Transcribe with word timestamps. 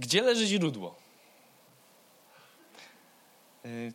Gdzie 0.00 0.22
leży 0.22 0.46
źródło? 0.46 0.94
Y, 3.64 3.92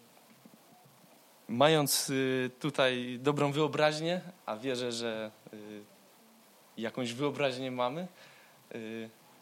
mając 1.48 2.10
y, 2.10 2.52
tutaj 2.60 3.20
dobrą 3.22 3.52
wyobraźnię, 3.52 4.22
a 4.46 4.56
wierzę, 4.56 4.92
że 4.92 5.32
y, 5.54 5.84
jakąś 6.78 7.14
wyobraźnię 7.14 7.72
mamy, 7.72 8.08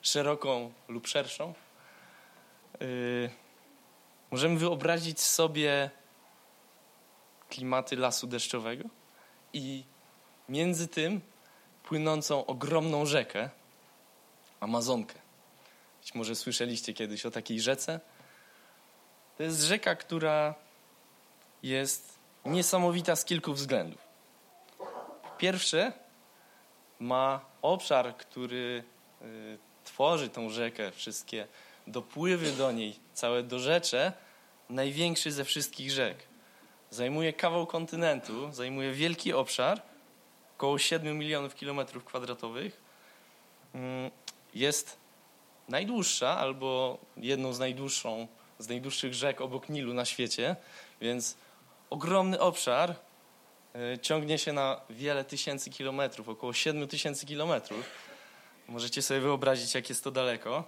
szeroką 0.01 0.71
lub 0.87 1.07
szerszą, 1.07 1.53
możemy 4.31 4.59
wyobrazić 4.59 5.21
sobie 5.21 5.89
klimaty 7.49 7.95
lasu 7.95 8.27
deszczowego 8.27 8.83
i 9.53 9.83
między 10.49 10.87
tym 10.87 11.21
płynącą 11.83 12.45
ogromną 12.45 13.05
rzekę, 13.05 13.49
Amazonkę. 14.59 15.22
Być 16.03 16.15
może 16.15 16.35
słyszeliście 16.35 16.93
kiedyś 16.93 17.25
o 17.25 17.31
takiej 17.31 17.61
rzece. 17.61 17.99
To 19.37 19.43
jest 19.43 19.61
rzeka, 19.61 19.95
która 19.95 20.55
jest 21.63 22.19
niesamowita 22.45 23.15
z 23.15 23.25
kilku 23.25 23.53
względów. 23.53 24.01
Pierwsze, 25.37 25.93
ma 26.99 27.45
obszar, 27.61 28.17
który 28.17 28.83
y, 29.21 29.57
tworzy 29.83 30.29
tą 30.29 30.49
rzekę, 30.49 30.91
wszystkie 30.91 31.47
dopływy 31.87 32.51
do 32.51 32.71
niej, 32.71 32.99
całe 33.13 33.43
dorzecze, 33.43 34.13
największy 34.69 35.31
ze 35.31 35.45
wszystkich 35.45 35.91
rzek. 35.91 36.17
Zajmuje 36.89 37.33
kawał 37.33 37.67
kontynentu, 37.67 38.51
zajmuje 38.51 38.91
wielki 38.91 39.33
obszar, 39.33 39.81
około 40.57 40.79
7 40.79 41.17
milionów 41.17 41.55
kilometrów 41.55 42.03
kwadratowych. 42.03 42.81
Mm, 43.73 44.11
jest 44.53 45.02
najdłuższa 45.69 46.37
albo 46.37 46.97
jedną 47.17 47.53
z 47.53 47.59
najdłuższą, 47.59 48.27
z 48.59 48.67
najdłuższych 48.67 49.13
rzek 49.13 49.41
obok 49.41 49.69
Nilu 49.69 49.93
na 49.93 50.05
świecie, 50.05 50.55
więc 51.01 51.37
ogromny 51.89 52.39
obszar 52.39 52.95
e, 53.75 53.99
ciągnie 53.99 54.37
się 54.37 54.53
na 54.53 54.81
wiele 54.89 55.23
tysięcy 55.23 55.69
kilometrów, 55.69 56.29
około 56.29 56.53
7 56.53 56.87
tysięcy 56.87 57.25
kilometrów. 57.25 57.85
Możecie 58.67 59.01
sobie 59.01 59.19
wyobrazić, 59.19 59.75
jak 59.75 59.89
jest 59.89 60.03
to 60.03 60.11
daleko. 60.11 60.63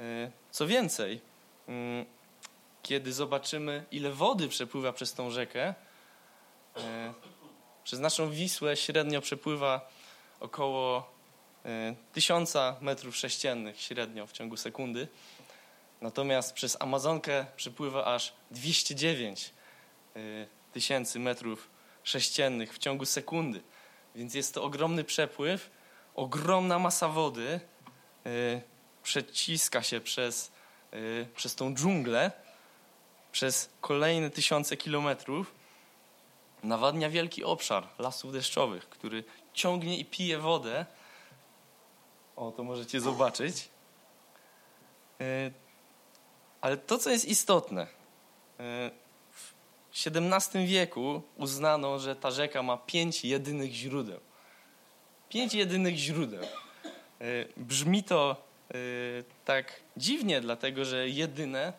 E, 0.00 0.30
co 0.50 0.66
więcej, 0.66 1.20
mm, 1.68 2.06
kiedy 2.82 3.12
zobaczymy, 3.12 3.84
ile 3.90 4.10
wody 4.10 4.48
przepływa 4.48 4.92
przez 4.92 5.14
tą 5.14 5.30
rzekę, 5.30 5.74
przez 7.84 8.00
naszą 8.00 8.30
Wisłę 8.30 8.76
średnio 8.76 9.20
przepływa 9.20 9.88
około 10.40 11.10
tysiąca 12.12 12.76
metrów 12.80 13.16
sześciennych 13.16 13.80
średnio 13.80 14.26
w 14.26 14.32
ciągu 14.32 14.56
sekundy. 14.56 15.08
Natomiast 16.00 16.52
przez 16.52 16.76
Amazonkę 16.80 17.46
przypływa 17.56 18.04
aż 18.04 18.32
209 18.50 19.50
e, 20.16 20.20
tysięcy 20.72 21.18
metrów 21.18 21.70
sześciennych 22.04 22.74
w 22.74 22.78
ciągu 22.78 23.06
sekundy. 23.06 23.60
Więc 24.14 24.34
jest 24.34 24.54
to 24.54 24.62
ogromny 24.62 25.04
przepływ, 25.04 25.70
ogromna 26.14 26.78
masa 26.78 27.08
wody 27.08 27.60
e, 28.26 28.60
przeciska 29.02 29.82
się 29.82 30.00
przez, 30.00 30.52
przez 31.34 31.54
tą 31.54 31.74
dżunglę, 31.74 32.32
przez 33.32 33.70
kolejne 33.80 34.30
tysiące 34.30 34.76
kilometrów, 34.76 35.54
nawadnia 36.62 37.10
wielki 37.10 37.44
obszar 37.44 37.88
lasów 37.98 38.32
deszczowych, 38.32 38.88
który 38.88 39.24
ciągnie 39.52 39.98
i 39.98 40.04
pije 40.04 40.38
wodę 40.38 40.86
o, 42.40 42.52
to 42.52 42.64
możecie 42.64 43.00
zobaczyć. 43.00 43.68
E, 45.20 45.50
ale 46.60 46.76
to, 46.76 46.98
co 46.98 47.10
jest 47.10 47.24
istotne, 47.24 47.82
e, 48.60 48.90
w 49.30 49.54
XVII 50.06 50.66
wieku 50.66 51.22
uznano, 51.36 51.98
że 51.98 52.16
ta 52.16 52.30
rzeka 52.30 52.62
ma 52.62 52.76
pięć 52.76 53.24
jedynych 53.24 53.72
źródeł. 53.72 54.20
Pięć 55.28 55.54
jedynych 55.54 55.96
źródeł. 55.96 56.42
E, 56.42 56.46
brzmi 57.56 58.04
to 58.04 58.50
tak 59.44 59.80
dziwnie, 59.96 60.40
dlatego 60.40 60.84
że 60.84 61.08
jedyne 61.08 61.72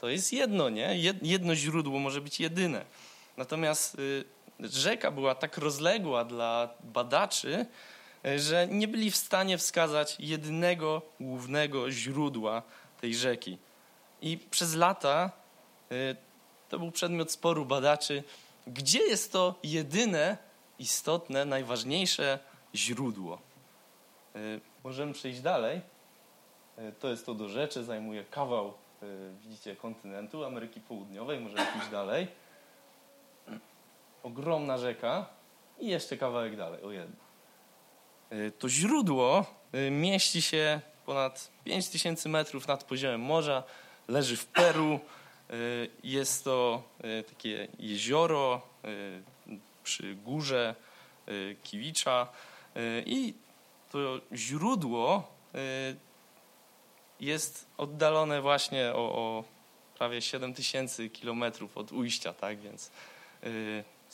to 0.00 0.08
jest 0.08 0.32
jedno, 0.32 0.68
nie? 0.68 0.96
Jedno 1.22 1.54
źródło 1.54 1.98
może 1.98 2.20
być 2.20 2.40
jedyne. 2.40 2.84
Natomiast 3.36 3.96
rzeka 4.60 5.10
była 5.10 5.34
tak 5.34 5.58
rozległa 5.58 6.24
dla 6.24 6.74
badaczy, 6.84 7.66
że 8.36 8.68
nie 8.70 8.88
byli 8.88 9.10
w 9.10 9.16
stanie 9.16 9.58
wskazać 9.58 10.16
jedynego 10.20 11.02
głównego 11.20 11.90
źródła 11.90 12.62
tej 13.00 13.14
rzeki. 13.14 13.58
I 14.22 14.38
przez 14.50 14.74
lata 14.74 15.30
y, 15.92 16.16
to 16.68 16.78
był 16.78 16.90
przedmiot 16.90 17.32
sporu 17.32 17.64
badaczy, 17.64 18.22
gdzie 18.66 18.98
jest 18.98 19.32
to 19.32 19.54
jedyne, 19.62 20.36
istotne, 20.78 21.44
najważniejsze 21.44 22.38
źródło. 22.74 23.38
Y, 24.36 24.60
możemy 24.84 25.12
przejść 25.12 25.40
dalej. 25.40 25.80
Y, 26.78 26.92
to 27.00 27.08
jest 27.08 27.26
to 27.26 27.34
do 27.34 27.48
rzeczy, 27.48 27.84
zajmuje 27.84 28.24
kawał, 28.24 28.74
widzicie, 29.42 29.76
kontynentu 29.76 30.44
Ameryki 30.44 30.80
Południowej, 30.80 31.40
możemy 31.40 31.66
pójść 31.72 31.88
dalej. 31.88 32.28
Ogromna 34.22 34.78
rzeka 34.78 35.26
i 35.78 35.88
jeszcze 35.88 36.16
kawałek 36.16 36.56
dalej, 36.56 36.82
o 36.82 36.90
jedno. 36.90 37.23
Y, 38.34 38.52
to 38.58 38.68
źródło 38.68 39.46
y, 39.74 39.90
mieści 39.90 40.42
się 40.42 40.80
ponad 41.06 41.50
5000 41.64 42.28
metrów 42.28 42.68
nad 42.68 42.84
poziomem 42.84 43.20
morza, 43.20 43.62
leży 44.08 44.36
w 44.36 44.46
Peru. 44.46 45.00
Y, 45.50 45.90
jest 46.04 46.44
to 46.44 46.82
takie 47.28 47.68
jezioro 47.78 48.62
przy 49.84 50.14
górze 50.14 50.74
Kiwicza 51.62 52.28
i 53.06 53.34
to 53.92 54.20
źródło 54.32 55.32
jest 57.20 57.66
oddalone 57.76 58.40
właśnie 58.40 58.92
o, 58.94 58.96
o 58.96 59.44
prawie 59.98 60.22
7000 60.22 61.08
kilometrów 61.08 61.76
od 61.76 61.92
ujścia, 61.92 62.32
tak 62.32 62.60
więc 62.60 62.90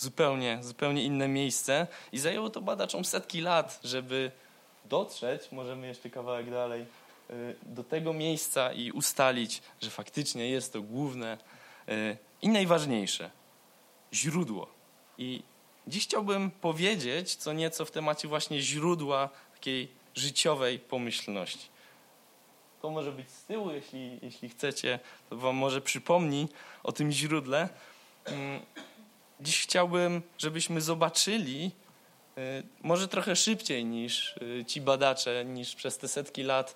zupełnie, 0.01 0.59
zupełnie 0.63 1.05
inne 1.05 1.29
miejsce 1.29 1.87
i 2.13 2.19
zajęło 2.19 2.51
to 2.51 2.61
badaczom 2.61 3.05
setki 3.05 3.41
lat, 3.41 3.81
żeby 3.85 4.31
dotrzeć, 4.85 5.53
możemy 5.53 5.87
jeszcze 5.87 6.11
kawałek 6.11 6.51
dalej, 6.51 6.87
y, 7.31 7.57
do 7.63 7.85
tego 7.85 8.13
miejsca 8.13 8.73
i 8.73 8.93
ustalić, 8.93 9.63
że 9.81 9.91
faktycznie 9.91 10.49
jest 10.49 10.73
to 10.73 10.83
główne 10.83 11.39
y, 11.89 12.17
i 12.43 12.49
najważniejsze 12.49 13.31
źródło. 14.13 14.67
I 15.19 15.43
dziś 15.87 16.05
chciałbym 16.05 16.51
powiedzieć 16.51 17.35
co 17.35 17.53
nieco 17.53 17.85
w 17.85 17.91
temacie 17.91 18.29
właśnie 18.29 18.61
źródła 18.61 19.29
takiej 19.55 19.89
życiowej 20.15 20.79
pomyślności. 20.79 21.69
To 22.83 22.91
może 22.91 23.13
być 23.13 23.31
z 23.31 23.45
tyłu, 23.45 23.71
jeśli, 23.71 24.19
jeśli 24.23 24.49
chcecie, 24.49 24.99
to 25.31 25.37
wam 25.37 25.57
może 25.57 25.81
przypomni 25.81 26.49
o 26.83 26.93
tym 26.93 27.13
źródle. 27.13 27.69
Dziś 29.41 29.63
chciałbym, 29.63 30.23
żebyśmy 30.39 30.81
zobaczyli, 30.81 31.71
y, 32.39 32.63
może 32.83 33.09
trochę 33.09 33.37
szybciej 33.37 33.85
niż 33.85 34.37
y, 34.37 34.65
ci 34.67 34.81
badacze, 34.81 35.45
niż 35.45 35.75
przez 35.75 35.99
te 35.99 36.09
setki 36.09 36.43
lat, 36.43 36.75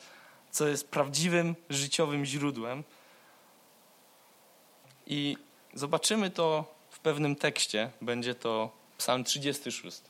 co 0.50 0.69
jest 0.69 0.88
prawdziwym 0.88 1.56
życiowym 1.70 2.25
źródłem. 2.25 2.84
I 5.06 5.36
zobaczymy 5.75 6.30
to 6.30 6.75
w 6.91 6.98
pewnym 6.98 7.36
tekście. 7.36 7.91
Będzie 8.00 8.34
to 8.34 8.70
Psalm 8.98 9.25
36. 9.25 10.00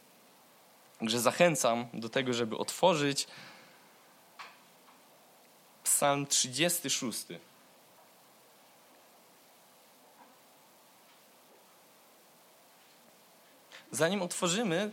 Także 0.99 1.21
zachęcam 1.21 1.87
do 1.95 2.09
tego, 2.09 2.33
żeby 2.33 2.57
otworzyć 2.57 3.27
Psalm 5.85 6.27
36. 6.27 7.27
Zanim 13.95 14.23
otworzymy, 14.23 14.93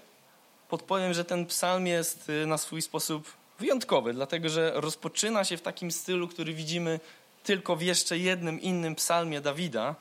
podpowiem, 0.70 1.14
że 1.14 1.26
ten 1.26 1.46
psalm 1.46 1.88
jest 1.88 2.30
y, 2.30 2.46
na 2.46 2.58
swój 2.58 2.82
sposób 2.82 3.34
wyjątkowy, 3.60 4.14
dlatego 4.14 4.50
że 4.50 4.72
rozpoczyna 4.76 5.44
się 5.44 5.58
w 5.58 5.62
takim 5.62 5.92
stylu, 5.92 6.28
który 6.28 6.54
widzimy 6.54 7.00
tylko 7.44 7.76
w 7.76 7.82
jeszcze 7.82 8.18
jednym 8.18 8.62
innym 8.62 8.96
psalmie 8.96 9.42
Dawida. 9.42 9.96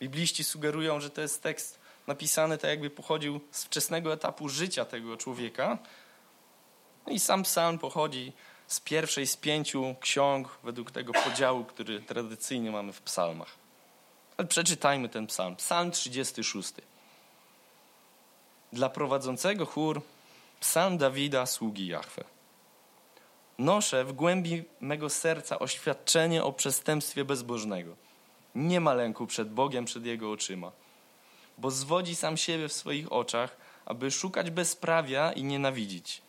Bibliści 0.00 0.44
sugerują, 0.44 1.00
że 1.00 1.10
to 1.10 1.20
jest 1.20 1.42
tekst 1.42 1.80
napisany 2.06 2.58
tak, 2.58 2.70
jakby 2.70 2.90
pochodził 2.90 3.40
z 3.50 3.64
wczesnego 3.64 4.12
etapu 4.12 4.48
życia 4.48 4.84
tego 4.84 5.16
człowieka. 5.16 5.78
No 7.06 7.12
i 7.12 7.18
sam 7.18 7.42
psalm 7.42 7.78
pochodzi 7.78 8.32
z 8.66 8.80
pierwszej 8.80 9.26
z 9.26 9.36
pięciu 9.36 9.94
ksiąg 10.00 10.58
według 10.64 10.90
tego 10.90 11.12
podziału, 11.12 11.64
który 11.64 12.00
tradycyjnie 12.00 12.70
mamy 12.70 12.92
w 12.92 13.02
psalmach. 13.02 13.54
Ale 14.36 14.48
przeczytajmy 14.48 15.08
ten 15.08 15.26
psalm. 15.26 15.56
Psalm 15.56 15.90
36 15.90 16.72
dla 18.72 18.88
prowadzącego 18.88 19.66
chór 19.66 20.02
psalm 20.60 20.98
Dawida, 20.98 21.46
sługi 21.46 21.86
Jahwe. 21.86 22.24
noszę 23.58 24.04
w 24.04 24.12
głębi 24.12 24.64
mego 24.80 25.10
serca 25.10 25.58
oświadczenie 25.58 26.44
o 26.44 26.52
przestępstwie 26.52 27.24
bezbożnego. 27.24 27.96
Nie 28.54 28.80
ma 28.80 28.94
lęku 28.94 29.26
przed 29.26 29.52
Bogiem, 29.52 29.84
przed 29.84 30.06
Jego 30.06 30.30
oczyma, 30.30 30.72
bo 31.58 31.70
zwodzi 31.70 32.14
sam 32.14 32.36
siebie 32.36 32.68
w 32.68 32.72
swoich 32.72 33.12
oczach, 33.12 33.56
aby 33.84 34.10
szukać 34.10 34.50
bezprawia 34.50 35.32
i 35.32 35.44
nienawidzić. 35.44 36.22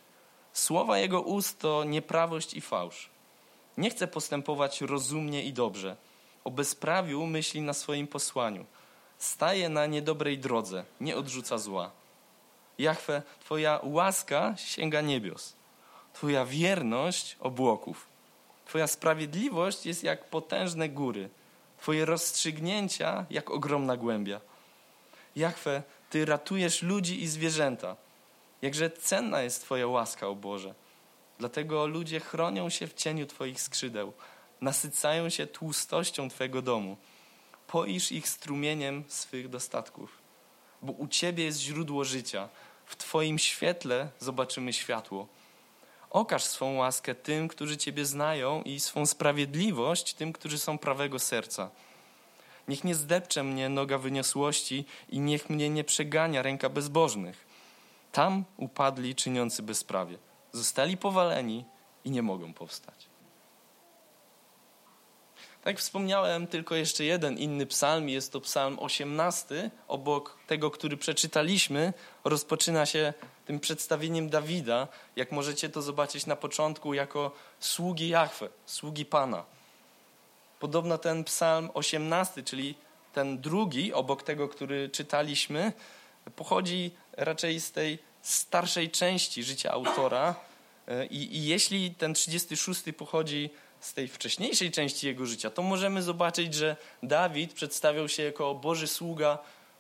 Słowa 0.54 0.98
Jego 0.98 1.22
ust 1.22 1.60
to 1.60 1.84
nieprawość 1.84 2.54
i 2.54 2.62
fałsz. 2.62 3.10
Nie 3.78 3.90
chce 3.90 4.08
postępować 4.08 4.82
rozumnie 4.82 5.44
i 5.44 5.54
dobrze. 5.54 5.96
O 6.44 6.52
bezprawiu 6.52 7.26
myśli 7.26 7.62
na 7.62 7.74
swoim 7.74 8.08
posłaniu. 8.08 8.66
Staje 9.18 9.70
na 9.70 9.86
niedobrej 9.86 10.40
drodze, 10.40 10.84
nie 11.02 11.18
odrzuca 11.18 11.58
zła. 11.58 11.92
Jachwę, 12.78 13.22
Twoja 13.40 13.80
łaska 13.84 14.54
sięga 14.58 15.02
niebios. 15.02 15.54
Twoja 16.14 16.46
wierność 16.46 17.38
obłoków. 17.40 18.08
Twoja 18.66 18.88
sprawiedliwość 18.88 19.86
jest 19.86 20.04
jak 20.04 20.30
potężne 20.30 20.90
góry. 20.90 21.30
Twoje 21.78 22.06
rozstrzygnięcia 22.06 23.26
jak 23.30 23.50
ogromna 23.50 23.98
głębia. 23.98 24.42
Jachwę, 25.36 25.84
Ty 26.10 26.26
ratujesz 26.26 26.82
ludzi 26.82 27.24
i 27.24 27.28
zwierzęta. 27.28 27.96
Jakże 28.62 28.90
cenna 28.90 29.42
jest 29.42 29.62
Twoja 29.62 29.88
łaska, 29.88 30.28
o 30.28 30.36
Boże. 30.36 30.76
Dlatego 31.40 31.88
ludzie 31.88 32.20
chronią 32.20 32.70
się 32.70 32.88
w 32.88 32.94
cieniu 32.94 33.26
Twoich 33.26 33.62
skrzydeł, 33.62 34.14
nasycają 34.62 35.30
się 35.30 35.48
tłustością 35.48 36.30
Twojego 36.30 36.62
domu. 36.62 36.98
Poisz 37.68 38.12
ich 38.12 38.30
strumieniem 38.30 39.04
swych 39.08 39.50
dostatków, 39.50 40.23
bo 40.84 40.94
u 40.94 41.08
Ciebie 41.08 41.44
jest 41.44 41.60
źródło 41.60 42.04
życia. 42.04 42.50
W 42.86 42.96
Twoim 42.96 43.40
świetle 43.40 44.10
zobaczymy 44.20 44.74
światło. 44.74 45.28
Okaż 46.10 46.44
swą 46.44 46.76
łaskę 46.76 47.16
tym, 47.16 47.48
którzy 47.48 47.78
Ciebie 47.78 48.06
znają 48.06 48.62
i 48.62 48.80
swą 48.80 49.06
sprawiedliwość 49.06 50.14
tym, 50.14 50.34
którzy 50.34 50.60
są 50.60 50.78
prawego 50.78 51.20
serca. 51.20 51.70
Niech 52.68 52.84
nie 52.84 52.96
zdepcze 52.96 53.44
mnie 53.44 53.70
noga 53.70 53.98
wyniosłości 53.98 54.86
i 55.10 55.20
niech 55.20 55.50
mnie 55.50 55.70
nie 55.70 55.84
przegania 55.84 56.42
ręka 56.42 56.70
bezbożnych. 56.70 57.46
Tam 58.12 58.44
upadli 58.58 59.16
czyniący 59.16 59.64
bezprawie. 59.64 60.18
Zostali 60.52 60.98
powaleni 60.98 61.66
i 62.06 62.12
nie 62.12 62.22
mogą 62.22 62.54
powstać. 62.54 63.13
Tak 65.64 65.80
wspomniałem, 65.80 66.48
tylko 66.48 66.76
jeszcze 66.76 67.04
jeden 67.04 67.38
inny 67.38 67.66
psalm, 67.66 68.10
jest 68.10 68.32
to 68.32 68.42
psalm 68.42 68.80
18, 68.80 69.72
obok 69.88 70.38
tego, 70.48 70.72
który 70.72 70.98
przeczytaliśmy, 70.98 71.94
rozpoczyna 72.24 72.86
się 72.86 73.14
tym 73.46 73.60
przedstawieniem 73.60 74.30
Dawida, 74.30 74.88
jak 75.16 75.32
możecie 75.32 75.70
to 75.70 75.82
zobaczyć 75.82 76.26
na 76.26 76.36
początku, 76.36 76.94
jako 76.94 77.32
sługi 77.60 78.10
Jahwe, 78.10 78.50
sługi 78.66 79.06
Pana. 79.06 79.44
Podobno 80.60 80.98
ten 80.98 81.24
psalm 81.24 81.70
18, 81.74 82.44
czyli 82.44 82.76
ten 83.14 83.42
drugi, 83.42 83.94
obok 83.94 84.24
tego, 84.24 84.48
który 84.48 84.90
czytaliśmy, 84.90 85.74
pochodzi 86.36 86.92
raczej 87.12 87.60
z 87.60 87.72
tej 87.72 88.00
starszej 88.22 88.92
części 88.92 89.44
życia 89.44 89.72
autora. 89.72 90.36
I, 91.10 91.38
i 91.38 91.46
jeśli 91.46 91.96
ten 91.96 92.14
36 92.14 92.82
pochodzi 92.98 93.50
z 93.84 93.94
tej 93.94 94.08
wcześniejszej 94.08 94.72
części 94.72 95.08
jego 95.08 95.26
życia, 95.26 95.50
to 95.50 95.62
możemy 95.62 96.02
zobaczyć, 96.02 96.54
że 96.54 96.76
Dawid 97.04 97.54
przedstawiał 97.54 98.10
się 98.10 98.24
jako 98.24 98.56
Boży 98.56 98.88
sługa 98.88 99.38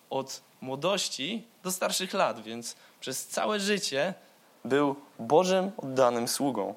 od 0.10 0.42
młodości 0.62 1.48
do 1.64 1.72
starszych 1.72 2.14
lat, 2.14 2.44
więc 2.44 2.76
przez 3.00 3.28
całe 3.28 3.60
życie 3.60 4.14
był 4.66 4.96
Bożym 5.20 5.72
oddanym 5.78 6.28
sługą. 6.28 6.76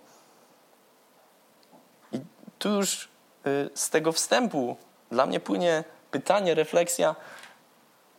I 2.13 2.21
tu 2.59 2.69
już 2.69 3.09
y, 3.47 3.71
z 3.75 3.91
tego 3.91 4.13
wstępu 4.13 4.77
dla 5.11 5.27
mnie 5.27 5.41
płynie 5.41 5.85
pytanie, 6.11 6.55
refleksja, 6.55 7.17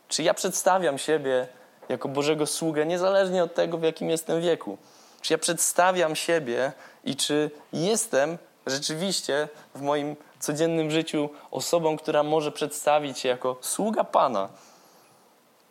czy 0.08 0.22
ja 0.22 0.34
przedstawiam 0.34 0.98
siebie 0.98 1.48
jako 1.88 2.08
Bożego 2.08 2.46
sługę, 2.46 2.86
niezależnie 2.86 3.44
od 3.44 3.54
tego, 3.54 3.78
w 3.78 3.82
jakim 3.82 4.10
jestem 4.10 4.40
wieku. 4.40 4.78
Czy 5.20 5.32
ja 5.32 5.38
przedstawiam 5.38 6.16
siebie 6.16 6.72
i 7.04 7.16
czy 7.16 7.50
jestem 7.72 8.38
rzeczywiście 8.68 9.48
w 9.74 9.80
moim 9.80 10.16
codziennym 10.40 10.90
życiu 10.90 11.28
osobą, 11.50 11.96
która 11.96 12.22
może 12.22 12.52
przedstawić 12.52 13.18
się 13.18 13.28
jako 13.28 13.56
sługa 13.60 14.04
Pana. 14.04 14.48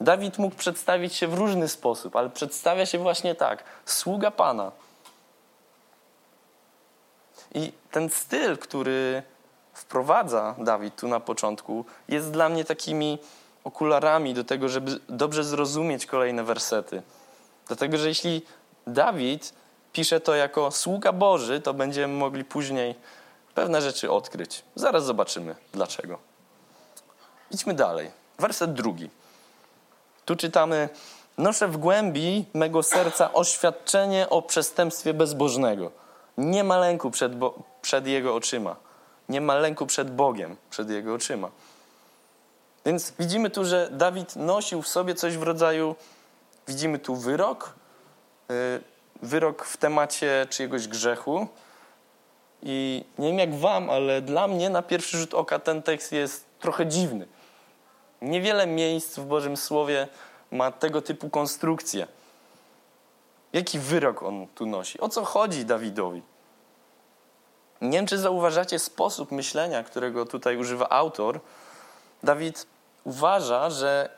Dawid 0.02 0.38
mógł 0.38 0.56
przedstawić 0.56 1.16
się 1.16 1.28
w 1.28 1.34
różny 1.34 1.68
sposób, 1.68 2.16
ale 2.16 2.30
przedstawia 2.30 2.86
się 2.86 2.98
właśnie 2.98 3.36
tak: 3.36 3.64
sługa 3.86 4.32
Pana. 4.32 4.72
I 7.56 7.72
ten 7.92 8.10
styl, 8.10 8.58
który 8.58 9.24
wprowadza 9.74 10.56
Dawid 10.58 10.96
tu 10.96 11.08
na 11.08 11.20
początku, 11.20 11.86
jest 12.08 12.32
dla 12.32 12.50
mnie 12.50 12.66
takimi 12.66 13.20
okularami 13.64 14.34
do 14.34 14.44
tego, 14.44 14.70
żeby 14.70 15.00
dobrze 15.10 15.44
zrozumieć 15.44 16.06
kolejne 16.06 16.44
wersety. 16.44 17.02
Dlatego, 17.68 17.98
że 17.98 18.08
jeśli 18.08 18.42
Dawid 18.88 19.54
pisze 19.98 20.20
to 20.20 20.36
jako 20.36 20.72
sługa 20.72 21.12
Boży, 21.12 21.62
to 21.62 21.74
będziemy 21.74 22.14
mogli 22.14 22.46
później 22.46 22.96
pewne 23.56 23.82
rzeczy 23.82 24.12
odkryć. 24.12 24.64
Zaraz 24.76 25.06
zobaczymy 25.06 25.56
dlaczego. 25.74 26.20
Idźmy 27.52 27.74
dalej. 27.74 28.12
Werset 28.40 28.74
drugi. 28.74 29.10
Tu 30.26 30.36
czytamy: 30.36 30.90
Noszę 31.38 31.68
w 31.68 31.78
głębi 31.78 32.46
mego 32.54 32.84
serca 32.84 33.34
oświadczenie 33.34 34.30
o 34.30 34.42
przestępstwie 34.42 35.14
bezbożnego. 35.14 35.92
Nie 36.38 36.64
ma 36.64 36.78
lęku 36.78 37.12
przed, 37.12 37.32
przed 37.82 38.08
Jego 38.08 38.36
oczyma. 38.36 38.76
Nie 39.30 39.42
ma 39.42 39.56
lęku 39.56 39.86
przed 39.86 40.16
Bogiem, 40.16 40.58
przed 40.70 40.90
Jego 40.90 41.14
oczyma. 41.14 41.50
Więc 42.86 43.14
widzimy 43.20 43.50
tu, 43.50 43.66
że 43.66 43.90
Dawid 43.92 44.36
nosił 44.36 44.82
w 44.82 44.88
sobie 44.88 45.16
coś 45.16 45.38
w 45.38 45.44
rodzaju, 45.44 45.96
widzimy 46.68 47.00
tu 47.00 47.16
wyrok, 47.16 47.74
y, 48.52 48.97
wyrok 49.22 49.66
w 49.66 49.78
temacie 49.78 50.48
czyjegoś 50.50 50.88
grzechu. 50.88 51.48
I 52.64 53.06
nie 53.18 53.28
wiem 53.28 53.40
jak 53.40 53.56
wam, 53.56 53.90
ale 53.90 54.22
dla 54.22 54.48
mnie 54.48 54.70
na 54.70 54.82
pierwszy 54.82 55.18
rzut 55.18 55.34
oka 55.34 55.60
ten 55.60 55.84
tekst 55.84 56.12
jest 56.12 56.46
trochę 56.60 56.86
dziwny. 56.86 57.28
Niewiele 58.22 58.68
miejsc 58.68 59.20
w 59.20 59.26
Bożym 59.26 59.58
Słowie 59.58 60.08
ma 60.52 60.72
tego 60.72 61.02
typu 61.02 61.30
konstrukcję. 61.30 62.08
Jaki 63.54 63.80
wyrok 63.80 64.24
on 64.24 64.48
tu 64.56 64.66
nosi? 64.66 65.00
O 65.00 65.10
co 65.10 65.26
chodzi 65.26 65.66
Dawidowi? 65.66 66.22
Nie 67.82 67.98
wiem, 67.98 68.08
czy 68.08 68.18
zauważacie 68.18 68.80
sposób 68.80 69.32
myślenia, 69.32 69.84
którego 69.84 70.26
tutaj 70.26 70.58
używa 70.58 70.90
autor. 70.90 71.40
Dawid 72.24 72.68
uważa, 73.04 73.70
że 73.70 74.10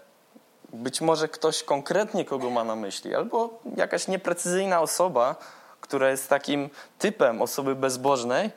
być 0.74 1.02
może 1.02 1.28
ktoś 1.28 1.64
konkretnie 1.64 2.26
kogo 2.26 2.50
ma 2.50 2.64
na 2.64 2.76
myśli, 2.76 3.16
albo 3.16 3.60
jakaś 3.76 4.08
nieprecyzyjna 4.08 4.82
osoba, 4.82 5.36
która 5.82 6.10
jest 6.10 6.30
takim 6.30 6.70
typem 7.00 7.42
osoby 7.42 7.76
bezbożnej, 7.76 8.52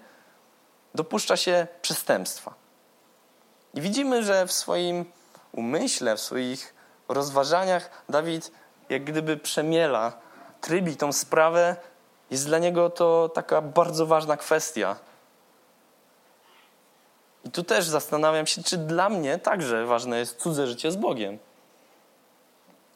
dopuszcza 0.94 1.36
się 1.36 1.66
przestępstwa. 1.82 2.54
I 3.74 3.80
widzimy, 3.80 4.22
że 4.22 4.46
w 4.46 4.52
swoim 4.52 5.04
umyśle, 5.52 6.16
w 6.16 6.20
swoich 6.20 6.74
rozważaniach 7.08 8.04
Dawid 8.08 8.50
jak 8.88 9.04
gdyby 9.04 9.36
przemiela, 9.36 10.12
trybi 10.60 10.96
tą 10.96 11.12
sprawę. 11.12 11.76
Jest 12.30 12.46
dla 12.46 12.58
niego 12.58 12.90
to 12.90 13.30
taka 13.34 13.62
bardzo 13.62 14.06
ważna 14.06 14.36
kwestia. 14.36 14.96
I 17.44 17.50
tu 17.50 17.64
też 17.64 17.84
zastanawiam 17.84 18.46
się, 18.46 18.62
czy 18.62 18.78
dla 18.78 19.08
mnie 19.08 19.38
także 19.38 19.86
ważne 19.86 20.18
jest 20.18 20.36
cudze 20.36 20.66
życie 20.66 20.90
z 20.90 20.96
Bogiem. 20.96 21.38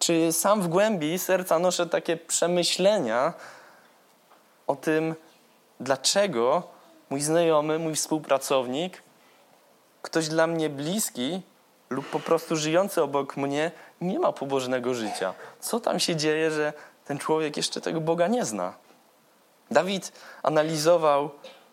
Czy 0.07 0.33
sam 0.33 0.63
w 0.63 0.69
głębi 0.69 1.19
serca 1.19 1.59
noszę 1.59 1.87
takie 1.87 2.17
przemyślenia 2.17 3.33
o 4.67 4.77
tym, 4.77 5.15
dlaczego 5.81 6.63
mój 7.11 7.21
znajomy, 7.21 7.79
mój 7.79 7.95
współpracownik, 7.95 9.03
ktoś 10.03 10.29
dla 10.29 10.47
mnie 10.47 10.71
bliski 10.71 11.43
lub 11.91 12.11
po 12.11 12.21
prostu 12.21 12.57
żyjący 12.57 13.03
obok 13.03 13.37
mnie 13.37 13.71
nie 14.01 14.19
ma 14.19 14.33
pobożnego 14.33 14.95
życia. 14.95 15.35
Co 15.61 15.81
tam 15.81 16.01
się 16.01 16.17
dzieje, 16.17 16.51
że 16.51 16.73
ten 17.05 17.19
człowiek 17.19 17.57
jeszcze 17.57 17.81
tego 17.81 18.01
Boga 18.01 18.27
nie 18.27 18.45
zna? 18.45 18.75
Dawid 19.71 20.13
analizował 20.43 21.31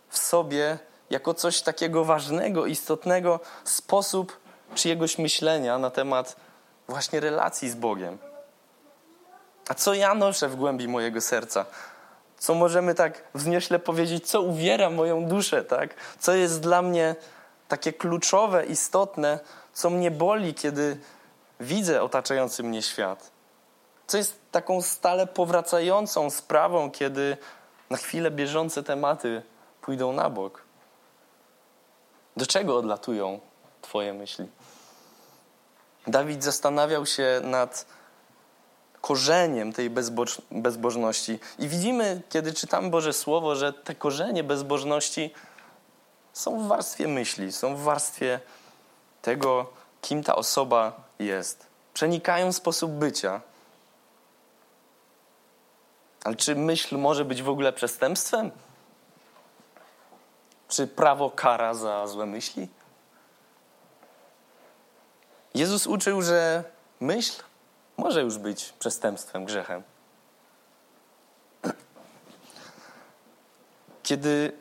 w 0.10 0.18
sobie 0.18 0.80
jako 1.10 1.34
coś 1.34 1.62
takiego 1.62 2.06
ważnego, 2.06 2.66
istotnego 2.66 3.40
sposób 3.64 4.40
czyjegoś 4.76 5.18
myślenia 5.18 5.78
na 5.78 5.90
temat 5.90 6.36
właśnie 6.88 7.20
relacji 7.20 7.70
z 7.70 7.76
Bogiem. 7.76 8.18
A 9.70 9.74
co 9.74 9.94
ja 9.94 10.14
noszę 10.14 10.50
w 10.50 10.56
głębi 10.56 10.88
mojego 10.88 11.22
serca? 11.22 11.66
Co 12.38 12.54
możemy 12.54 12.96
tak 12.96 13.24
wzniośle 13.34 13.80
powiedzieć, 13.80 14.28
co 14.28 14.42
uwiera 14.42 14.90
moją 14.90 15.26
duszę, 15.26 15.64
tak? 15.64 15.96
Co 16.20 16.34
jest 16.34 16.62
dla 16.62 16.82
mnie 16.82 17.16
takie 17.68 17.94
kluczowe, 17.94 18.66
istotne, 18.66 19.40
co 19.74 19.90
mnie 19.90 20.12
boli, 20.12 20.54
kiedy 20.54 20.98
widzę 21.60 22.02
otaczający 22.02 22.64
mnie 22.64 22.82
świat. 22.82 23.32
Co 24.08 24.18
jest 24.18 24.40
taką 24.52 24.82
stale 24.82 25.28
powracającą 25.28 26.30
sprawą, 26.30 26.92
kiedy 26.92 27.38
Na 27.90 27.98
chwilę 27.98 28.32
bieżące 28.32 28.84
tematy 28.84 29.42
pójdą 29.82 30.14
na 30.14 30.30
bok. 30.30 30.62
Do 32.38 32.46
czego 32.46 32.78
odlatują 32.78 33.40
Twoje 33.82 34.14
myśli? 34.14 34.48
Dawid 36.08 36.44
zastanawiał 36.44 37.06
się 37.06 37.42
nad 37.44 37.86
korzeniem 39.02 39.74
tej 39.74 39.90
bezboż 39.90 40.42
bezbożności. 40.52 41.40
I 41.60 41.68
widzimy, 41.68 42.22
kiedy 42.30 42.54
czytamy 42.54 42.90
Boże 42.90 43.14
Słowo, 43.14 43.56
że 43.56 43.74
te 43.74 43.96
korzenie 43.96 44.44
bezbożności 44.44 45.34
są 46.34 46.60
w 46.60 46.68
warstwie 46.68 47.08
myśli, 47.08 47.52
są 47.52 47.76
w 47.76 47.82
warstwie 47.82 48.40
tego, 49.22 49.74
kim 50.02 50.24
ta 50.24 50.36
osoba 50.36 50.94
jest. 51.20 51.66
Przenikają 51.94 52.52
sposób 52.52 52.92
bycia. 52.92 53.42
Ale 56.24 56.36
czy 56.36 56.56
myśl 56.56 56.98
może 56.98 57.26
być 57.26 57.44
w 57.44 57.50
ogóle 57.50 57.74
przestępstwem? 57.74 58.52
Czy 60.68 60.88
prawo 60.88 61.32
kara 61.32 61.74
za 61.74 62.08
złe 62.08 62.26
myśli? 62.26 62.68
Jezus 65.54 65.88
uczył, 65.88 66.22
że 66.22 66.64
myśl 67.00 67.44
może 67.98 68.22
już 68.22 68.38
być 68.38 68.74
przestępstwem, 68.80 69.46
grzechem. 69.46 69.84
Kiedy 74.04 74.52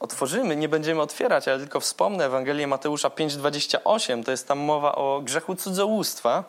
otworzymy, 0.00 0.56
nie 0.56 0.68
będziemy 0.68 1.02
otwierać, 1.02 1.48
ale 1.48 1.58
tylko 1.58 1.80
wspomnę 1.80 2.24
Ewangelię 2.24 2.66
Mateusza 2.66 3.08
5:28, 3.08 4.24
to 4.24 4.30
jest 4.30 4.48
tam 4.48 4.58
mowa 4.58 4.94
o 4.94 5.20
grzechu 5.24 5.54
cudzołóstwa. 5.54 6.44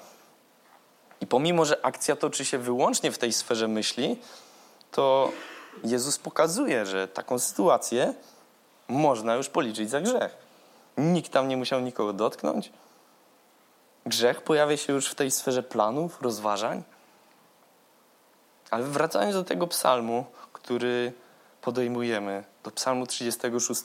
I 1.21 1.27
pomimo, 1.27 1.65
że 1.65 1.85
akcja 1.85 2.15
toczy 2.15 2.45
się 2.45 2.57
wyłącznie 2.57 3.11
w 3.11 3.17
tej 3.17 3.33
sferze 3.33 3.67
myśli, 3.67 4.19
to 4.91 5.31
Jezus 5.83 6.19
pokazuje, 6.19 6.85
że 6.85 7.07
taką 7.07 7.39
sytuację 7.39 8.13
można 8.87 9.35
już 9.35 9.49
policzyć 9.49 9.89
za 9.89 10.01
grzech. 10.01 10.37
Nikt 10.97 11.31
tam 11.31 11.47
nie 11.47 11.57
musiał 11.57 11.79
nikogo 11.79 12.13
dotknąć. 12.13 12.71
Grzech 14.05 14.41
pojawia 14.41 14.77
się 14.77 14.93
już 14.93 15.07
w 15.07 15.15
tej 15.15 15.31
sferze 15.31 15.63
planów, 15.63 16.21
rozważań. 16.21 16.83
Ale 18.71 18.83
wracając 18.83 19.35
do 19.35 19.43
tego 19.43 19.67
psalmu, 19.67 20.25
który 20.53 21.13
podejmujemy, 21.61 22.43
do 22.63 22.71
psalmu 22.71 23.07
36, 23.07 23.81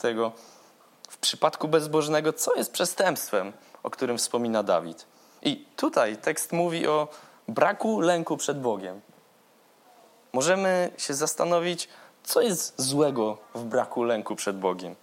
w 1.09 1.19
przypadku 1.19 1.69
bezbożnego, 1.69 2.33
co 2.33 2.55
jest 2.55 2.73
przestępstwem, 2.73 3.53
o 3.83 3.91
którym 3.91 4.19
wspomina 4.19 4.62
Dawid? 4.62 5.07
I 5.43 5.67
tutaj 5.77 6.17
tekst 6.17 6.53
mówi 6.53 6.87
o 6.87 7.09
braku 7.49 8.00
lęku 8.00 8.37
przed 8.37 8.61
Bogiem. 8.61 9.00
Możemy 10.33 10.91
się 10.99 11.15
zastanowić, 11.15 11.89
co 12.23 12.41
jest 12.41 12.83
złego 12.83 13.39
w 13.55 13.65
braku 13.65 14.05
lęku 14.05 14.37
przed 14.37 14.59
Bogiem. 14.59 14.95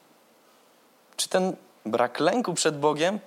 Czy 1.16 1.30
ten 1.30 1.56
brak 1.86 2.20
lęku 2.20 2.54
przed 2.54 2.80
Bogiem 2.80 3.20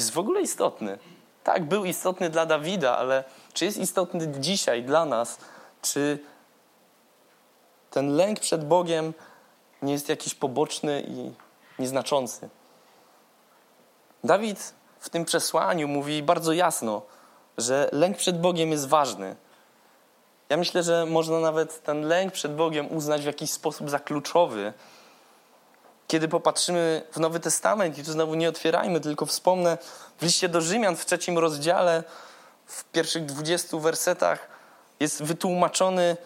jest 0.00 0.10
w 0.10 0.18
ogóle 0.18 0.40
istotny? 0.40 0.98
Tak, 1.44 1.64
był 1.64 1.84
istotny 1.84 2.30
dla 2.30 2.46
Dawida, 2.46 2.98
ale 2.98 3.24
czy 3.52 3.64
jest 3.64 3.78
istotny 3.78 4.32
dzisiaj 4.40 4.82
dla 4.82 5.04
nas? 5.04 5.38
Czy 5.82 6.18
ten 7.90 8.16
lęk 8.16 8.40
przed 8.40 8.64
Bogiem 8.64 9.14
nie 9.82 9.92
jest 9.92 10.08
jakiś 10.08 10.34
poboczny 10.34 11.04
i 11.08 11.32
nieznaczący? 11.78 12.48
Dawid 14.24 14.74
w 15.00 15.08
tym 15.08 15.24
przesłaniu 15.24 15.88
mówi 15.88 16.22
bardzo 16.22 16.52
jasno, 16.52 17.02
że 17.58 17.88
lęk 17.92 18.16
przed 18.16 18.40
Bogiem 18.40 18.70
jest 18.70 18.88
ważny. 18.88 19.36
Ja 20.48 20.56
myślę, 20.56 20.82
że 20.82 21.06
można 21.06 21.40
nawet 21.40 21.82
ten 21.82 22.02
lęk 22.02 22.32
przed 22.32 22.54
Bogiem 22.54 22.96
uznać 22.96 23.22
w 23.22 23.26
jakiś 23.26 23.50
sposób 23.50 23.90
za 23.90 23.98
kluczowy. 23.98 24.72
Kiedy 26.10 26.28
popatrzymy 26.28 27.02
w 27.12 27.20
Nowy 27.20 27.40
Testament, 27.40 27.98
i 27.98 28.04
tu 28.04 28.12
znowu 28.12 28.34
nie 28.34 28.48
otwierajmy, 28.48 29.00
tylko 29.00 29.26
wspomnę, 29.26 29.78
w 30.18 30.22
liście 30.22 30.48
do 30.48 30.60
Rzymian 30.60 30.96
w 30.96 31.06
trzecim 31.06 31.38
rozdziale, 31.38 32.04
w 32.66 32.84
pierwszych 32.84 33.24
dwudziestu 33.24 33.80
wersetach 33.80 34.48
jest 35.00 35.22
wytłumaczony 35.22 36.16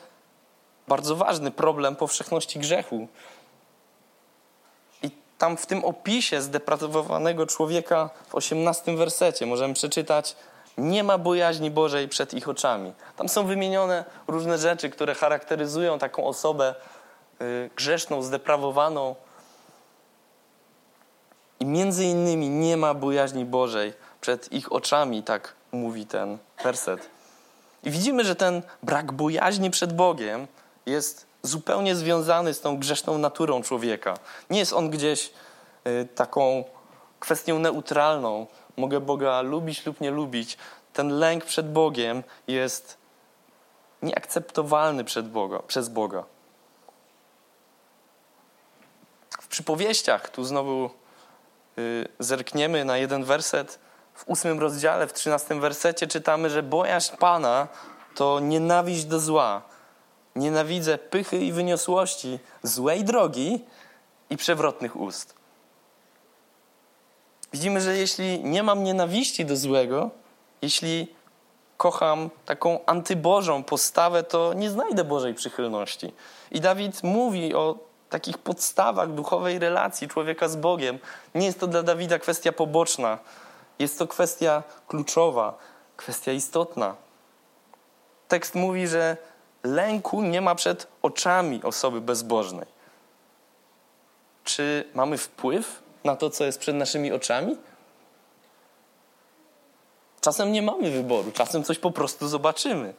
bardzo 0.88 1.16
ważny 1.16 1.50
problem 1.50 1.96
powszechności 1.96 2.58
grzechu. 2.58 3.08
I 5.02 5.10
tam 5.38 5.56
w 5.56 5.66
tym 5.66 5.84
opisie 5.84 6.42
zdeprawowanego 6.42 7.46
człowieka 7.46 8.10
w 8.28 8.34
osiemnastym 8.34 8.96
wersecie 8.96 9.46
możemy 9.46 9.74
przeczytać 9.74 10.36
nie 10.78 11.04
ma 11.04 11.18
bojaźni 11.18 11.70
Bożej 11.70 12.08
przed 12.08 12.34
ich 12.34 12.48
oczami. 12.48 12.92
Tam 13.16 13.28
są 13.28 13.46
wymienione 13.46 14.04
różne 14.28 14.58
rzeczy, 14.58 14.90
które 14.90 15.14
charakteryzują 15.14 15.98
taką 15.98 16.26
osobę 16.26 16.74
y, 17.42 17.70
grzeszną, 17.76 18.22
zdeprawowaną. 18.22 19.14
I 21.64 21.66
między 21.66 22.04
innymi 22.04 22.48
nie 22.48 22.76
ma 22.76 22.94
bojaźni 22.94 23.44
Bożej 23.44 23.92
przed 24.20 24.52
ich 24.52 24.72
oczami, 24.72 25.22
tak 25.22 25.54
mówi 25.72 26.06
ten 26.06 26.38
werset. 26.64 27.10
I 27.82 27.90
widzimy, 27.90 28.24
że 28.24 28.36
ten 28.36 28.62
brak 28.82 29.12
bojaźni 29.12 29.70
przed 29.70 29.96
Bogiem 29.96 30.46
jest 30.86 31.26
zupełnie 31.42 31.96
związany 31.96 32.54
z 32.54 32.60
tą 32.60 32.78
grzeszną 32.78 33.18
naturą 33.18 33.62
człowieka. 33.62 34.14
Nie 34.50 34.58
jest 34.58 34.72
on 34.72 34.90
gdzieś 34.90 35.30
y, 35.86 36.08
taką 36.14 36.64
kwestią 37.20 37.58
neutralną, 37.58 38.46
mogę 38.76 39.00
Boga 39.00 39.40
lubić 39.40 39.86
lub 39.86 40.00
nie 40.00 40.10
lubić, 40.10 40.58
ten 40.92 41.08
lęk 41.18 41.44
przed 41.44 41.72
Bogiem 41.72 42.22
jest 42.46 42.98
nieakceptowalny 44.02 45.04
przed 45.04 45.28
Boga, 45.28 45.58
przez 45.58 45.88
Boga. 45.88 46.24
W 49.40 49.48
przypowieściach, 49.48 50.28
tu 50.28 50.44
znowu 50.44 51.03
zerkniemy 52.18 52.84
na 52.84 52.98
jeden 52.98 53.24
werset, 53.24 53.78
w 54.14 54.28
ósmym 54.28 54.60
rozdziale, 54.60 55.06
w 55.06 55.12
trzynastym 55.12 55.60
wersecie 55.60 56.06
czytamy, 56.06 56.50
że 56.50 56.62
bojaźń 56.62 57.16
Pana 57.16 57.68
to 58.14 58.40
nienawiść 58.40 59.04
do 59.04 59.20
zła. 59.20 59.62
Nienawidzę 60.36 60.98
pychy 60.98 61.38
i 61.38 61.52
wyniosłości, 61.52 62.38
złej 62.62 63.04
drogi 63.04 63.64
i 64.30 64.36
przewrotnych 64.36 64.96
ust. 64.96 65.34
Widzimy, 67.52 67.80
że 67.80 67.96
jeśli 67.96 68.44
nie 68.44 68.62
mam 68.62 68.84
nienawiści 68.84 69.44
do 69.44 69.56
złego, 69.56 70.10
jeśli 70.62 71.14
kocham 71.76 72.30
taką 72.44 72.84
antybożą 72.86 73.62
postawę, 73.62 74.22
to 74.22 74.54
nie 74.54 74.70
znajdę 74.70 75.04
Bożej 75.04 75.34
przychylności. 75.34 76.12
I 76.50 76.60
Dawid 76.60 77.02
mówi 77.02 77.54
o 77.54 77.78
takich 78.14 78.38
podstawach 78.38 79.12
duchowej 79.12 79.58
relacji 79.58 80.08
człowieka 80.08 80.48
z 80.48 80.56
Bogiem. 80.56 80.98
Nie 81.34 81.46
jest 81.46 81.60
to 81.60 81.66
dla 81.66 81.82
Dawida 81.82 82.18
kwestia 82.18 82.52
poboczna, 82.52 83.18
jest 83.78 83.98
to 83.98 84.06
kwestia 84.06 84.62
kluczowa, 84.88 85.58
kwestia 85.96 86.32
istotna. 86.32 86.94
Tekst 88.28 88.54
mówi, 88.54 88.88
że 88.88 89.16
lęku 89.64 90.22
nie 90.22 90.40
ma 90.40 90.54
przed 90.54 90.86
oczami 91.02 91.62
osoby 91.62 92.00
bezbożnej. 92.00 92.66
Czy 94.44 94.88
mamy 94.94 95.18
wpływ 95.18 95.82
na 96.04 96.16
to, 96.16 96.30
co 96.30 96.44
jest 96.44 96.58
przed 96.58 96.76
naszymi 96.76 97.12
oczami? 97.12 97.56
Czasem 100.20 100.52
nie 100.52 100.62
mamy 100.62 100.90
wyboru, 100.90 101.32
czasem 101.32 101.64
coś 101.64 101.78
po 101.78 101.90
prostu 101.90 102.28
zobaczymy. 102.28 102.94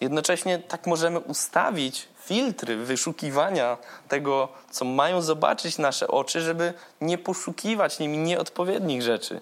Jednocześnie 0.00 0.58
tak 0.58 0.86
możemy 0.86 1.20
ustawić 1.20 2.08
filtry 2.20 2.76
wyszukiwania 2.76 3.76
tego, 4.08 4.48
co 4.70 4.84
mają 4.84 5.22
zobaczyć 5.22 5.78
nasze 5.78 6.08
oczy, 6.08 6.40
żeby 6.40 6.74
nie 7.00 7.18
poszukiwać 7.18 7.98
nimi 7.98 8.18
nieodpowiednich 8.18 9.02
rzeczy. 9.02 9.40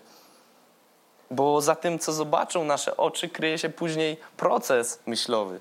Bo 1.31 1.61
za 1.61 1.75
tym, 1.75 1.99
co 1.99 2.13
zobaczą 2.13 2.65
nasze 2.65 2.97
oczy, 2.97 3.29
kryje 3.29 3.59
się 3.59 3.69
później 3.69 4.17
proces 4.37 5.01
myślowy. 5.07 5.61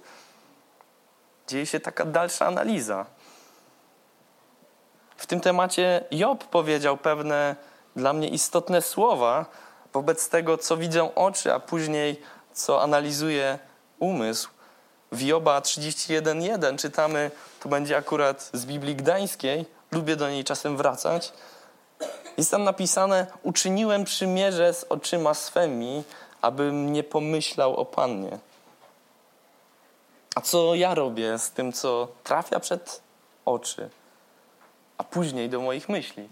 Dzieje 1.48 1.66
się 1.66 1.80
taka 1.80 2.06
dalsza 2.06 2.46
analiza. 2.46 3.06
W 5.18 5.26
tym 5.26 5.42
temacie 5.42 6.04
Job 6.12 6.44
powiedział 6.44 6.98
pewne 6.98 7.56
dla 7.96 8.14
mnie 8.14 8.28
istotne 8.28 8.82
słowa 8.82 9.46
wobec 9.94 10.30
tego, 10.30 10.58
co 10.58 10.78
widzą 10.78 11.14
oczy, 11.14 11.54
a 11.54 11.60
później 11.60 12.22
co 12.54 12.82
analizuje 12.82 13.60
umysł. 14.00 14.53
W 15.14 15.22
Joba 15.22 15.60
31.1 15.60 16.78
czytamy, 16.78 17.32
to 17.60 17.70
będzie 17.70 17.98
akurat 17.98 18.50
z 18.54 18.66
Biblii 18.66 18.96
Gdańskiej, 18.96 19.66
lubię 19.92 20.16
do 20.16 20.30
niej 20.30 20.44
czasem 20.44 20.78
wracać. 20.78 21.34
Jest 22.38 22.52
tam 22.52 22.64
napisane: 22.64 23.28
Uczyniłem 23.44 24.04
przymierze 24.04 24.74
z 24.74 24.84
oczyma 24.84 25.34
swymi, 25.34 26.04
abym 26.42 26.94
nie 26.94 27.04
pomyślał 27.04 27.76
o 27.76 27.86
Pannie. 27.86 28.40
A 30.36 30.42
co 30.42 30.76
ja 30.76 30.96
robię 30.96 31.40
z 31.40 31.52
tym, 31.52 31.74
co 31.74 32.08
trafia 32.24 32.60
przed 32.60 33.02
oczy, 33.46 33.90
a 34.98 35.04
później 35.04 35.50
do 35.50 35.62
moich 35.62 35.90
myśli? 35.90 36.30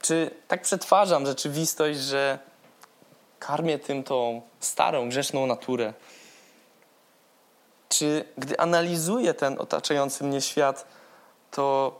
Czy 0.00 0.30
tak 0.48 0.62
przetwarzam 0.62 1.26
rzeczywistość, 1.26 1.98
że 1.98 2.38
karmię 3.38 3.78
tym 3.78 4.04
tą 4.04 4.42
starą, 4.60 5.08
grzeszną 5.08 5.46
naturę? 5.46 5.92
Czy 7.88 8.24
gdy 8.38 8.60
analizuję 8.60 9.34
ten 9.34 9.60
otaczający 9.60 10.24
mnie 10.24 10.40
świat, 10.40 10.86
to 11.50 11.98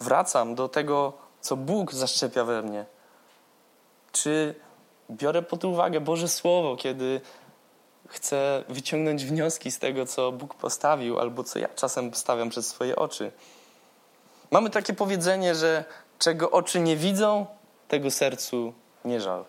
wracam 0.00 0.54
do 0.54 0.68
tego, 0.68 1.12
co 1.40 1.56
Bóg 1.56 1.92
zaszczepia 1.92 2.44
we 2.44 2.62
mnie? 2.62 2.84
Czy 4.12 4.54
biorę 5.10 5.42
pod 5.42 5.64
uwagę 5.64 6.00
Boże 6.00 6.28
Słowo, 6.28 6.76
kiedy 6.76 7.20
chcę 8.08 8.64
wyciągnąć 8.68 9.24
wnioski 9.24 9.70
z 9.70 9.78
tego, 9.78 10.06
co 10.06 10.32
Bóg 10.32 10.54
postawił, 10.54 11.18
albo 11.18 11.44
co 11.44 11.58
ja 11.58 11.68
czasem 11.68 12.14
stawiam 12.14 12.50
przed 12.50 12.66
swoje 12.66 12.96
oczy? 12.96 13.32
Mamy 14.50 14.70
takie 14.70 14.92
powiedzenie, 14.92 15.54
że 15.54 15.84
czego 16.18 16.50
oczy 16.50 16.80
nie 16.80 16.96
widzą, 16.96 17.46
tego 17.88 18.10
sercu 18.10 18.72
nie 19.04 19.20
żal. 19.20 19.44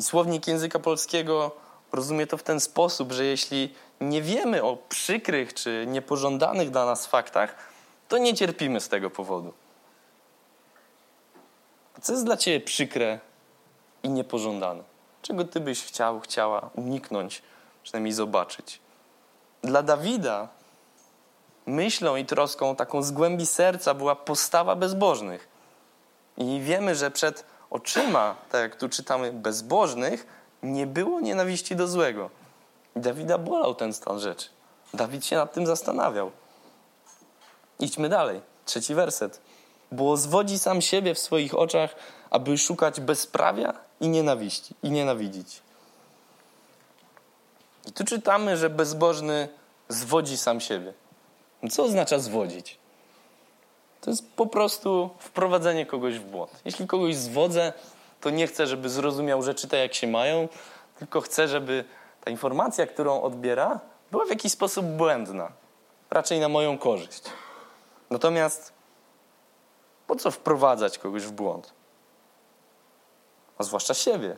Słownik 0.00 0.46
języka 0.46 0.78
polskiego 0.78 1.50
rozumie 1.92 2.26
to 2.26 2.36
w 2.36 2.42
ten 2.42 2.60
sposób, 2.60 3.12
że 3.12 3.24
jeśli 3.24 3.74
nie 4.00 4.22
wiemy 4.22 4.62
o 4.62 4.76
przykrych 4.76 5.54
czy 5.54 5.84
niepożądanych 5.88 6.70
dla 6.70 6.86
nas 6.86 7.06
faktach, 7.06 7.56
to 8.08 8.18
nie 8.18 8.34
cierpimy 8.34 8.80
z 8.80 8.88
tego 8.88 9.10
powodu. 9.10 9.52
Co 12.02 12.12
jest 12.12 12.24
dla 12.24 12.36
ciebie 12.36 12.60
przykre 12.60 13.20
i 14.02 14.08
niepożądane? 14.08 14.82
Czego 15.22 15.44
ty 15.44 15.60
byś 15.60 15.84
chciał, 15.84 16.20
chciała 16.20 16.70
uniknąć, 16.74 17.42
przynajmniej 17.82 18.12
zobaczyć? 18.12 18.80
Dla 19.62 19.82
Dawida 19.82 20.48
myślą 21.66 22.16
i 22.16 22.24
troską 22.24 22.76
taką 22.76 23.02
z 23.02 23.10
głębi 23.10 23.46
serca 23.46 23.94
była 23.94 24.16
postawa 24.16 24.76
bezbożnych. 24.76 25.48
I 26.36 26.60
wiemy, 26.60 26.94
że 26.94 27.10
przed 27.10 27.44
oczyma, 27.70 28.36
tak 28.50 28.62
jak 28.62 28.76
tu 28.76 28.88
czytamy, 28.88 29.32
bezbożnych, 29.32 30.26
nie 30.62 30.86
było 30.86 31.20
nienawiści 31.20 31.76
do 31.76 31.88
złego. 31.88 32.30
Dawida 32.96 33.38
bolał 33.38 33.74
ten 33.74 33.92
stan 33.92 34.20
rzeczy. 34.20 34.48
Dawid 34.94 35.26
się 35.26 35.36
nad 35.36 35.52
tym 35.52 35.66
zastanawiał. 35.66 36.30
Idźmy 37.80 38.08
dalej. 38.08 38.40
Trzeci 38.64 38.94
werset. 38.94 39.40
Bo 39.92 40.16
zwodzi 40.16 40.58
sam 40.58 40.80
siebie 40.80 41.14
w 41.14 41.18
swoich 41.18 41.54
oczach, 41.54 41.94
aby 42.30 42.58
szukać 42.58 43.00
bezprawia 43.00 43.74
i 44.00 44.08
nienawiści, 44.08 44.74
i 44.82 44.90
nienawidzić. 44.90 45.62
I 47.86 47.92
tu 47.92 48.04
czytamy, 48.04 48.56
że 48.56 48.70
bezbożny 48.70 49.48
zwodzi 49.88 50.36
sam 50.36 50.60
siebie. 50.60 50.92
Co 51.70 51.84
oznacza 51.84 52.18
zwodzić? 52.18 52.78
To 54.00 54.10
jest 54.10 54.32
po 54.32 54.46
prostu 54.46 55.10
wprowadzenie 55.18 55.86
kogoś 55.86 56.18
w 56.18 56.24
błąd. 56.24 56.50
Jeśli 56.64 56.86
kogoś 56.86 57.16
zwodzę, 57.16 57.72
to 58.22 58.30
nie 58.30 58.46
chcę, 58.46 58.66
żeby 58.66 58.88
zrozumiał 58.88 59.42
rzeczy 59.42 59.68
tak, 59.68 59.80
jak 59.80 59.94
się 59.94 60.06
mają, 60.06 60.48
tylko 60.98 61.20
chcę, 61.20 61.48
żeby 61.48 61.84
ta 62.24 62.30
informacja, 62.30 62.86
którą 62.86 63.22
odbiera, 63.22 63.80
była 64.10 64.24
w 64.24 64.30
jakiś 64.30 64.52
sposób 64.52 64.86
błędna. 64.86 65.52
Raczej 66.10 66.40
na 66.40 66.48
moją 66.48 66.78
korzyść. 66.78 67.22
Natomiast 68.10 68.72
po 70.06 70.16
co 70.16 70.30
wprowadzać 70.30 70.98
kogoś 70.98 71.22
w 71.22 71.32
błąd? 71.32 71.72
A 73.58 73.62
zwłaszcza 73.62 73.94
siebie. 73.94 74.36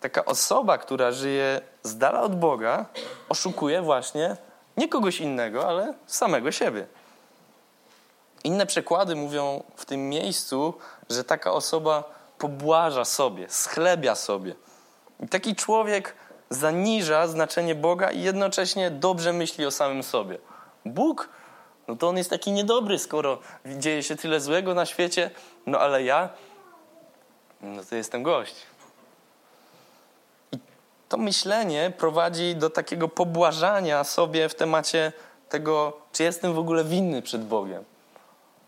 Taka 0.00 0.24
osoba, 0.24 0.78
która 0.78 1.12
żyje 1.12 1.60
z 1.82 1.98
dala 1.98 2.20
od 2.20 2.38
Boga, 2.38 2.86
oszukuje 3.28 3.82
właśnie 3.82 4.36
nie 4.76 4.88
kogoś 4.88 5.20
innego, 5.20 5.68
ale 5.68 5.94
samego 6.06 6.52
siebie. 6.52 6.86
Inne 8.44 8.66
przekłady 8.66 9.16
mówią 9.16 9.62
w 9.76 9.84
tym 9.84 10.08
miejscu, 10.08 10.74
że 11.10 11.24
taka 11.24 11.52
osoba 11.52 12.15
pobłaża 12.38 13.04
sobie, 13.04 13.48
schlebia 13.48 14.14
sobie. 14.14 14.54
I 15.20 15.28
taki 15.28 15.54
człowiek 15.54 16.14
zaniża 16.50 17.26
znaczenie 17.26 17.74
Boga 17.74 18.10
i 18.10 18.22
jednocześnie 18.22 18.90
dobrze 18.90 19.32
myśli 19.32 19.66
o 19.66 19.70
samym 19.70 20.02
sobie. 20.02 20.38
Bóg, 20.84 21.28
no 21.88 21.96
to 21.96 22.08
on 22.08 22.16
jest 22.16 22.30
taki 22.30 22.52
niedobry, 22.52 22.98
skoro 22.98 23.38
dzieje 23.66 24.02
się 24.02 24.16
tyle 24.16 24.40
złego 24.40 24.74
na 24.74 24.86
świecie, 24.86 25.30
no 25.66 25.78
ale 25.78 26.02
ja, 26.02 26.28
no 27.60 27.82
to 27.90 27.96
jestem 27.96 28.22
gość. 28.22 28.54
I 30.52 30.58
to 31.08 31.16
myślenie 31.16 31.92
prowadzi 31.98 32.56
do 32.56 32.70
takiego 32.70 33.08
pobłażania 33.08 34.04
sobie 34.04 34.48
w 34.48 34.54
temacie 34.54 35.12
tego, 35.48 35.92
czy 36.12 36.22
jestem 36.22 36.54
w 36.54 36.58
ogóle 36.58 36.84
winny 36.84 37.22
przed 37.22 37.46
Bogiem. 37.46 37.84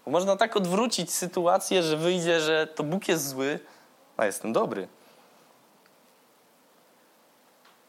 Bo 0.08 0.12
można 0.12 0.36
tak 0.36 0.56
odwrócić 0.56 1.12
sytuację, 1.12 1.82
że 1.82 1.96
wyjdzie, 1.96 2.40
że 2.40 2.66
to 2.66 2.82
Bóg 2.82 3.08
jest 3.08 3.28
zły, 3.28 3.60
a 4.16 4.26
jestem 4.26 4.52
dobry. 4.52 4.88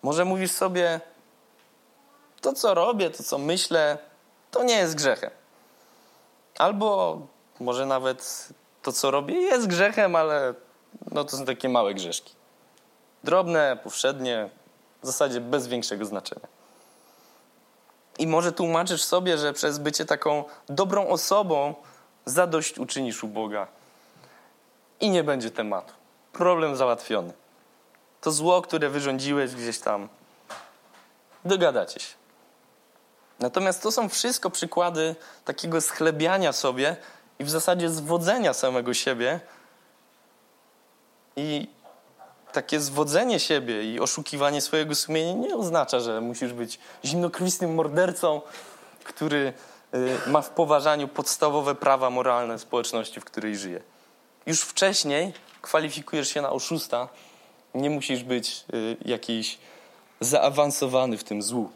Może 0.01 0.25
mówisz 0.25 0.51
sobie, 0.51 1.01
to 2.41 2.53
co 2.53 2.73
robię, 2.73 3.09
to 3.09 3.23
co 3.23 3.37
myślę, 3.37 3.97
to 4.51 4.63
nie 4.63 4.75
jest 4.75 4.95
grzechem. 4.95 5.31
Albo 6.57 7.19
może 7.59 7.85
nawet 7.85 8.49
to 8.81 8.91
co 8.91 9.11
robię 9.11 9.35
jest 9.35 9.67
grzechem, 9.67 10.15
ale 10.15 10.53
no 11.11 11.23
to 11.23 11.37
są 11.37 11.45
takie 11.45 11.69
małe 11.69 11.93
grzeszki. 11.93 12.33
Drobne, 13.23 13.77
powszednie, 13.83 14.49
w 15.01 15.05
zasadzie 15.05 15.41
bez 15.41 15.67
większego 15.67 16.05
znaczenia. 16.05 16.47
I 18.17 18.27
może 18.27 18.51
tłumaczysz 18.51 19.03
sobie, 19.03 19.37
że 19.37 19.53
przez 19.53 19.77
bycie 19.77 20.05
taką 20.05 20.43
dobrą 20.69 21.07
osobą 21.07 21.75
zadość 22.29 22.79
uczynisz 22.79 23.23
u 23.23 23.27
Boga. 23.27 23.67
I 24.99 25.09
nie 25.09 25.23
będzie 25.23 25.51
tematu. 25.51 25.93
Problem 26.33 26.75
załatwiony. 26.75 27.33
To 28.21 28.31
zło, 28.31 28.61
które 28.61 28.89
wyrządziłeś 28.89 29.55
gdzieś 29.55 29.79
tam, 29.79 30.09
dogadacie 31.45 31.99
się. 31.99 32.13
Natomiast 33.39 33.83
to 33.83 33.91
są 33.91 34.09
wszystko 34.09 34.49
przykłady 34.49 35.15
takiego 35.45 35.81
schlebiania 35.81 36.53
sobie 36.53 36.95
i 37.39 37.43
w 37.43 37.49
zasadzie 37.49 37.89
zwodzenia 37.89 38.53
samego 38.53 38.93
siebie. 38.93 39.39
I 41.35 41.67
takie 42.51 42.79
zwodzenie 42.79 43.39
siebie 43.39 43.93
i 43.93 43.99
oszukiwanie 43.99 44.61
swojego 44.61 44.95
sumienia 44.95 45.33
nie 45.33 45.55
oznacza, 45.55 45.99
że 45.99 46.21
musisz 46.21 46.53
być 46.53 46.79
zimnokrwistym 47.05 47.75
mordercą, 47.75 48.41
który 49.03 49.53
ma 50.27 50.41
w 50.41 50.49
poważaniu 50.49 51.07
podstawowe 51.07 51.75
prawa 51.75 52.09
moralne 52.09 52.59
społeczności, 52.59 53.21
w 53.21 53.25
której 53.25 53.57
żyje. 53.57 53.81
Już 54.45 54.61
wcześniej 54.61 55.33
kwalifikujesz 55.61 56.29
się 56.29 56.41
na 56.41 56.49
oszusta, 56.49 57.07
nie 57.73 57.89
musisz 57.89 58.23
być 58.23 58.65
y, 58.73 58.97
jakiś 59.05 59.57
zaawansowany 60.19 61.17
w 61.17 61.23
tym 61.23 61.41
złu. 61.41 61.69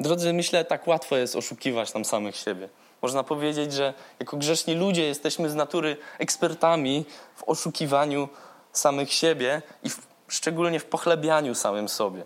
Drodzy, 0.00 0.32
myślę, 0.32 0.64
tak 0.64 0.86
łatwo 0.86 1.16
jest 1.16 1.36
oszukiwać 1.36 1.92
tam 1.92 2.04
samych 2.04 2.36
siebie. 2.36 2.68
Można 3.02 3.24
powiedzieć, 3.24 3.72
że 3.72 3.94
jako 4.20 4.36
grzeszni 4.36 4.74
ludzie 4.74 5.04
jesteśmy 5.04 5.50
z 5.50 5.54
natury 5.54 5.96
ekspertami 6.18 7.04
w 7.36 7.44
oszukiwaniu 7.44 8.28
samych 8.72 9.12
siebie 9.12 9.62
i 9.82 9.90
w, 9.90 10.06
szczególnie 10.28 10.80
w 10.80 10.84
pochlebianiu 10.84 11.54
samym 11.54 11.88
sobie. 11.88 12.24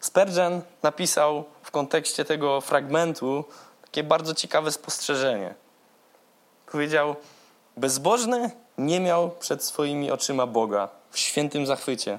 Spurgeon 0.00 0.62
napisał 0.82 1.44
kontekście 1.72 2.24
tego 2.24 2.60
fragmentu 2.60 3.44
takie 3.84 4.02
bardzo 4.02 4.34
ciekawe 4.34 4.72
spostrzeżenie. 4.72 5.54
Powiedział: 6.66 7.16
Bezbożny 7.76 8.50
nie 8.78 9.00
miał 9.00 9.30
przed 9.30 9.64
swoimi 9.64 10.10
oczyma 10.10 10.46
Boga 10.46 10.88
w 11.10 11.18
świętym 11.18 11.66
zachwycie. 11.66 12.18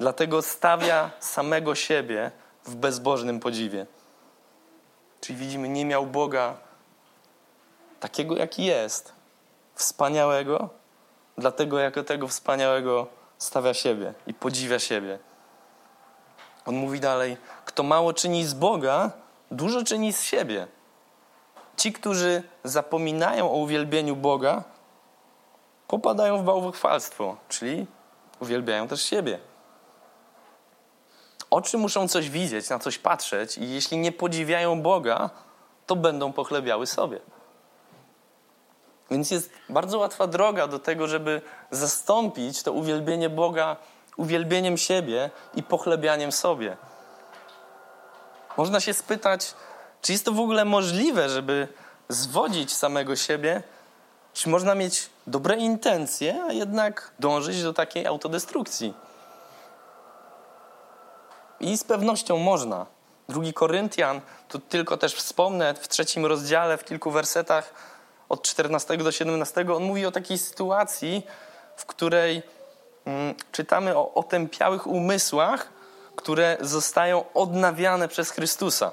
Dlatego 0.00 0.42
stawia 0.42 1.10
samego 1.20 1.74
siebie 1.74 2.30
w 2.64 2.74
bezbożnym 2.74 3.40
podziwie. 3.40 3.86
Czyli 5.20 5.38
widzimy, 5.38 5.68
nie 5.68 5.84
miał 5.84 6.06
Boga 6.06 6.54
takiego, 8.00 8.36
jaki 8.36 8.64
jest, 8.64 9.12
wspaniałego, 9.74 10.68
dlatego 11.38 11.78
jako 11.78 12.02
tego 12.02 12.28
wspaniałego 12.28 13.06
stawia 13.38 13.74
siebie 13.74 14.14
i 14.26 14.34
podziwia 14.34 14.78
siebie. 14.78 15.18
On 16.66 16.74
mówi 16.74 17.00
dalej: 17.00 17.36
Kto 17.76 17.82
mało 17.82 18.12
czyni 18.12 18.44
z 18.44 18.54
Boga, 18.54 19.10
dużo 19.50 19.84
czyni 19.84 20.12
z 20.12 20.22
siebie. 20.22 20.66
Ci, 21.76 21.92
którzy 21.92 22.42
zapominają 22.64 23.50
o 23.50 23.54
uwielbieniu 23.54 24.16
Boga, 24.16 24.64
popadają 25.88 26.38
w 26.38 26.44
bałwochwalstwo, 26.44 27.36
czyli 27.48 27.86
uwielbiają 28.40 28.88
też 28.88 29.02
siebie. 29.02 29.38
Oczy 31.50 31.78
muszą 31.78 32.08
coś 32.08 32.30
widzieć, 32.30 32.70
na 32.70 32.78
coś 32.78 32.98
patrzeć, 32.98 33.58
i 33.58 33.70
jeśli 33.70 33.98
nie 33.98 34.12
podziwiają 34.12 34.82
Boga, 34.82 35.30
to 35.86 35.96
będą 35.96 36.32
pochlebiały 36.32 36.86
sobie. 36.86 37.20
Więc 39.10 39.30
jest 39.30 39.50
bardzo 39.68 39.98
łatwa 39.98 40.26
droga 40.26 40.66
do 40.66 40.78
tego, 40.78 41.06
żeby 41.06 41.40
zastąpić 41.70 42.62
to 42.62 42.72
uwielbienie 42.72 43.30
Boga 43.30 43.76
uwielbieniem 44.16 44.76
siebie 44.76 45.30
i 45.54 45.62
pochlebianiem 45.62 46.32
sobie. 46.32 46.76
Można 48.56 48.80
się 48.80 48.94
spytać, 48.94 49.54
czy 50.02 50.12
jest 50.12 50.24
to 50.24 50.32
w 50.32 50.40
ogóle 50.40 50.64
możliwe, 50.64 51.28
żeby 51.28 51.68
zwodzić 52.08 52.74
samego 52.74 53.16
siebie? 53.16 53.62
Czy 54.34 54.48
można 54.48 54.74
mieć 54.74 55.10
dobre 55.26 55.56
intencje, 55.56 56.42
a 56.48 56.52
jednak 56.52 57.10
dążyć 57.18 57.62
do 57.62 57.72
takiej 57.72 58.06
autodestrukcji? 58.06 58.94
I 61.60 61.78
z 61.78 61.84
pewnością 61.84 62.38
można. 62.38 62.86
Drugi 63.28 63.52
Koryntian, 63.52 64.20
tu 64.48 64.58
tylko 64.58 64.96
też 64.96 65.14
wspomnę, 65.14 65.74
w 65.74 65.88
trzecim 65.88 66.26
rozdziale, 66.26 66.78
w 66.78 66.84
kilku 66.84 67.10
wersetach, 67.10 67.74
od 68.28 68.42
14 68.42 68.96
do 68.96 69.12
17, 69.12 69.74
on 69.74 69.82
mówi 69.82 70.06
o 70.06 70.12
takiej 70.12 70.38
sytuacji, 70.38 71.26
w 71.76 71.86
której 71.86 72.42
mm, 73.04 73.34
czytamy 73.52 73.96
o 73.96 74.14
otępiałych 74.14 74.86
umysłach, 74.86 75.75
które 76.16 76.56
zostają 76.60 77.24
odnawiane 77.34 78.08
przez 78.08 78.30
Chrystusa. 78.30 78.92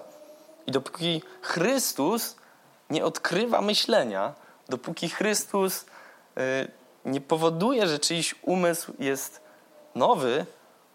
I 0.67 0.71
dopóki 0.71 1.21
Chrystus 1.41 2.35
nie 2.89 3.05
odkrywa 3.05 3.61
myślenia, 3.61 4.33
dopóki 4.69 5.09
Chrystus 5.09 5.85
y, 6.37 6.71
nie 7.05 7.21
powoduje, 7.21 7.87
że 7.87 7.99
czyjś 7.99 8.35
umysł 8.41 8.93
jest 8.99 9.41
nowy, 9.95 10.45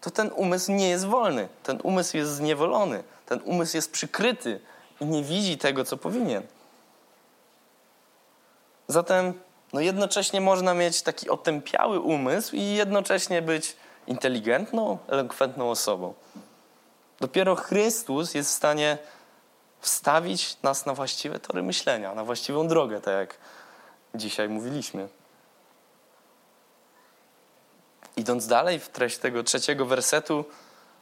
to 0.01 0.11
ten 0.11 0.31
umysł 0.35 0.71
nie 0.71 0.89
jest 0.89 1.05
wolny. 1.05 1.49
Ten 1.63 1.79
umysł 1.83 2.17
jest 2.17 2.31
zniewolony. 2.31 3.03
Ten 3.25 3.41
umysł 3.45 3.77
jest 3.77 3.91
przykryty 3.91 4.59
i 5.01 5.05
nie 5.05 5.23
widzi 5.23 5.57
tego, 5.57 5.85
co 5.85 5.97
powinien. 5.97 6.43
Zatem 8.87 9.33
no 9.73 9.81
jednocześnie 9.81 10.41
można 10.41 10.73
mieć 10.73 11.01
taki 11.01 11.29
otępiały 11.29 11.99
umysł 11.99 12.55
i 12.55 12.61
jednocześnie 12.61 13.41
być 13.41 13.75
inteligentną, 14.09 14.97
elokwentną 15.07 15.69
osobą. 15.69 16.13
Dopiero 17.19 17.55
Chrystus 17.55 18.33
jest 18.33 18.49
w 18.49 18.53
stanie 18.53 18.97
wstawić 19.79 20.57
nas 20.63 20.85
na 20.85 20.93
właściwe 20.93 21.39
tory 21.39 21.63
myślenia, 21.63 22.15
na 22.15 22.23
właściwą 22.23 22.67
drogę, 22.67 23.01
tak 23.01 23.15
jak 23.15 23.37
dzisiaj 24.15 24.49
mówiliśmy. 24.49 25.07
Idąc 28.17 28.47
dalej 28.47 28.79
w 28.79 28.89
treść 28.89 29.17
tego 29.17 29.43
trzeciego 29.43 29.85
wersetu, 29.85 30.45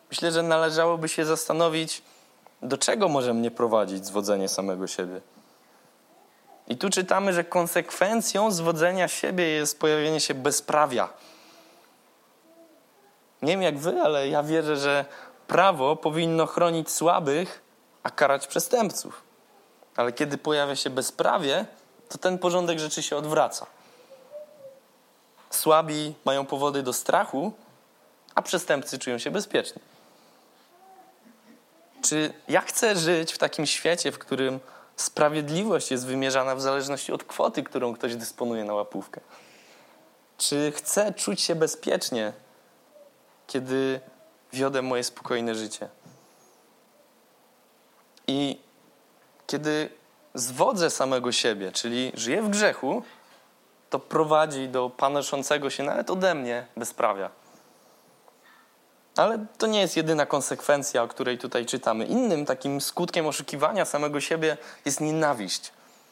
myślę, 0.09 0.31
że 0.31 0.43
należałoby 0.43 1.09
się 1.09 1.25
zastanowić, 1.25 2.01
do 2.61 2.77
czego 2.77 3.07
może 3.09 3.33
mnie 3.33 3.51
prowadzić 3.51 4.05
zwodzenie 4.05 4.49
samego 4.49 4.87
siebie. 4.87 5.21
I 6.67 6.77
tu 6.77 6.89
czytamy, 6.89 7.33
że 7.33 7.43
konsekwencją 7.43 8.51
zwodzenia 8.51 9.07
siebie 9.07 9.49
jest 9.49 9.79
pojawienie 9.79 10.19
się 10.19 10.33
bezprawia. 10.33 11.09
Nie 13.41 13.51
wiem 13.51 13.61
jak 13.61 13.77
wy, 13.77 14.01
ale 14.01 14.29
ja 14.29 14.43
wierzę, 14.43 14.77
że 14.77 15.05
prawo 15.47 15.95
powinno 15.95 16.45
chronić 16.45 16.91
słabych, 16.91 17.61
a 18.03 18.09
karać 18.09 18.47
przestępców. 18.47 19.23
Ale 19.95 20.13
kiedy 20.13 20.37
pojawia 20.37 20.75
się 20.75 20.89
bezprawie, 20.89 21.65
to 22.09 22.17
ten 22.17 22.37
porządek 22.39 22.79
rzeczy 22.79 23.03
się 23.03 23.17
odwraca. 23.17 23.65
Słabi 25.49 26.13
mają 26.25 26.45
powody 26.45 26.83
do 26.83 26.93
strachu, 26.93 27.51
a 28.35 28.41
przestępcy 28.41 28.99
czują 28.99 29.17
się 29.17 29.31
bezpieczni. 29.31 29.81
Czy 32.01 32.33
ja 32.47 32.61
chcę 32.61 32.95
żyć 32.95 33.33
w 33.33 33.37
takim 33.37 33.65
świecie, 33.65 34.11
w 34.11 34.19
którym 34.19 34.59
sprawiedliwość 34.95 35.91
jest 35.91 36.05
wymierzana 36.05 36.55
w 36.55 36.61
zależności 36.61 37.13
od 37.13 37.23
kwoty, 37.23 37.63
którą 37.63 37.93
ktoś 37.93 38.15
dysponuje 38.15 38.63
na 38.63 38.73
łapówkę? 38.73 39.21
Czy 40.37 40.71
chcę 40.75 41.13
czuć 41.13 41.41
się 41.41 41.55
bezpiecznie, 41.55 42.33
kiedy 43.47 43.99
wiodę 44.53 44.81
moje 44.81 45.03
spokojne 45.03 45.55
życie? 45.55 45.89
I 48.27 48.59
kiedy 49.47 49.89
zwodzę 50.33 50.89
samego 50.89 51.31
siebie, 51.31 51.71
czyli 51.71 52.11
żyję 52.15 52.41
w 52.41 52.49
grzechu, 52.49 53.03
to 53.89 53.99
prowadzi 53.99 54.69
do 54.69 54.89
panoszącego 54.89 55.69
się 55.69 55.83
nawet 55.83 56.09
ode 56.09 56.35
mnie 56.35 56.67
bezprawia. 56.77 57.29
Ale 59.15 59.45
to 59.57 59.67
nie 59.67 59.79
jest 59.79 59.97
jedyna 59.97 60.25
konsekwencja, 60.25 61.03
o 61.03 61.07
której 61.07 61.37
tutaj 61.37 61.65
czytamy. 61.65 62.05
Innym 62.05 62.45
takim 62.45 62.81
skutkiem 62.81 63.27
oszukiwania 63.27 63.85
samego 63.85 64.21
siebie 64.21 64.57
jest 64.85 65.01
nienawiść. 65.01 65.71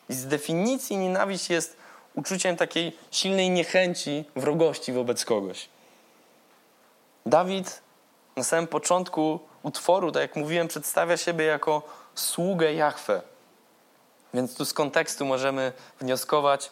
I 0.10 0.14
z 0.14 0.28
definicji 0.28 0.98
nienawiść 0.98 1.50
jest 1.50 1.78
uczuciem 2.16 2.58
takiej 2.58 2.98
silnej 3.12 3.50
niechęci, 3.50 4.26
wrogości 4.36 4.94
wobec 4.94 5.26
kogoś. 5.26 5.70
Dawid 7.26 7.82
na 8.36 8.44
samym 8.44 8.68
początku 8.68 9.40
utworu, 9.64 10.12
tak 10.12 10.22
jak 10.22 10.36
mówiłem, 10.36 10.68
przedstawia 10.68 11.18
siebie 11.18 11.46
jako 11.46 11.82
sługę 12.16 12.74
Jahwe. 12.74 13.22
Więc 14.34 14.56
tu 14.56 14.66
z 14.66 14.74
kontekstu 14.74 15.26
możemy 15.26 15.74
wnioskować, 16.00 16.72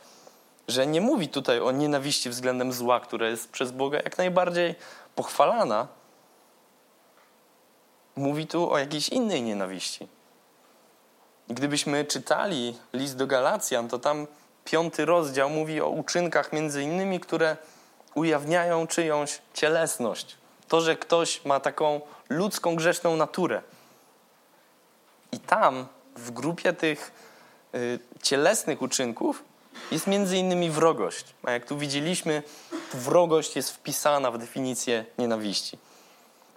że 0.67 0.87
nie 0.87 1.01
mówi 1.01 1.29
tutaj 1.29 1.59
o 1.59 1.71
nienawiści 1.71 2.29
względem 2.29 2.73
zła, 2.73 2.99
które 2.99 3.29
jest 3.29 3.51
przez 3.51 3.71
Boga 3.71 3.97
jak 3.97 4.17
najbardziej 4.17 4.75
pochwalana. 5.15 5.87
Mówi 8.15 8.47
tu 8.47 8.71
o 8.71 8.77
jakiejś 8.77 9.09
innej 9.09 9.41
nienawiści. 9.41 10.07
Gdybyśmy 11.47 12.05
czytali 12.05 12.77
list 12.93 13.17
do 13.17 13.27
Galacjan, 13.27 13.89
to 13.89 13.99
tam 13.99 14.27
piąty 14.65 15.05
rozdział 15.05 15.49
mówi 15.49 15.81
o 15.81 15.89
uczynkach 15.89 16.53
między 16.53 16.83
innymi, 16.83 17.19
które 17.19 17.57
ujawniają 18.15 18.87
czyjąś 18.87 19.41
cielesność. 19.53 20.42
To, 20.73 20.81
że 20.81 20.95
ktoś 20.95 21.45
ma 21.45 21.59
taką 21.59 22.01
ludzką, 22.29 22.75
grzeszną 22.75 23.15
naturę. 23.15 23.61
I 25.31 25.39
tam, 25.39 25.87
w 26.15 26.31
grupie 26.31 26.73
tych 26.73 27.11
y, 27.75 27.99
cielesnych 28.21 28.81
uczynków, 28.81 29.43
jest 29.91 30.07
między 30.07 30.37
innymi 30.37 30.69
wrogość. 30.69 31.25
A 31.43 31.51
jak 31.51 31.65
tu 31.65 31.77
widzieliśmy, 31.77 32.43
wrogość 32.93 33.55
jest 33.55 33.71
wpisana 33.71 34.31
w 34.31 34.37
definicję 34.37 35.05
nienawiści. 35.17 35.77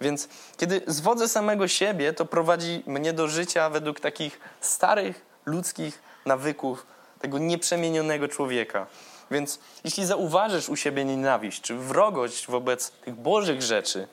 Więc 0.01 0.27
kiedy 0.57 0.81
zwodzę 0.87 1.27
samego 1.27 1.67
siebie, 1.67 2.13
to 2.13 2.25
prowadzi 2.25 2.83
mnie 2.87 3.13
do 3.13 3.27
życia 3.27 3.69
według 3.69 3.99
takich 3.99 4.39
starych 4.61 5.25
ludzkich 5.45 6.01
nawyków, 6.25 6.85
tego 7.19 7.37
nieprzemienionego 7.39 8.27
człowieka. 8.27 8.87
Więc 9.31 9.59
jeśli 9.83 10.05
zauważysz 10.05 10.69
u 10.69 10.75
siebie 10.75 11.05
nienawiść 11.05 11.61
czy 11.61 11.75
wrogość 11.75 12.47
wobec 12.47 12.91
tych 12.91 13.15
bożych 13.15 13.61
rzeczy, 13.61 14.07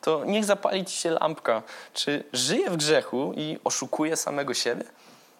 to 0.00 0.24
niech 0.24 0.44
zapali 0.44 0.84
ci 0.84 0.96
się 0.96 1.10
lampka. 1.10 1.62
Czy 1.94 2.24
żyję 2.32 2.70
w 2.70 2.76
grzechu 2.76 3.32
i 3.36 3.58
oszukuję 3.64 4.16
samego 4.16 4.54
siebie? 4.54 4.84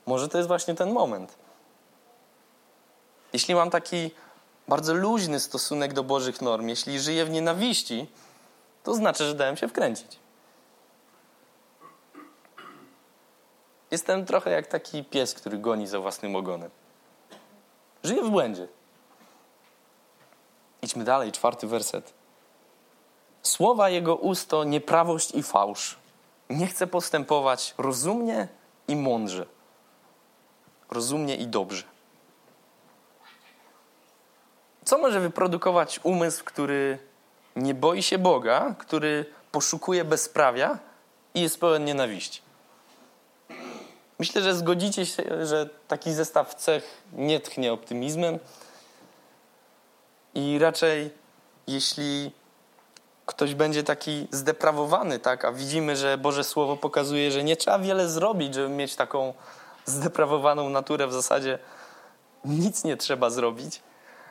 Może 0.07 0.29
to 0.29 0.39
jest 0.39 0.49
właśnie 0.49 0.75
ten 0.75 0.93
moment. 0.93 1.35
Jeśli 3.33 3.55
mam 3.55 3.71
taki 3.71 4.11
bardzo 4.69 4.95
luźny 4.95 5.41
stosunek 5.41 5.93
do 5.93 6.05
Bożych 6.05 6.41
norm, 6.41 6.69
jeśli 6.69 7.01
żyję 7.01 7.25
w 7.25 7.31
nienawiści, 7.31 8.07
to 8.83 8.95
znaczy, 8.95 9.25
że 9.25 9.35
dałem 9.35 9.57
się 9.57 9.69
wkręcić. 9.69 10.19
Jestem 13.91 14.27
trochę 14.27 14.51
jak 14.51 14.67
taki 14.67 15.05
pies, 15.05 15.35
który 15.35 15.59
goni 15.59 15.87
za 15.87 16.01
własnym 16.01 16.37
ogonem. 16.37 16.71
Żyję 18.05 18.23
w 18.23 18.31
błędzie. 18.31 18.69
Idźmy 20.85 21.05
dalej, 21.05 21.33
czwarty 21.33 21.67
werset. 21.67 22.13
Słowa 23.43 23.89
jego 23.89 24.17
ust 24.17 24.49
to 24.49 24.65
nieprawość 24.65 25.31
i 25.35 25.43
fałsz. 25.43 25.97
Nie 26.51 26.67
chce 26.67 26.87
postępować 26.87 27.75
rozumnie 27.79 28.49
i 28.89 28.97
mądrze. 28.97 29.47
Rozumnie 30.91 31.37
i 31.37 31.47
dobrze. 31.47 31.83
Co 34.85 34.99
może 34.99 35.21
wyprodukować 35.21 36.01
umysł, 36.03 36.45
który 36.45 36.99
nie 37.57 37.75
boi 37.75 38.03
się 38.03 38.19
Boga, 38.19 38.75
który 38.79 39.27
poszukuje 39.53 40.05
bezprawia 40.05 40.79
i 41.35 41.41
jest 41.41 41.61
pełen 41.61 41.85
nienawiści? 41.85 42.43
Myślę, 44.19 44.43
że 44.43 44.55
zgodzicie 44.55 45.07
się, 45.07 45.47
że 45.47 45.69
taki 45.89 46.13
zestaw 46.13 46.55
cech 46.55 47.03
nie 47.13 47.41
tchnie 47.41 47.73
optymizmem 47.73 48.39
i 50.35 50.59
raczej 50.59 51.11
jeśli 51.67 52.31
ktoś 53.27 53.55
będzie 53.55 53.83
taki 53.83 54.29
zdeprawowany, 54.31 55.19
tak, 55.19 55.45
a 55.45 55.53
widzimy, 55.53 55.97
że 55.97 56.19
Boże 56.19 56.45
Słowo 56.45 56.77
pokazuje, 56.77 57.31
że 57.31 57.45
nie 57.45 57.57
trzeba 57.57 57.79
wiele 57.79 58.09
zrobić, 58.09 58.55
żeby 58.55 58.69
mieć 58.69 58.97
taką 58.97 59.35
zdeprawowaną 59.87 60.69
naturę, 60.69 61.07
w 61.07 61.13
zasadzie 61.13 61.59
nic 62.45 62.85
nie 62.85 62.97
trzeba 62.97 63.31
zrobić, 63.31 63.81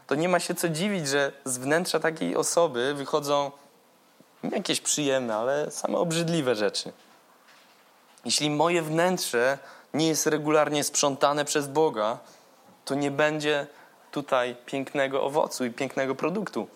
to 0.07 0.15
nie 0.15 0.29
ma 0.29 0.39
się 0.39 0.55
co 0.55 0.69
dziwić, 0.69 1.07
że 1.07 1.31
z 1.45 1.57
wnętrza 1.57 1.99
takiej 1.99 2.35
osoby 2.35 2.93
wychodzą 2.93 3.51
nie 4.43 4.57
jakieś 4.57 4.81
przyjemne, 4.81 5.35
ale 5.35 5.71
same 5.71 5.97
obrzydliwe 5.97 6.55
rzeczy. 6.55 6.91
Jeśli 8.25 8.49
moje 8.49 8.81
wnętrze 8.81 9.57
nie 9.93 10.07
jest 10.07 10.27
regularnie 10.27 10.83
sprzątane 10.83 11.45
przez 11.45 11.67
Boga, 11.67 12.17
to 12.85 12.95
nie 12.95 13.11
będzie 13.11 13.67
tutaj 14.13 14.55
pięknego 14.65 15.23
owocu 15.23 15.65
i 15.65 15.71
pięknego 15.71 16.15
produktu. 16.15 16.67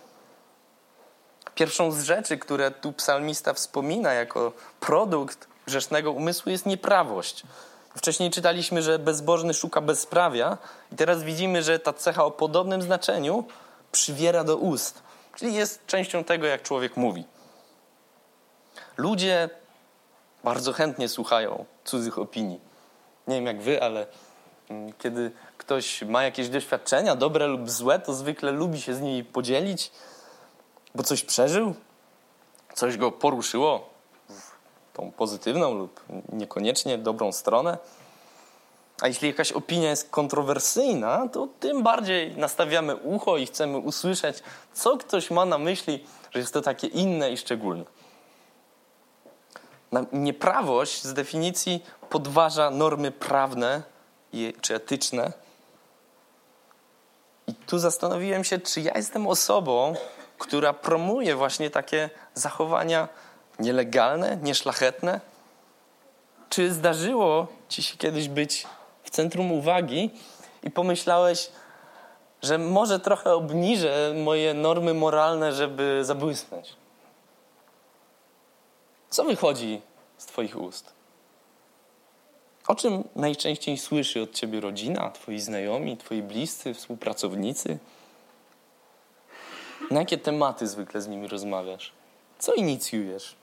Pierwszą 1.56 1.92
z 1.92 2.04
rzeczy, 2.04 2.38
które 2.38 2.72
tu 2.72 2.94
psalmista 2.94 3.54
wspomina 3.54 4.14
jako 4.14 4.52
produkt 4.80 5.48
grzesznego 5.66 6.12
umysłu 6.12 6.52
jest 6.52 6.66
nieprawość. 6.66 7.44
Wcześniej 7.98 8.32
czytaliśmy, 8.32 8.82
że 8.82 9.00
bezbożny 9.00 9.54
szuka 9.54 9.82
bezprawia, 9.82 10.58
i 10.92 10.96
teraz 10.96 11.24
widzimy, 11.24 11.64
że 11.64 11.80
ta 11.80 11.94
cecha 11.94 12.26
o 12.26 12.32
podobnym 12.32 12.82
znaczeniu 12.82 13.44
przywiera 13.92 14.44
do 14.44 14.58
ust, 14.58 15.04
czyli 15.36 15.54
jest 15.54 15.86
częścią 15.86 16.24
tego, 16.24 16.48
jak 16.48 16.62
człowiek 16.62 16.98
mówi. 16.98 17.26
Ludzie 18.98 19.50
bardzo 20.44 20.74
chętnie 20.74 21.10
słuchają 21.10 21.66
cudzych 21.84 22.20
opinii. 22.20 22.60
Nie 23.28 23.36
wiem 23.36 23.46
jak 23.46 23.62
wy, 23.62 23.84
ale 23.84 24.08
kiedy 24.98 25.32
ktoś 25.58 26.02
ma 26.02 26.24
jakieś 26.24 26.50
doświadczenia, 26.50 27.16
dobre 27.16 27.48
lub 27.48 27.70
złe, 27.70 28.00
to 28.00 28.14
zwykle 28.14 28.52
lubi 28.52 28.82
się 28.82 28.96
z 28.96 29.02
nimi 29.02 29.24
podzielić, 29.24 29.92
bo 30.96 31.04
coś 31.04 31.24
przeżył, 31.24 31.76
coś 32.74 32.98
go 32.98 33.12
poruszyło 33.12 33.90
w 34.30 34.98
tą 34.98 35.12
pozytywną 35.12 35.74
lub 35.74 36.04
niekoniecznie 36.34 36.98
dobrą 36.98 37.32
stronę. 37.32 37.78
A 39.02 39.08
jeśli 39.08 39.28
jakaś 39.28 39.52
opinia 39.52 39.90
jest 39.90 40.10
kontrowersyjna, 40.10 41.28
to 41.28 41.48
tym 41.60 41.84
bardziej 41.84 42.38
nastawiamy 42.38 42.96
ucho 42.96 43.38
i 43.38 43.46
chcemy 43.46 43.78
usłyszeć, 43.78 44.44
co 44.74 44.98
ktoś 44.98 45.32
ma 45.32 45.46
na 45.46 45.58
myśli, 45.58 46.06
że 46.32 46.40
jest 46.40 46.54
to 46.54 46.62
takie 46.62 46.88
inne 46.88 47.32
i 47.32 47.38
szczególne. 47.38 47.84
Nieprawość 50.12 51.04
z 51.04 51.14
definicji 51.14 51.86
podważa 52.10 52.70
normy 52.70 53.12
prawne 53.12 53.84
czy 54.62 54.76
etyczne. 54.76 55.32
I 57.48 57.54
tu 57.54 57.80
zastanowiłem 57.80 58.44
się, 58.44 58.60
czy 58.60 58.82
ja 58.82 58.94
jestem 58.96 59.28
osobą, 59.28 59.96
która 60.38 60.74
promuje 60.74 61.36
właśnie 61.36 61.70
takie 61.70 62.10
zachowania 62.34 63.08
nielegalne, 63.60 64.38
nieszlachetne? 64.38 65.20
Czy 66.50 66.74
zdarzyło 66.74 67.48
ci 67.70 67.84
się 67.84 67.98
kiedyś 67.98 68.28
być 68.30 68.68
w 69.04 69.10
centrum 69.10 69.52
uwagi 69.52 70.10
i 70.64 70.72
pomyślałeś, 70.72 71.50
że 72.42 72.58
może 72.58 73.00
trochę 73.00 73.34
obniżę 73.34 74.14
moje 74.24 74.54
normy 74.54 74.94
moralne, 74.94 75.54
żeby 75.54 76.00
zabłysnąć? 76.06 76.76
Co 79.10 79.24
wychodzi 79.24 79.82
z 80.18 80.26
Twoich 80.26 80.58
ust? 80.58 80.97
O 82.68 82.76
czym 82.76 83.04
najczęściej 83.16 83.78
słyszy 83.78 84.22
od 84.22 84.32
Ciebie 84.32 84.60
rodzina, 84.60 85.12
Twoi 85.12 85.40
znajomi, 85.40 85.98
Twoi 85.98 86.22
bliscy, 86.22 86.74
współpracownicy? 86.74 87.78
Na 89.92 90.00
jakie 90.00 90.18
tematy 90.18 90.68
zwykle 90.68 91.02
z 91.02 91.08
nimi 91.08 91.28
rozmawiasz? 91.28 91.92
Co 92.40 92.54
inicjujesz? 92.54 93.36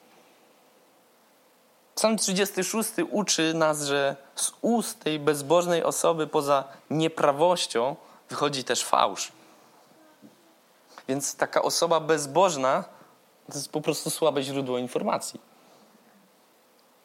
Psalm 1.94 2.16
36 2.18 2.90
uczy 3.10 3.54
nas, 3.54 3.82
że 3.82 4.16
z 4.34 4.52
ust 4.60 5.00
tej 5.00 5.18
bezbożnej 5.18 5.82
osoby 5.82 6.26
poza 6.26 6.64
nieprawością 6.90 7.96
wychodzi 8.30 8.64
też 8.64 8.84
fałsz. 8.84 9.32
Więc 11.08 11.37
taka 11.37 11.62
osoba 11.62 12.00
bezbożna 12.00 12.84
to 13.46 13.54
jest 13.54 13.72
po 13.72 13.80
prostu 13.80 14.10
słabe 14.10 14.42
źródło 14.42 14.78
informacji. 14.78 15.40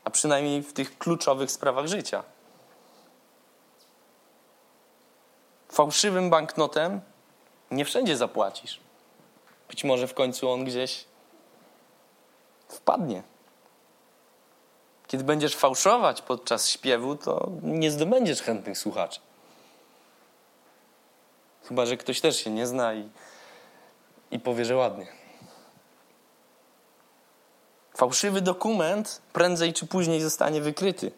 A 0.09 0.11
przynajmniej 0.11 0.63
w 0.63 0.73
tych 0.73 0.97
kluczowych 0.97 1.51
sprawach 1.51 1.87
życia. 1.87 2.23
Fałszywym 5.71 6.29
banknotem 6.29 7.01
nie 7.71 7.85
wszędzie 7.85 8.17
zapłacisz. 8.17 8.79
Być 9.67 9.83
może 9.83 10.07
w 10.07 10.13
końcu 10.13 10.49
on 10.49 10.65
gdzieś 10.65 11.05
wpadnie. 12.67 13.23
Kiedy 15.07 15.23
będziesz 15.23 15.55
fałszować 15.55 16.21
podczas 16.21 16.69
śpiewu, 16.69 17.15
to 17.15 17.49
nie 17.63 17.91
zdobędziesz 17.91 18.41
chętnych 18.41 18.77
słuchaczy. 18.77 19.19
Chyba, 21.63 21.85
że 21.85 21.97
ktoś 21.97 22.21
też 22.21 22.43
się 22.43 22.49
nie 22.49 22.67
zna 22.67 22.93
i, 22.93 23.09
i 24.31 24.39
powie, 24.39 24.65
że 24.65 24.75
ładnie. 24.75 25.18
Fałszywy 27.99 28.41
dokument 28.41 29.21
prędzej 29.33 29.73
czy 29.73 29.87
później 29.87 30.21
zostanie 30.21 30.61
wykryty. 30.61 31.11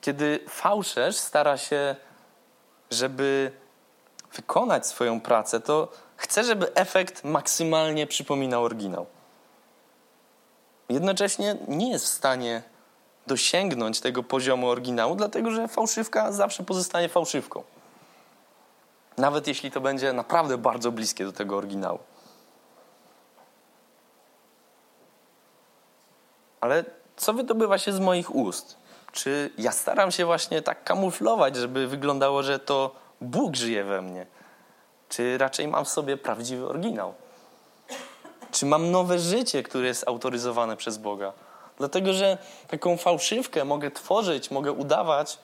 Kiedy 0.00 0.44
fałszerz 0.48 1.16
stara 1.16 1.58
się, 1.58 1.96
żeby 2.90 3.52
wykonać 4.32 4.86
swoją 4.86 5.20
pracę, 5.20 5.60
to 5.60 5.88
chce, 6.16 6.44
żeby 6.44 6.74
efekt 6.74 7.24
maksymalnie 7.24 8.06
przypominał 8.06 8.64
oryginał. 8.64 9.06
Jednocześnie 10.88 11.56
nie 11.68 11.90
jest 11.90 12.04
w 12.04 12.08
stanie 12.08 12.62
dosięgnąć 13.26 14.00
tego 14.00 14.22
poziomu 14.22 14.68
oryginału, 14.68 15.16
dlatego 15.16 15.50
że 15.50 15.68
fałszywka 15.68 16.32
zawsze 16.32 16.62
pozostanie 16.62 17.08
fałszywką. 17.08 17.62
Nawet 19.16 19.46
jeśli 19.46 19.70
to 19.70 19.80
będzie 19.80 20.12
naprawdę 20.12 20.58
bardzo 20.58 20.92
bliskie 20.92 21.24
do 21.24 21.32
tego 21.32 21.56
oryginału. 21.56 21.98
Ale 26.62 26.84
co 27.16 27.32
wydobywa 27.32 27.78
się 27.78 27.92
z 27.92 28.00
moich 28.00 28.34
ust? 28.34 28.76
Czy 29.12 29.50
ja 29.58 29.72
staram 29.72 30.10
się 30.10 30.24
właśnie 30.24 30.62
tak 30.62 30.84
kamuflować, 30.84 31.56
żeby 31.56 31.86
wyglądało, 31.86 32.42
że 32.42 32.58
to 32.58 32.94
Bóg 33.20 33.56
żyje 33.56 33.84
we 33.84 34.02
mnie? 34.02 34.26
Czy 35.08 35.38
raczej 35.38 35.68
mam 35.68 35.84
w 35.84 35.88
sobie 35.88 36.16
prawdziwy 36.16 36.68
oryginał? 36.68 37.14
Czy 38.50 38.66
mam 38.66 38.90
nowe 38.90 39.18
życie, 39.18 39.62
które 39.62 39.86
jest 39.86 40.08
autoryzowane 40.08 40.76
przez 40.76 40.98
Boga? 40.98 41.32
Dlatego, 41.78 42.12
że 42.12 42.38
taką 42.68 42.96
fałszywkę 42.96 43.64
mogę 43.64 43.90
tworzyć, 43.90 44.50
mogę 44.50 44.72
udawać, 44.72 45.38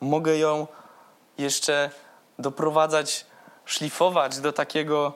mogę 0.00 0.38
ją 0.38 0.66
jeszcze 1.38 1.90
doprowadzać, 2.38 3.26
szlifować 3.64 4.38
do 4.38 4.52
takiego 4.52 5.12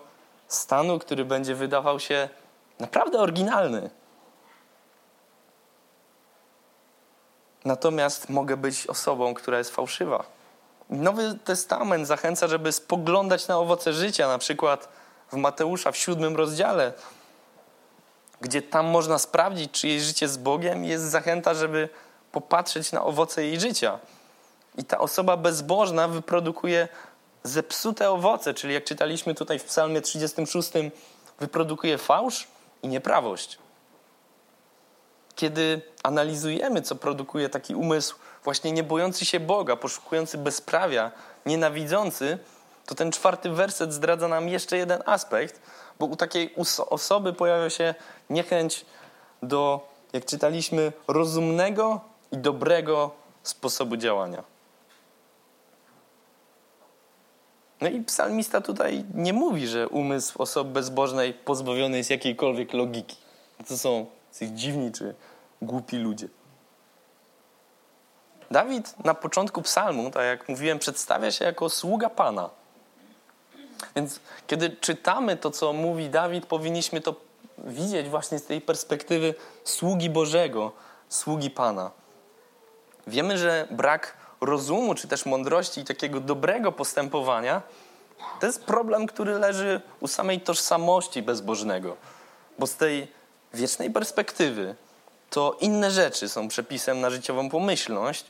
stanu, 0.49 0.99
który 0.99 1.25
będzie 1.25 1.55
wydawał 1.55 2.01
się 2.01 2.29
naprawdę 2.79 3.19
oryginalny. 3.19 3.91
Natomiast 7.65 8.29
mogę 8.29 8.57
być 8.57 8.87
osobą, 8.87 9.35
która 9.35 9.59
jest 9.59 9.71
fałszywa. 9.71 10.25
Nowy 10.91 11.39
Testament 11.45 12.07
zachęca, 12.07 12.49
żeby 12.49 12.73
spoglądać 12.73 13.49
na 13.49 13.59
owoce 13.59 13.93
życia, 13.93 14.29
na 14.29 14.39
przykład 14.39 14.89
w 15.33 15.37
Mateusza 15.37 15.93
w 15.93 15.97
siódmym 15.97 16.37
rozdziale, 16.37 16.93
gdzie 18.41 18.63
tam 18.63 18.87
można 18.87 19.19
sprawdzić, 19.19 19.71
czy 19.73 19.89
jej 19.89 20.01
życie 20.01 20.29
z 20.29 20.37
Bogiem, 20.37 20.85
jest 20.85 21.05
zachęta, 21.05 21.55
żeby 21.55 21.89
popatrzeć 22.33 22.93
na 22.93 23.05
owoce 23.05 23.45
jej 23.45 23.61
życia. 23.61 23.99
I 24.79 24.85
ta 24.85 24.99
osoba 24.99 25.37
bezbożna 25.37 26.09
wyprodukuje 26.09 26.89
zepsute 27.43 28.11
owoce, 28.11 28.55
czyli 28.55 28.75
jak 28.75 28.85
czytaliśmy 28.85 29.35
tutaj 29.35 29.59
w 29.59 29.65
Psalmie 29.65 30.01
36, 30.01 30.71
wyprodukuje 31.41 31.99
fałsz 31.99 32.49
i 32.83 32.89
nieprawość. 32.89 33.59
Kiedy 35.43 35.81
analizujemy, 36.03 36.83
co 36.83 36.95
produkuje 36.97 37.49
taki 37.49 37.75
umysł, 37.75 38.17
właśnie 38.45 38.73
nie 38.73 38.83
bojący 38.83 39.25
się 39.25 39.41
Boga, 39.41 39.77
poszukujący 39.77 40.39
bezprawia, 40.39 41.11
nienawidzący, 41.47 42.39
to 42.87 42.95
ten 42.95 43.13
czwarty 43.13 43.51
werset 43.51 43.93
zdradza 43.93 44.29
nam 44.29 44.49
jeszcze 44.49 44.77
jeden 44.77 45.03
aspekt, 45.07 45.61
bo 45.99 46.07
u 46.07 46.17
takiej 46.17 46.55
osoby 46.91 47.33
pojawia 47.33 47.71
się 47.71 47.95
niechęć 48.31 48.87
do, 49.43 49.89
jak 50.13 50.25
czytaliśmy, 50.25 50.93
rozumnego 51.09 52.01
i 52.33 52.39
dobrego 52.39 53.11
sposobu 53.43 53.97
działania. 53.97 54.43
No 57.81 57.89
i 57.89 58.01
psalmista 58.01 58.61
tutaj 58.61 59.05
nie 59.15 59.33
mówi, 59.33 59.67
że 59.67 59.89
umysł 59.89 60.43
osoby 60.43 60.71
bezbożnej 60.71 61.35
pozbawiony 61.35 61.97
jest 61.99 62.11
jakiejkolwiek 62.11 62.73
logiki. 62.73 63.17
To 63.69 63.79
są 63.79 64.07
dziwni 64.55 64.93
czy 64.93 65.15
głupi 65.63 65.99
ludzie. 65.99 66.29
Dawid 68.51 69.05
na 69.05 69.15
początku 69.15 69.63
psalmu, 69.63 70.11
tak 70.11 70.25
jak 70.25 70.49
mówiłem, 70.49 70.79
przedstawia 70.79 71.31
się 71.31 71.45
jako 71.45 71.69
sługa 71.69 72.11
Pana. 72.11 72.51
Więc 73.97 74.21
kiedy 74.47 74.71
czytamy 74.71 75.37
to, 75.37 75.51
co 75.51 75.73
mówi 75.73 76.11
Dawid, 76.11 76.47
powinniśmy 76.47 77.01
to 77.01 77.15
widzieć 77.59 78.09
właśnie 78.09 78.39
z 78.39 78.45
tej 78.45 78.61
perspektywy 78.61 79.35
sługi 79.65 80.11
Bożego, 80.11 80.73
sługi 81.09 81.51
Pana. 81.51 81.91
Wiemy, 83.07 83.39
że 83.39 83.69
brak 83.71 84.17
rozumu, 84.41 84.95
czy 84.95 85.09
też 85.09 85.27
mądrości 85.27 85.81
i 85.81 85.85
takiego 85.85 86.21
dobrego 86.21 86.73
postępowania 86.73 87.63
to 88.41 88.47
jest 88.47 88.65
problem, 88.65 89.07
który 89.07 89.39
leży 89.39 89.81
u 90.01 90.09
samej 90.09 90.41
tożsamości 90.41 91.23
bezbożnego. 91.23 91.97
Bo 92.59 92.67
z 92.67 92.77
tej 92.77 93.13
wiecznej 93.55 93.91
perspektywy 93.91 94.75
to 95.33 95.57
inne 95.61 95.91
rzeczy 95.91 96.29
są 96.29 96.49
przepisem 96.49 97.01
na 97.01 97.11
życiową 97.11 97.51
pomyślność, 97.51 98.25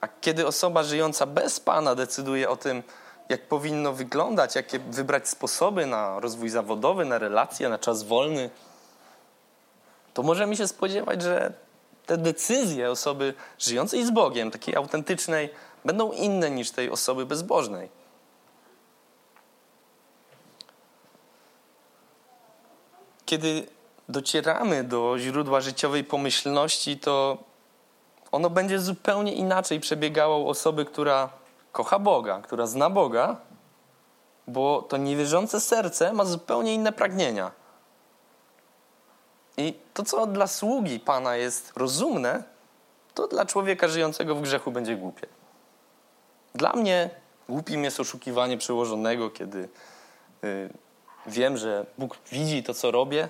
a 0.00 0.08
kiedy 0.20 0.46
osoba 0.46 0.82
żyjąca 0.82 1.26
bez 1.26 1.60
Pana 1.60 1.94
decyduje 1.94 2.50
o 2.50 2.56
tym, 2.56 2.82
jak 3.28 3.48
powinno 3.48 3.92
wyglądać, 3.92 4.54
jakie 4.54 4.78
wybrać 4.78 5.28
sposoby 5.28 5.86
na 5.86 6.20
rozwój 6.20 6.48
zawodowy, 6.48 7.04
na 7.04 7.18
relacje, 7.18 7.68
na 7.68 7.78
czas 7.78 8.02
wolny, 8.02 8.50
to 10.14 10.22
możemy 10.22 10.56
się 10.56 10.68
spodziewać, 10.68 11.22
że 11.22 11.52
te 12.06 12.18
decyzje 12.18 12.90
osoby 12.90 13.34
żyjącej 13.58 14.04
z 14.06 14.10
Bogiem, 14.10 14.50
takiej 14.50 14.76
autentycznej, 14.76 15.50
będą 15.84 16.12
inne 16.12 16.50
niż 16.50 16.70
tej 16.70 16.90
osoby 16.90 17.26
bezbożnej. 17.26 17.88
kiedy 23.26 23.66
docieramy 24.08 24.84
do 24.84 25.18
źródła 25.18 25.60
życiowej 25.60 26.04
pomyślności, 26.04 26.98
to 26.98 27.38
ono 28.32 28.50
będzie 28.50 28.78
zupełnie 28.78 29.32
inaczej 29.32 29.80
przebiegało 29.80 30.38
u 30.38 30.48
osoby, 30.48 30.84
która 30.84 31.28
kocha 31.72 31.98
Boga, 31.98 32.40
która 32.40 32.66
zna 32.66 32.90
Boga, 32.90 33.36
bo 34.46 34.82
to 34.82 34.96
niewierzące 34.96 35.60
serce 35.60 36.12
ma 36.12 36.24
zupełnie 36.24 36.74
inne 36.74 36.92
pragnienia. 36.92 37.50
I 39.56 39.74
to, 39.94 40.02
co 40.02 40.26
dla 40.26 40.46
sługi 40.46 41.00
Pana 41.00 41.36
jest 41.36 41.72
rozumne, 41.76 42.42
to 43.14 43.28
dla 43.28 43.46
człowieka 43.46 43.88
żyjącego 43.88 44.34
w 44.34 44.42
grzechu 44.42 44.70
będzie 44.70 44.96
głupie. 44.96 45.26
Dla 46.54 46.72
mnie 46.72 47.10
głupim 47.48 47.84
jest 47.84 48.00
oszukiwanie 48.00 48.58
przełożonego, 48.58 49.30
kiedy 49.30 49.68
y, 50.44 50.70
wiem, 51.26 51.56
że 51.56 51.86
Bóg 51.98 52.18
widzi 52.32 52.62
to, 52.62 52.74
co 52.74 52.90
robię. 52.90 53.28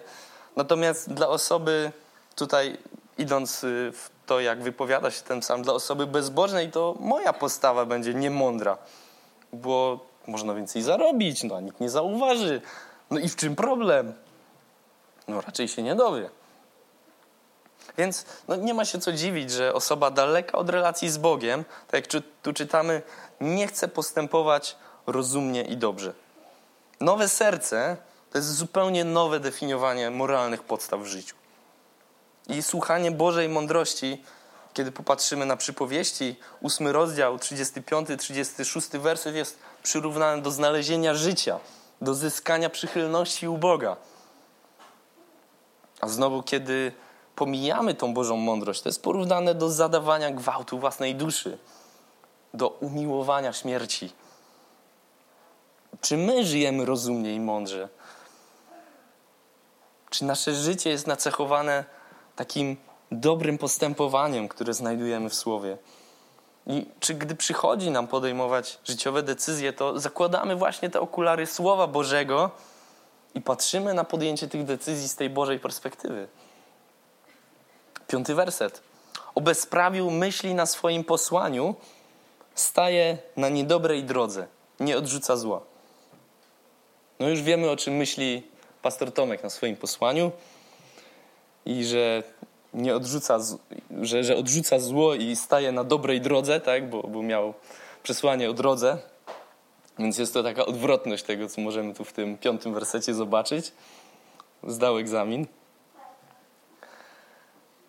Natomiast 0.57 1.13
dla 1.13 1.29
osoby, 1.29 1.93
tutaj 2.37 2.79
idąc 3.19 3.65
y, 3.65 3.93
w 3.93 4.11
to, 4.27 4.41
jak 4.41 4.63
wypowiada 4.63 5.11
się 5.11 5.23
ten 5.23 5.43
sam, 5.43 5.63
dla 5.63 5.73
osoby 5.73 6.07
bezbożnej, 6.07 6.71
to 6.71 6.95
moja 7.01 7.33
postawa 7.33 7.87
będzie 7.87 8.15
niemądra, 8.15 8.79
bo 9.53 10.01
można 10.27 10.55
więcej 10.55 10.83
zarobić, 10.83 11.45
no 11.45 11.57
a 11.57 11.61
nikt 11.61 11.81
nie 11.81 11.91
zauważy. 11.91 12.61
No 13.11 13.19
i 13.19 13.29
w 13.29 13.37
czym 13.37 13.57
problem? 13.57 14.13
No 15.29 15.41
raczej 15.41 15.69
się 15.69 15.83
nie 15.83 15.95
dowie. 15.95 16.31
Więc 17.99 18.27
no, 18.49 18.57
nie 18.57 18.75
ma 18.75 18.85
się 18.85 18.99
co 18.99 19.13
dziwić, 19.13 19.51
że 19.51 19.75
osoba 19.75 20.11
daleka 20.11 20.59
od 20.59 20.71
relacji 20.71 21.11
z 21.11 21.19
Bogiem, 21.19 21.65
tak 21.89 22.15
jak 22.15 22.23
tu 22.43 22.53
czytamy, 22.53 23.03
nie 23.41 23.67
chce 23.67 23.89
postępować 23.89 24.77
rozumnie 25.07 25.63
i 25.63 25.77
dobrze. 25.77 26.13
Nowe 27.01 27.29
serce 27.29 27.97
to 28.35 28.39
jest 28.39 28.55
zupełnie 28.55 29.05
nowe 29.05 29.41
definiowanie 29.41 30.11
moralnych 30.11 30.63
podstaw 30.63 31.01
w 31.01 31.07
życiu. 31.07 31.37
I 32.49 32.63
słuchanie 32.63 33.11
Bożej 33.11 33.49
mądrości, 33.49 34.23
kiedy 34.73 34.93
popatrzymy 34.93 35.47
na 35.47 35.57
przypowieści, 35.57 36.37
ósmy 36.61 36.93
rozdział, 36.93 37.39
35, 37.39 38.09
36 38.19 38.89
werset 38.89 39.35
jest 39.35 39.59
przyrównany 39.83 40.43
do 40.43 40.51
znalezienia 40.51 41.15
życia, 41.15 41.61
do 42.01 42.15
zyskania 42.15 42.71
przychylności 42.71 43.49
u 43.49 43.59
Boga. 43.59 43.97
A 46.01 46.09
znowu, 46.09 46.43
kiedy 46.43 46.93
pomijamy 47.37 47.95
tą 47.95 48.15
Bożą 48.15 48.37
mądrość, 48.37 48.83
to 48.83 48.89
jest 48.89 49.03
porównane 49.03 49.55
do 49.55 49.71
zadawania 49.71 50.31
gwałtu 50.31 50.79
własnej 50.79 51.15
duszy, 51.15 51.59
do 52.55 52.69
umiłowania 52.69 53.53
śmierci. 53.53 54.13
Czy 56.01 56.17
my 56.17 56.45
żyjemy 56.45 56.85
rozumnie 56.85 57.35
i 57.35 57.41
mądrze? 57.41 57.89
Czy 60.15 60.25
nasze 60.25 60.55
życie 60.55 60.91
jest 60.91 61.07
nacechowane 61.07 61.85
takim 62.37 62.77
dobrym 63.13 63.59
postępowaniem, 63.59 64.49
które 64.49 64.75
znajdujemy 64.75 65.31
w 65.31 65.35
Słowie? 65.35 65.79
I 66.67 66.87
czy 67.01 67.15
gdy 67.15 67.35
przychodzi 67.35 67.91
nam 67.91 68.07
podejmować 68.07 68.79
życiowe 68.85 69.23
decyzje, 69.23 69.73
to 69.73 70.01
zakładamy 70.01 70.57
właśnie 70.57 70.91
te 70.91 71.01
okulary 71.01 71.47
Słowa 71.47 71.87
Bożego 71.87 72.51
i 73.35 73.41
patrzymy 73.41 73.95
na 73.95 74.05
podjęcie 74.05 74.49
tych 74.49 74.65
decyzji 74.65 75.09
z 75.09 75.17
tej 75.17 75.31
Bożej 75.31 75.59
perspektywy? 75.59 76.29
Piąty 78.07 78.35
werset. 78.35 78.81
O 79.35 79.41
bezprawiu 79.41 80.11
myśli 80.11 80.55
na 80.55 80.67
swoim 80.67 81.05
posłaniu, 81.05 81.75
staje 82.55 83.19
na 83.37 83.49
niedobrej 83.49 84.05
drodze, 84.05 84.47
nie 84.81 84.99
odrzuca 84.99 85.37
zła. 85.37 85.61
No 87.21 87.29
już 87.29 87.43
wiemy, 87.43 87.71
o 87.71 87.77
czym 87.77 87.95
myśli 87.95 88.54
pastor 88.85 89.13
Tomek 89.13 89.43
na 89.43 89.51
swoim 89.51 89.77
posłaniu 89.77 90.33
i 91.67 91.85
że 91.85 92.23
nie 92.75 92.97
odrzuca, 92.97 93.39
że, 94.03 94.25
że 94.25 94.37
odrzuca 94.37 94.79
zło 94.79 95.15
i 95.15 95.37
staje 95.37 95.73
na 95.73 95.85
dobrej 95.85 96.21
drodze, 96.21 96.61
tak, 96.61 96.91
bo, 96.91 97.03
bo 97.03 97.23
miał 97.23 97.55
przesłanie 98.03 98.51
o 98.51 98.53
drodze. 98.53 98.99
Więc 99.99 100.19
jest 100.19 100.35
to 100.35 100.43
taka 100.43 100.67
odwrotność 100.67 101.25
tego, 101.25 101.49
co 101.49 101.61
możemy 101.61 101.95
tu 101.95 102.05
w 102.05 102.13
tym 102.13 102.39
piątym 102.39 102.75
wersecie 102.75 103.15
zobaczyć. 103.15 103.73
Zdał 104.63 104.99
egzamin. 104.99 105.47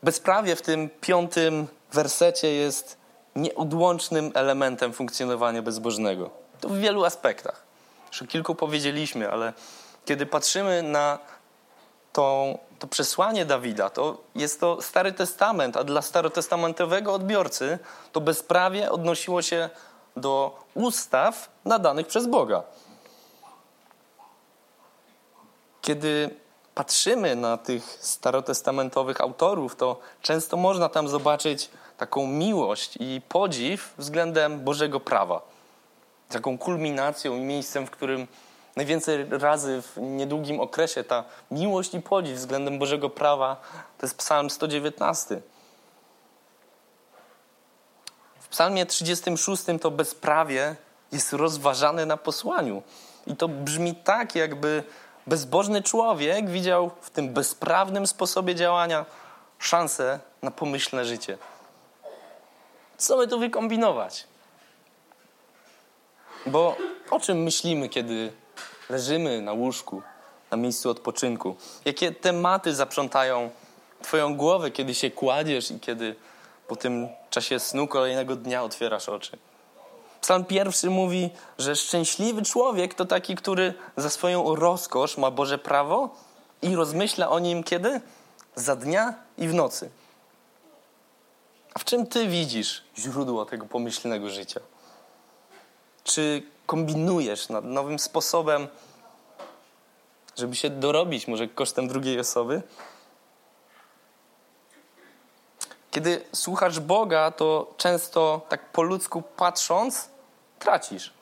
Bezprawie 0.04 0.56
w 0.56 0.62
tym 0.62 0.90
piątym 1.02 1.68
wersecie 1.94 2.48
jest 2.48 2.98
nieodłącznym 3.36 4.32
elementem 4.34 4.94
funkcjonowania 4.94 5.62
bezbożnego. 5.62 6.30
To 6.62 6.70
w 6.70 6.78
wielu 6.78 7.06
aspektach. 7.06 7.64
Już 8.12 8.30
kilku 8.30 8.56
powiedzieliśmy, 8.56 9.32
ale 9.32 9.54
kiedy 10.06 10.26
patrzymy 10.26 10.84
na 10.84 11.20
to, 12.14 12.58
to 12.80 12.88
przesłanie 12.88 13.46
Dawida, 13.46 13.90
to 13.90 14.18
jest 14.36 14.60
to 14.60 14.82
Stary 14.82 15.14
Testament, 15.14 15.78
a 15.78 15.84
dla 15.84 16.02
starotestamentowego 16.02 17.14
odbiorcy 17.14 17.80
to 18.12 18.22
bezprawie 18.22 18.92
odnosiło 18.92 19.42
się 19.42 19.70
do 20.16 20.60
ustaw 20.74 21.50
nadanych 21.66 22.08
przez 22.08 22.28
Boga. 22.28 22.64
Kiedy 25.82 26.30
patrzymy 26.76 27.36
na 27.36 27.58
tych 27.58 27.84
starotestamentowych 28.00 29.22
autorów, 29.22 29.76
to 29.76 30.00
często 30.22 30.58
można 30.58 30.90
tam 30.90 31.08
zobaczyć 31.08 31.70
taką 31.98 32.28
miłość 32.28 32.98
i 33.00 33.22
podziw 33.30 33.94
względem 33.98 34.64
Bożego 34.64 35.00
prawa. 35.00 35.42
Taką 36.30 36.58
kulminacją 36.58 37.36
i 37.36 37.40
miejscem, 37.40 37.88
w 37.88 37.92
którym 37.92 38.28
najwięcej 38.76 39.26
razy 39.30 39.82
w 39.82 39.98
niedługim 40.02 40.60
okresie 40.60 41.04
ta 41.04 41.24
miłość 41.52 41.94
i 41.94 42.02
podziw 42.02 42.38
względem 42.38 42.80
Bożego 42.80 43.10
prawa 43.10 43.62
to 43.98 44.06
jest 44.06 44.18
Psalm 44.18 44.50
119. 44.50 45.42
W 48.40 48.48
Psalmie 48.48 48.86
36 48.86 49.64
to 49.82 49.92
bezprawie 49.92 50.76
jest 51.12 51.34
rozważane 51.34 52.06
na 52.06 52.18
posłaniu. 52.18 52.84
I 53.28 53.36
to 53.36 53.48
brzmi 53.48 53.96
tak, 53.96 54.36
jakby 54.36 54.84
bezbożny 55.28 55.84
człowiek 55.84 56.50
widział 56.50 56.92
w 57.02 57.10
tym 57.10 57.34
bezprawnym 57.34 58.08
sposobie 58.08 58.56
działania 58.56 59.06
szansę 59.60 60.20
na 60.42 60.52
pomyślne 60.52 61.06
życie. 61.06 61.38
Co 62.98 63.18
my 63.18 63.28
tu 63.28 63.40
wykombinować? 63.40 64.28
Bo 66.46 66.76
o 67.12 67.20
czym 67.20 67.44
myślimy, 67.44 67.90
kiedy 67.90 68.32
leżymy 68.90 69.42
na 69.42 69.54
łóżku, 69.54 70.02
na 70.52 70.58
miejscu 70.58 70.90
odpoczynku? 70.90 71.56
Jakie 71.86 72.12
tematy 72.12 72.76
zaprzątają 72.76 73.50
Twoją 74.06 74.36
głowę, 74.36 74.72
kiedy 74.72 74.94
się 74.96 75.12
kładziesz 75.12 75.72
i 75.72 75.80
kiedy 75.80 76.16
po 76.68 76.76
tym 76.76 77.08
czasie 77.30 77.60
snu 77.60 77.88
kolejnego 77.88 78.36
dnia 78.36 78.64
otwierasz 78.64 79.10
oczy? 79.10 79.38
Psalm 80.22 80.46
pierwszy 80.46 80.90
mówi, 80.90 81.30
że 81.58 81.76
szczęśliwy 81.76 82.42
człowiek 82.42 82.94
to 82.94 83.06
taki, 83.06 83.36
który 83.36 83.74
za 83.98 84.10
swoją 84.10 84.56
rozkosz 84.56 85.18
ma 85.18 85.32
Boże 85.32 85.58
prawo 85.58 86.10
i 86.62 86.76
rozmyśla 86.76 87.30
o 87.30 87.40
nim 87.40 87.64
kiedy? 87.64 88.02
Za 88.56 88.76
dnia 88.76 89.14
i 89.38 89.48
w 89.48 89.54
nocy. 89.54 89.90
A 91.74 91.80
w 91.80 91.86
czym 91.86 92.08
ty 92.08 92.28
widzisz 92.28 92.84
źródło 92.98 93.46
tego 93.46 93.66
pomyślnego 93.66 94.30
życia? 94.30 94.60
Czy 96.04 96.44
kombinujesz 96.66 97.50
nad 97.50 97.66
nowym 97.66 98.00
sposobem, 98.00 98.68
żeby 100.36 100.56
się 100.56 100.70
dorobić 100.70 101.28
może 101.28 101.48
kosztem 101.48 101.88
drugiej 101.88 102.20
osoby? 102.20 102.62
Kiedy 105.92 106.26
słuchasz 106.34 106.80
Boga, 106.80 107.32
to 107.32 107.74
często 107.78 108.42
tak 108.50 108.72
po 108.72 108.82
ludzku 108.82 109.22
patrząc, 109.22 110.10
tracisz. 110.60 111.14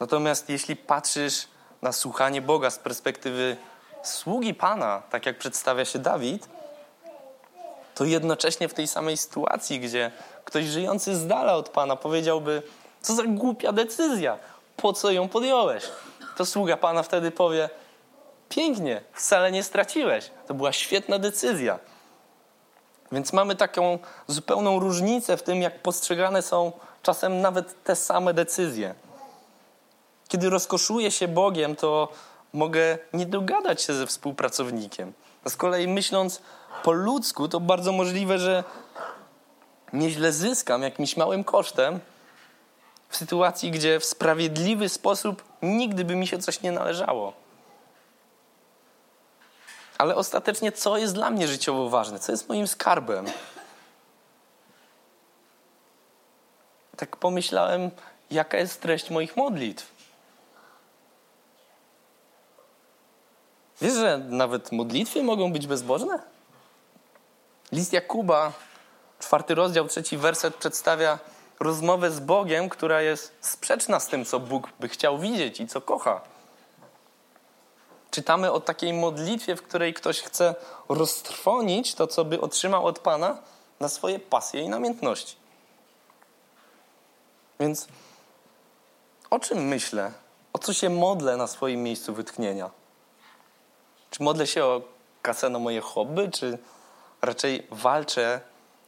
Natomiast 0.00 0.48
jeśli 0.48 0.76
patrzysz 0.76 1.48
na 1.82 1.92
słuchanie 1.92 2.42
Boga 2.42 2.70
z 2.70 2.78
perspektywy 2.78 3.56
sługi 4.02 4.54
Pana, 4.54 5.02
tak 5.10 5.26
jak 5.26 5.38
przedstawia 5.38 5.84
się 5.84 5.98
Dawid, 5.98 6.48
to 7.94 8.04
jednocześnie 8.04 8.68
w 8.68 8.74
tej 8.74 8.86
samej 8.86 9.16
sytuacji, 9.16 9.80
gdzie 9.80 10.12
ktoś 10.44 10.64
żyjący 10.64 11.16
z 11.16 11.26
dala 11.26 11.54
od 11.54 11.68
Pana 11.68 11.96
powiedziałby, 11.96 12.62
co 13.00 13.14
za 13.14 13.22
głupia 13.22 13.72
decyzja, 13.72 14.38
po 14.76 14.92
co 14.92 15.10
ją 15.10 15.28
podjąłeś? 15.28 15.84
To 16.36 16.46
sługa 16.46 16.76
Pana 16.76 17.02
wtedy 17.02 17.30
powie, 17.30 17.70
pięknie, 18.48 19.02
wcale 19.12 19.52
nie 19.52 19.62
straciłeś, 19.62 20.30
to 20.46 20.54
była 20.54 20.72
świetna 20.72 21.18
decyzja. 21.18 21.78
Więc 23.12 23.32
mamy 23.32 23.56
taką 23.56 23.98
zupełną 24.26 24.78
różnicę 24.78 25.36
w 25.36 25.42
tym, 25.42 25.62
jak 25.62 25.82
postrzegane 25.82 26.42
są 26.42 26.72
czasem 27.02 27.40
nawet 27.40 27.84
te 27.84 27.96
same 27.96 28.34
decyzje. 28.34 28.94
Kiedy 30.28 30.50
rozkoszuję 30.50 31.10
się 31.10 31.28
Bogiem, 31.28 31.76
to 31.76 32.08
mogę 32.52 32.98
nie 33.12 33.26
dogadać 33.26 33.82
się 33.82 33.94
ze 33.94 34.06
współpracownikiem. 34.06 35.12
A 35.44 35.50
z 35.50 35.56
kolei 35.56 35.88
myśląc 35.88 36.42
po 36.82 36.92
ludzku, 36.92 37.48
to 37.48 37.60
bardzo 37.60 37.92
możliwe, 37.92 38.38
że 38.38 38.64
nieźle 39.92 40.32
zyskam 40.32 40.82
jakimś 40.82 41.16
małym 41.16 41.44
kosztem 41.44 42.00
w 43.08 43.16
sytuacji, 43.16 43.70
gdzie 43.70 44.00
w 44.00 44.04
sprawiedliwy 44.04 44.88
sposób 44.88 45.44
nigdy 45.62 46.04
by 46.04 46.16
mi 46.16 46.26
się 46.26 46.38
coś 46.38 46.62
nie 46.62 46.72
należało. 46.72 47.32
Ale 49.98 50.14
ostatecznie, 50.16 50.72
co 50.72 50.96
jest 50.96 51.14
dla 51.14 51.30
mnie 51.30 51.48
życiowo 51.48 51.88
ważne? 51.88 52.18
Co 52.18 52.32
jest 52.32 52.48
moim 52.48 52.68
skarbem? 52.68 53.26
Tak 56.96 57.16
pomyślałem, 57.16 57.90
jaka 58.30 58.58
jest 58.58 58.80
treść 58.80 59.10
moich 59.10 59.36
modlitw. 59.36 59.94
Wiesz, 63.80 63.94
że 63.94 64.18
nawet 64.18 64.72
modlitwy 64.72 65.22
mogą 65.22 65.52
być 65.52 65.66
bezbożne? 65.66 66.18
List 67.72 67.92
Jakuba, 67.92 68.52
czwarty 69.20 69.54
rozdział, 69.54 69.88
trzeci 69.88 70.16
werset 70.16 70.56
przedstawia 70.56 71.18
rozmowę 71.60 72.10
z 72.10 72.20
Bogiem, 72.20 72.68
która 72.68 73.02
jest 73.02 73.32
sprzeczna 73.40 74.00
z 74.00 74.06
tym, 74.06 74.24
co 74.24 74.40
Bóg 74.40 74.68
by 74.80 74.88
chciał 74.88 75.18
widzieć 75.18 75.60
i 75.60 75.66
co 75.66 75.80
kocha. 75.80 76.20
Czytamy 78.10 78.52
o 78.52 78.60
takiej 78.60 78.92
modlitwie, 78.92 79.56
w 79.56 79.62
której 79.62 79.94
ktoś 79.94 80.20
chce 80.20 80.54
roztrwonić 80.88 81.94
to, 81.94 82.06
co 82.06 82.24
by 82.24 82.40
otrzymał 82.40 82.86
od 82.86 82.98
Pana 82.98 83.38
na 83.80 83.88
swoje 83.88 84.18
pasje 84.18 84.62
i 84.62 84.68
namiętności. 84.68 85.36
Więc 87.60 87.88
o 89.30 89.38
czym 89.38 89.58
myślę? 89.58 90.12
O 90.52 90.58
co 90.58 90.72
się 90.72 90.90
modlę 90.90 91.36
na 91.36 91.46
swoim 91.46 91.82
miejscu 91.82 92.14
wytchnienia? 92.14 92.70
Czy 94.10 94.22
modlę 94.22 94.46
się 94.46 94.64
o 94.64 94.82
kasę 95.22 95.48
na 95.48 95.58
moje 95.58 95.80
hobby, 95.80 96.30
czy 96.30 96.58
raczej 97.22 97.66
walczę 97.70 98.40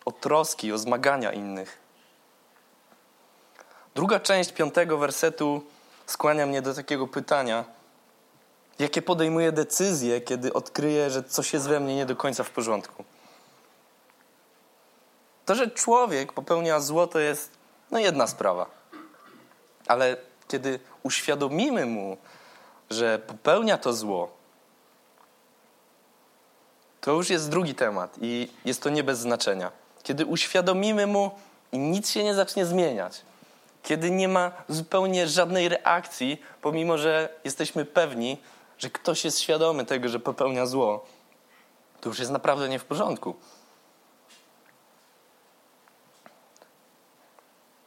o 0.04 0.12
troski, 0.12 0.72
o 0.72 0.78
zmagania 0.78 1.32
innych? 1.32 1.78
Druga 3.94 4.20
część 4.20 4.52
piątego 4.52 4.98
wersetu 4.98 5.62
skłania 6.06 6.46
mnie 6.46 6.62
do 6.62 6.74
takiego 6.74 7.06
pytania: 7.06 7.64
jakie 8.78 9.02
podejmuję 9.02 9.52
decyzje, 9.52 10.20
kiedy 10.20 10.52
odkryję, 10.52 11.10
że 11.10 11.22
coś 11.22 11.52
jest 11.52 11.68
we 11.68 11.80
mnie 11.80 11.96
nie 11.96 12.06
do 12.06 12.16
końca 12.16 12.44
w 12.44 12.50
porządku? 12.50 13.04
To, 15.46 15.54
że 15.54 15.70
człowiek 15.70 16.32
popełnia 16.32 16.80
zło, 16.80 17.06
to 17.06 17.18
jest 17.18 17.50
no 17.90 17.98
jedna 17.98 18.26
sprawa. 18.26 18.66
Ale 19.86 20.16
kiedy 20.48 20.80
uświadomimy 21.02 21.86
mu, 21.86 22.16
że 22.90 23.18
popełnia 23.18 23.78
to 23.78 23.92
zło, 23.92 24.30
to 27.00 27.12
już 27.12 27.30
jest 27.30 27.50
drugi 27.50 27.74
temat 27.74 28.16
i 28.20 28.48
jest 28.64 28.82
to 28.82 28.90
nie 28.90 29.04
bez 29.04 29.18
znaczenia. 29.18 29.72
Kiedy 30.02 30.26
uświadomimy 30.26 31.06
mu 31.06 31.30
i 31.72 31.78
nic 31.78 32.10
się 32.10 32.24
nie 32.24 32.34
zacznie 32.34 32.66
zmieniać, 32.66 33.22
kiedy 33.82 34.10
nie 34.10 34.28
ma 34.28 34.52
zupełnie 34.68 35.28
żadnej 35.28 35.68
reakcji, 35.68 36.42
pomimo 36.62 36.98
że 36.98 37.28
jesteśmy 37.44 37.84
pewni, 37.84 38.38
że 38.78 38.90
ktoś 38.90 39.24
jest 39.24 39.40
świadomy 39.40 39.84
tego, 39.84 40.08
że 40.08 40.20
popełnia 40.20 40.66
zło, 40.66 41.06
to 42.00 42.08
już 42.08 42.18
jest 42.18 42.30
naprawdę 42.30 42.68
nie 42.68 42.78
w 42.78 42.84
porządku. 42.84 43.34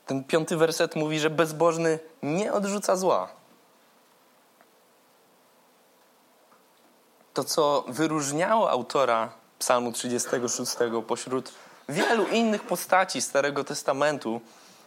Ten 0.05 0.23
piąty 0.23 0.57
werset 0.57 0.95
mówi, 0.95 1.19
że 1.19 1.29
bezbożny 1.29 1.99
nie 2.23 2.53
odrzuca 2.53 2.95
zła. 2.95 3.29
To, 7.33 7.43
co 7.43 7.85
wyróżniało 7.87 8.69
autora 8.71 9.31
Psalmu 9.59 9.91
36 9.91 10.71
pośród 11.07 11.51
wielu 11.89 12.27
innych 12.27 12.63
postaci 12.63 13.21
Starego 13.21 13.63
Testamentu, 13.63 14.41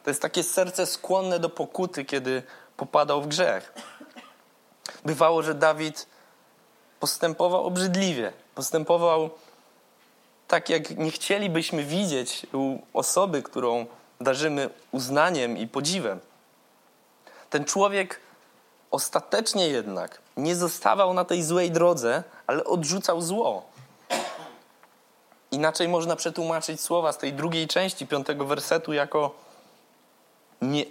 to 0.04 0.10
jest 0.10 0.22
takie 0.22 0.42
serce 0.42 0.86
skłonne 0.86 1.38
do 1.38 1.48
pokuty, 1.48 2.04
kiedy 2.04 2.42
popadał 2.76 3.22
w 3.22 3.28
grzech. 3.28 3.72
Bywało, 5.04 5.42
że 5.42 5.54
Dawid 5.54 6.06
postępował 7.00 7.64
obrzydliwie, 7.64 8.32
postępował 8.54 9.30
tak, 10.48 10.68
jak 10.68 10.90
nie 10.96 11.10
chcielibyśmy 11.10 11.84
widzieć 11.84 12.46
u 12.52 12.78
osoby, 12.92 13.42
którą 13.42 13.86
darzymy 14.20 14.70
uznaniem 14.92 15.58
i 15.58 15.66
podziwem. 15.66 16.20
Ten 17.50 17.64
człowiek 17.64 18.20
ostatecznie 18.90 19.68
jednak 19.68 20.18
nie 20.36 20.56
zostawał 20.56 21.14
na 21.14 21.24
tej 21.24 21.42
złej 21.42 21.70
drodze, 21.70 22.22
ale 22.46 22.64
odrzucał 22.64 23.22
zło. 23.22 23.66
Inaczej 25.50 25.88
można 25.88 26.16
przetłumaczyć 26.16 26.80
słowa 26.80 27.12
z 27.12 27.18
tej 27.18 27.32
drugiej 27.32 27.68
części 27.68 28.06
piątego 28.06 28.44
wersetu 28.44 28.92
jako 28.92 29.34
nie, 30.62 30.84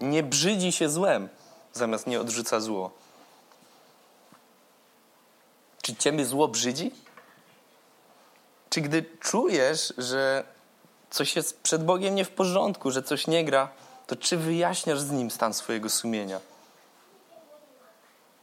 nie 0.00 0.22
brzydzi 0.22 0.72
się 0.72 0.88
złem, 0.88 1.28
zamiast 1.72 2.06
nie 2.06 2.20
odrzuca 2.20 2.60
zło. 2.60 2.90
Czy 5.82 5.96
ciebie 5.96 6.24
zło 6.24 6.48
brzydzi? 6.48 6.90
Czy 8.70 8.80
gdy 8.80 9.04
czujesz, 9.20 9.94
że 9.98 10.44
coś 11.10 11.36
jest 11.36 11.60
przed 11.60 11.84
Bogiem 11.84 12.14
nie 12.14 12.24
w 12.24 12.30
porządku, 12.30 12.90
że 12.90 13.02
coś 13.02 13.26
nie 13.26 13.44
gra, 13.44 13.68
to 14.06 14.16
czy 14.16 14.36
wyjaśniasz 14.36 15.00
z 15.00 15.10
nim 15.10 15.30
stan 15.30 15.54
swojego 15.54 15.90
sumienia? 15.90 16.40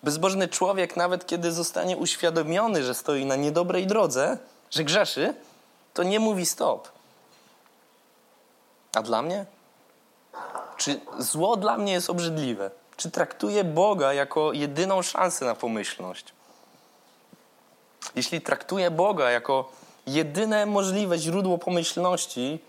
Bezbożny 0.03 0.47
człowiek, 0.47 0.97
nawet 0.97 1.25
kiedy 1.25 1.51
zostanie 1.51 1.97
uświadomiony, 1.97 2.83
że 2.83 2.93
stoi 2.93 3.25
na 3.25 3.35
niedobrej 3.35 3.87
drodze, 3.87 4.37
że 4.71 4.83
grzeszy, 4.83 5.33
to 5.93 6.03
nie 6.03 6.19
mówi 6.19 6.45
stop. 6.45 6.89
A 8.95 9.01
dla 9.01 9.21
mnie? 9.21 9.45
Czy 10.77 10.99
zło 11.19 11.57
dla 11.57 11.77
mnie 11.77 11.93
jest 11.93 12.09
obrzydliwe? 12.09 12.71
Czy 12.97 13.11
traktuję 13.11 13.63
Boga 13.63 14.13
jako 14.13 14.53
jedyną 14.53 15.01
szansę 15.01 15.45
na 15.45 15.55
pomyślność? 15.55 16.33
Jeśli 18.15 18.41
traktuję 18.41 18.91
Boga 18.91 19.31
jako 19.31 19.71
jedyne 20.07 20.65
możliwe 20.65 21.17
źródło 21.17 21.57
pomyślności, 21.57 22.59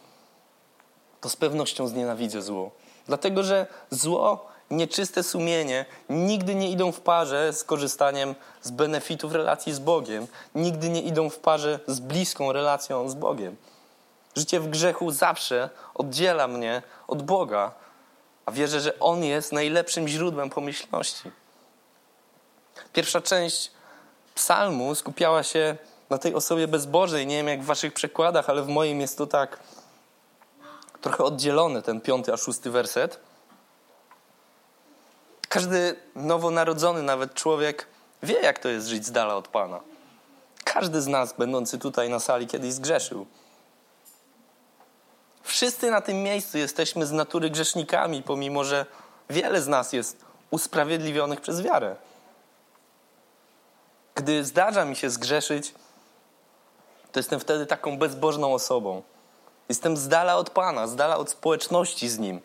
to 1.20 1.28
z 1.28 1.36
pewnością 1.36 1.88
znienawidzę 1.88 2.42
zło. 2.42 2.70
Dlatego, 3.06 3.42
że 3.42 3.66
zło, 3.90 4.46
nieczyste 4.70 5.22
sumienie 5.22 5.84
nigdy 6.08 6.54
nie 6.54 6.70
idą 6.70 6.92
w 6.92 7.00
parze 7.00 7.52
z 7.52 7.64
korzystaniem 7.64 8.34
z 8.62 8.70
benefitów 8.70 9.32
relacji 9.32 9.72
z 9.72 9.78
Bogiem, 9.78 10.26
nigdy 10.54 10.88
nie 10.88 11.02
idą 11.02 11.30
w 11.30 11.38
parze 11.38 11.80
z 11.86 12.00
bliską 12.00 12.52
relacją 12.52 13.08
z 13.08 13.14
Bogiem. 13.14 13.56
Życie 14.36 14.60
w 14.60 14.68
grzechu 14.68 15.10
zawsze 15.10 15.70
oddziela 15.94 16.48
mnie 16.48 16.82
od 17.08 17.22
Boga, 17.22 17.72
a 18.46 18.52
wierzę, 18.52 18.80
że 18.80 18.98
On 18.98 19.24
jest 19.24 19.52
najlepszym 19.52 20.08
źródłem 20.08 20.50
pomyślności. 20.50 21.30
Pierwsza 22.92 23.20
część 23.20 23.70
psalmu 24.34 24.94
skupiała 24.94 25.42
się 25.42 25.76
na 26.10 26.18
tej 26.18 26.34
osobie 26.34 26.68
bezbożej. 26.68 27.26
Nie 27.26 27.36
wiem 27.36 27.48
jak 27.48 27.62
w 27.62 27.66
waszych 27.66 27.94
przekładach, 27.94 28.50
ale 28.50 28.62
w 28.62 28.68
moim 28.68 29.00
jest 29.00 29.18
to 29.18 29.26
tak 29.26 29.58
trochę 31.00 31.24
oddzielony, 31.24 31.82
ten 31.82 32.00
piąty 32.00 32.32
a 32.32 32.36
szósty 32.36 32.70
werset. 32.70 33.25
Każdy 35.48 35.96
nowonarodzony, 36.14 37.02
nawet 37.02 37.34
człowiek, 37.34 37.86
wie, 38.22 38.40
jak 38.40 38.58
to 38.58 38.68
jest 38.68 38.86
żyć 38.86 39.06
z 39.06 39.12
dala 39.12 39.34
od 39.34 39.48
Pana. 39.48 39.80
Każdy 40.64 41.02
z 41.02 41.06
nas, 41.06 41.34
będący 41.38 41.78
tutaj 41.78 42.10
na 42.10 42.20
sali, 42.20 42.46
kiedyś 42.46 42.72
zgrzeszył. 42.72 43.26
Wszyscy 45.42 45.90
na 45.90 46.00
tym 46.00 46.22
miejscu 46.22 46.58
jesteśmy 46.58 47.06
z 47.06 47.12
natury 47.12 47.50
grzesznikami, 47.50 48.22
pomimo 48.22 48.64
że 48.64 48.86
wiele 49.30 49.62
z 49.62 49.68
nas 49.68 49.92
jest 49.92 50.24
usprawiedliwionych 50.50 51.40
przez 51.40 51.62
wiarę. 51.62 51.96
Gdy 54.14 54.44
zdarza 54.44 54.84
mi 54.84 54.96
się 54.96 55.10
zgrzeszyć, 55.10 55.74
to 57.12 57.18
jestem 57.18 57.40
wtedy 57.40 57.66
taką 57.66 57.98
bezbożną 57.98 58.54
osobą. 58.54 59.02
Jestem 59.68 59.96
z 59.96 60.08
dala 60.08 60.36
od 60.36 60.50
Pana, 60.50 60.86
z 60.86 60.96
dala 60.96 61.16
od 61.16 61.30
społeczności 61.30 62.08
z 62.08 62.18
Nim. 62.18 62.40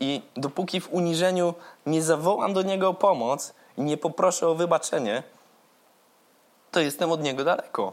I 0.00 0.22
dopóki 0.36 0.80
w 0.80 0.92
uniżeniu 0.92 1.54
nie 1.86 2.02
zawołam 2.02 2.54
do 2.54 2.62
Niego 2.62 2.88
o 2.88 2.94
pomoc 2.94 3.54
i 3.76 3.82
nie 3.82 3.96
poproszę 3.96 4.48
o 4.48 4.54
wybaczenie, 4.54 5.22
to 6.70 6.80
jestem 6.80 7.12
od 7.12 7.22
Niego 7.22 7.44
daleko. 7.44 7.92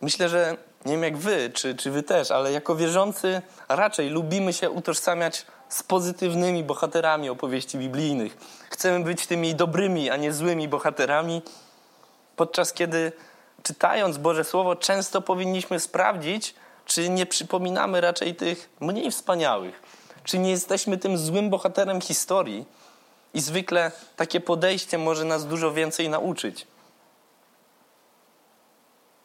Myślę, 0.00 0.28
że 0.28 0.56
nie 0.84 0.92
wiem 0.92 1.02
jak 1.02 1.16
wy, 1.16 1.50
czy, 1.54 1.74
czy 1.74 1.90
wy 1.90 2.02
też, 2.02 2.30
ale 2.30 2.52
jako 2.52 2.76
wierzący 2.76 3.42
raczej 3.68 4.08
lubimy 4.08 4.52
się 4.52 4.70
utożsamiać 4.70 5.46
z 5.68 5.82
pozytywnymi 5.82 6.64
bohaterami 6.64 7.30
opowieści 7.30 7.78
biblijnych. 7.78 8.36
Chcemy 8.70 9.04
być 9.04 9.26
tymi 9.26 9.54
dobrymi, 9.54 10.10
a 10.10 10.16
nie 10.16 10.32
złymi 10.32 10.68
bohaterami, 10.68 11.42
podczas 12.36 12.72
kiedy 12.72 13.12
czytając 13.62 14.18
Boże 14.18 14.44
Słowo, 14.44 14.76
często 14.76 15.22
powinniśmy 15.22 15.80
sprawdzić, 15.80 16.54
czy 16.90 17.08
nie 17.08 17.26
przypominamy 17.26 18.00
raczej 18.00 18.34
tych 18.34 18.70
mniej 18.80 19.10
wspaniałych, 19.10 19.82
czy 20.24 20.38
nie 20.38 20.50
jesteśmy 20.50 20.98
tym 20.98 21.18
złym 21.18 21.50
bohaterem 21.50 22.00
historii. 22.00 22.64
I 23.34 23.40
zwykle 23.40 23.92
takie 24.16 24.40
podejście 24.40 24.98
może 24.98 25.24
nas 25.24 25.46
dużo 25.46 25.72
więcej 25.72 26.08
nauczyć. 26.08 26.66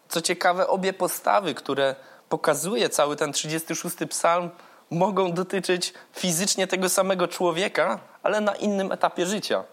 Co 0.10 0.22
ciekawe, 0.22 0.68
obie 0.68 0.94
postawy, 0.94 1.54
które 1.54 1.96
pokazuje 2.30 2.90
cały 2.90 3.16
ten 3.16 3.34
36 3.34 3.96
psalm, 4.10 4.50
mogą 4.90 5.34
dotyczyć 5.34 5.94
fizycznie 6.14 6.68
tego 6.68 6.90
samego 6.90 7.28
człowieka, 7.28 8.00
ale 8.24 8.42
na 8.42 8.56
innym 8.56 8.92
etapie 8.92 9.26
życia. 9.26 9.64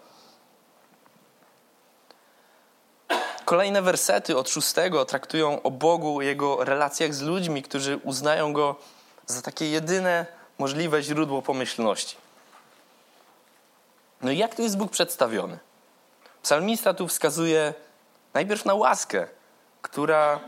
Kolejne 3.45 3.81
wersety 3.81 4.37
od 4.37 4.49
szóstego 4.49 5.05
traktują 5.05 5.61
o 5.61 5.71
Bogu, 5.71 6.21
Jego 6.21 6.63
relacjach 6.63 7.13
z 7.13 7.21
ludźmi, 7.21 7.63
którzy 7.63 7.97
uznają 7.97 8.53
Go 8.53 8.75
za 9.25 9.41
takie 9.41 9.69
jedyne 9.69 10.25
możliwe 10.59 11.03
źródło 11.03 11.41
pomyślności. 11.41 12.15
No 14.21 14.31
i 14.31 14.37
jak 14.37 14.55
tu 14.55 14.61
jest 14.61 14.77
Bóg 14.77 14.91
przedstawiony? 14.91 15.59
Psalmista 16.43 16.93
tu 16.93 17.07
wskazuje 17.07 17.73
najpierw 18.33 18.65
na 18.65 18.73
łaskę, 18.73 19.27
która 19.81 20.39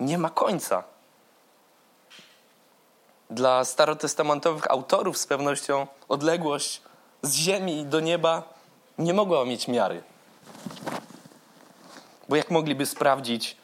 nie 0.00 0.18
ma 0.18 0.30
końca. 0.30 0.84
Dla 3.30 3.64
starotestamentowych 3.64 4.70
autorów 4.70 5.18
z 5.18 5.26
pewnością 5.26 5.86
odległość 6.08 6.82
z 7.22 7.34
ziemi 7.34 7.84
do 7.84 8.00
nieba 8.00 8.42
nie 8.98 9.14
mogła 9.14 9.44
mieć 9.44 9.68
miary. 9.68 10.02
Bo 12.30 12.36
jak 12.36 12.50
mogliby 12.50 12.86
sprawdzić, 12.86 13.56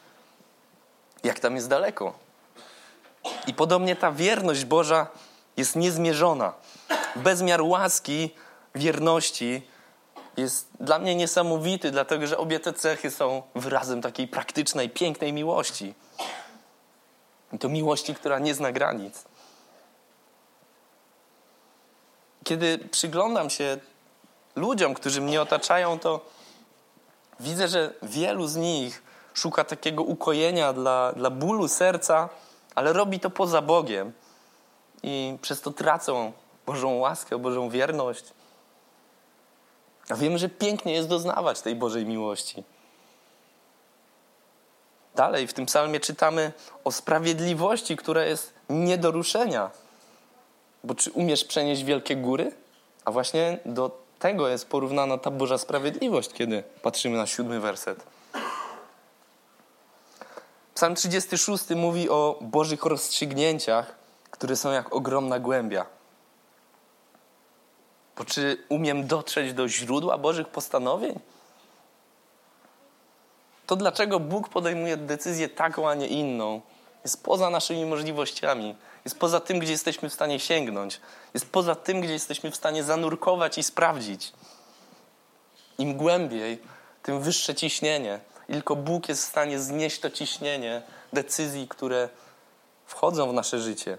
jak 1.23 1.39
tam 1.39 1.55
jest 1.55 1.69
daleko? 1.69 2.13
I 3.47 3.53
podobnie 3.53 3.95
ta 3.95 4.11
wierność 4.11 4.65
Boża 4.65 5.07
jest 5.57 5.75
niezmierzona. 5.75 6.53
Bezmiar 7.15 7.61
łaski, 7.61 8.35
wierności 8.75 9.67
jest 10.37 10.67
dla 10.79 10.99
mnie 10.99 11.15
niesamowity, 11.15 11.91
dlatego 11.91 12.27
że 12.27 12.37
obie 12.37 12.59
te 12.59 12.73
cechy 12.73 13.11
są 13.11 13.41
wyrazem 13.55 14.01
takiej 14.01 14.27
praktycznej, 14.27 14.89
pięknej 14.89 15.33
miłości. 15.33 15.93
I 17.53 17.59
to 17.59 17.69
miłości, 17.69 18.15
która 18.15 18.39
nie 18.39 18.53
zna 18.53 18.71
granic. 18.71 19.25
Kiedy 22.43 22.77
przyglądam 22.77 23.49
się 23.49 23.77
ludziom, 24.55 24.93
którzy 24.93 25.21
mnie 25.21 25.41
otaczają, 25.41 25.99
to 25.99 26.36
widzę, 27.39 27.67
że 27.67 27.93
wielu 28.03 28.47
z 28.47 28.55
nich 28.55 29.03
szuka 29.33 29.63
takiego 29.63 30.03
ukojenia 30.03 30.73
dla, 30.73 31.13
dla 31.13 31.29
bólu 31.29 31.67
serca, 31.67 32.29
ale 32.75 32.93
robi 32.93 33.19
to 33.19 33.29
poza 33.29 33.61
Bogiem 33.61 34.13
i 35.03 35.37
przez 35.41 35.61
to 35.61 35.71
tracą 35.71 36.31
Bożą 36.65 36.97
łaskę, 36.97 37.37
Bożą 37.37 37.69
wierność. 37.69 38.25
A 40.09 40.15
wiemy, 40.15 40.37
że 40.37 40.49
pięknie 40.49 40.93
jest 40.93 41.07
doznawać 41.07 41.61
tej 41.61 41.75
Bożej 41.75 42.05
miłości. 42.05 42.63
Dalej 45.15 45.47
w 45.47 45.53
tym 45.53 45.65
psalmie 45.65 45.99
czytamy 45.99 46.51
o 46.83 46.91
sprawiedliwości, 46.91 47.97
która 47.97 48.25
jest 48.25 48.53
nie 48.69 48.97
do 48.97 49.11
ruszenia. 49.11 49.71
Bo 50.83 50.95
czy 50.95 51.11
umiesz 51.11 51.45
przenieść 51.45 51.83
wielkie 51.83 52.15
góry? 52.15 52.51
A 53.05 53.11
właśnie 53.11 53.59
do 53.65 54.06
tego 54.19 54.47
jest 54.47 54.69
porównana 54.69 55.17
ta 55.17 55.31
Boża 55.31 55.57
sprawiedliwość, 55.57 56.33
kiedy 56.33 56.63
patrzymy 56.81 57.17
na 57.17 57.27
siódmy 57.27 57.59
werset. 57.59 58.03
Psalm 60.75 60.95
36 60.95 61.69
mówi 61.69 62.09
o 62.09 62.39
Bożych 62.41 62.85
rozstrzygnięciach, 62.85 63.95
które 64.31 64.55
są 64.55 64.71
jak 64.71 64.93
ogromna 64.93 65.39
głębia. 65.39 65.85
Bo 68.17 68.25
czy 68.25 68.63
umiem 68.69 69.07
dotrzeć 69.07 69.53
do 69.53 69.69
źródła 69.69 70.17
Bożych 70.17 70.47
postanowień? 70.47 71.19
To 73.65 73.75
dlaczego 73.75 74.19
Bóg 74.19 74.49
podejmuje 74.49 74.97
decyzję 74.97 75.49
taką, 75.49 75.89
a 75.89 75.95
nie 75.95 76.07
inną, 76.07 76.61
jest 77.07 77.23
poza 77.23 77.49
naszymi 77.49 77.85
możliwościami, 77.85 78.75
jest 79.05 79.19
poza 79.19 79.39
tym, 79.39 79.59
gdzie 79.59 79.71
jesteśmy 79.71 80.09
w 80.09 80.13
stanie 80.13 80.39
sięgnąć, 80.39 81.01
jest 81.33 81.49
poza 81.51 81.75
tym, 81.75 82.01
gdzie 82.01 82.13
jesteśmy 82.13 82.51
w 82.51 82.55
stanie 82.55 82.83
zanurkować 82.83 83.57
i 83.57 83.63
sprawdzić. 83.63 84.33
Im 85.77 85.97
głębiej, 85.97 86.61
tym 87.03 87.21
wyższe 87.21 87.55
ciśnienie. 87.55 88.19
I 88.49 88.53
tylko 88.53 88.75
Bóg 88.75 89.09
jest 89.09 89.25
w 89.25 89.27
stanie 89.27 89.59
znieść 89.59 89.99
to 89.99 90.09
ciśnienie 90.09 90.81
decyzji, 91.13 91.67
które 91.67 92.09
wchodzą 92.85 93.29
w 93.29 93.33
nasze 93.33 93.59
życie. 93.59 93.97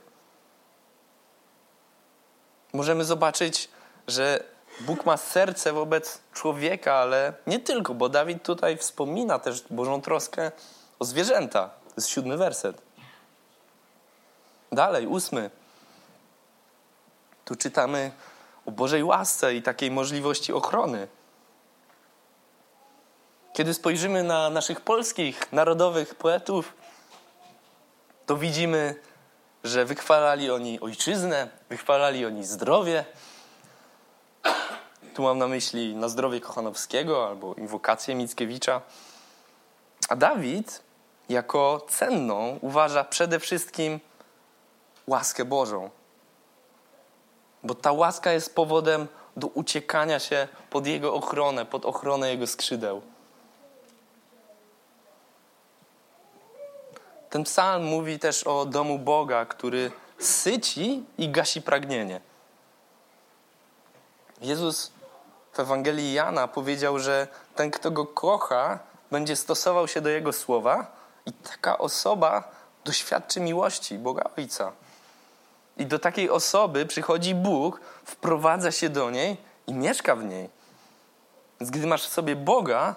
Możemy 2.73 3.05
zobaczyć, 3.05 3.69
że 4.09 4.45
Bóg 4.81 5.07
ma 5.07 5.17
serce 5.17 5.73
wobec 5.73 6.21
człowieka, 6.33 6.95
ale 6.95 7.33
nie 7.47 7.59
tylko, 7.59 7.95
bo 7.95 8.09
Dawid 8.09 8.43
tutaj 8.43 8.77
wspomina 8.77 9.39
też 9.39 9.65
Bożą 9.71 10.03
troskę 10.03 10.53
o 10.99 11.05
zwierzęta. 11.05 11.69
To 11.69 11.95
jest 11.97 12.09
siódmy 12.09 12.37
werset. 12.37 12.88
Dalej, 14.73 15.07
ósmy. 15.07 15.51
Tu 17.45 17.57
czytamy 17.57 18.11
o 18.67 18.71
Bożej 18.71 19.05
łasce 19.05 19.55
i 19.55 19.63
takiej 19.63 19.91
możliwości 19.91 20.53
ochrony. 20.53 21.09
Kiedy 23.53 23.75
spojrzymy 23.75 24.23
na 24.23 24.51
naszych 24.51 24.81
polskich, 24.81 25.53
narodowych 25.53 26.15
poetów, 26.15 26.75
to 28.27 28.37
widzimy, 28.37 28.95
że 29.65 29.85
wychwalali 29.85 30.51
oni 30.51 30.81
ojczyznę, 30.81 31.49
wychwalali 31.69 32.27
oni 32.27 32.45
zdrowie. 32.45 33.05
Tu 35.15 35.23
mam 35.23 35.39
na 35.39 35.49
myśli 35.49 35.97
na 35.97 36.09
zdrowie 36.09 36.41
Kochanowskiego 36.41 37.27
albo 37.29 37.55
inwokację 37.55 38.15
Mickiewicza. 38.15 38.81
A 40.09 40.17
Dawid 40.17 40.83
jako 41.29 41.87
cenną 41.89 42.59
uważa 42.63 43.05
przede 43.05 43.41
wszystkim 43.41 44.01
łaskę 45.09 45.45
Bożą. 45.45 45.91
Bo 47.63 47.75
ta 47.75 47.93
łaska 47.93 48.33
jest 48.33 48.55
powodem 48.55 49.09
do 49.37 49.47
uciekania 49.47 50.19
się 50.19 50.49
pod 50.71 50.87
Jego 50.87 51.15
ochronę, 51.15 51.67
pod 51.67 51.87
ochronę 51.87 52.31
Jego 52.31 52.47
skrzydeł. 52.47 53.03
Ten 57.31 57.45
psalm 57.45 57.85
mówi 57.85 58.19
też 58.19 58.45
o 58.45 58.65
domu 58.65 58.99
Boga, 58.99 59.47
który 59.47 59.91
syci 60.19 61.05
i 61.19 61.29
gasi 61.29 61.63
pragnienie. 61.63 62.21
Jezus 64.41 64.93
w 65.53 65.61
Ewangelii 65.61 66.13
Jana 66.13 66.49
powiedział, 66.49 66.99
że 66.99 67.29
ten, 67.55 67.71
kto 67.71 67.91
go 67.91 68.07
kocha, 68.07 68.79
będzie 69.11 69.37
stosował 69.37 69.89
się 69.89 70.01
do 70.01 70.09
Jego 70.09 70.33
słowa 70.33 70.87
i 71.27 71.33
taka 71.33 71.79
osoba 71.79 72.51
doświadczy 72.85 73.41
miłości 73.41 73.99
Boga 73.99 74.31
Ojca. 74.37 74.73
I 75.79 75.87
do 75.87 75.99
takiej 75.99 76.31
osoby 76.31 76.87
przychodzi 76.87 77.35
Bóg, 77.35 77.81
wprowadza 78.05 78.73
się 78.73 78.89
do 78.89 79.11
niej 79.11 79.37
i 79.67 79.75
mieszka 79.75 80.17
w 80.17 80.25
niej. 80.25 80.51
Więc 81.61 81.71
gdy 81.71 81.87
masz 81.87 82.07
w 82.07 82.13
sobie 82.13 82.37
Boga, 82.37 82.95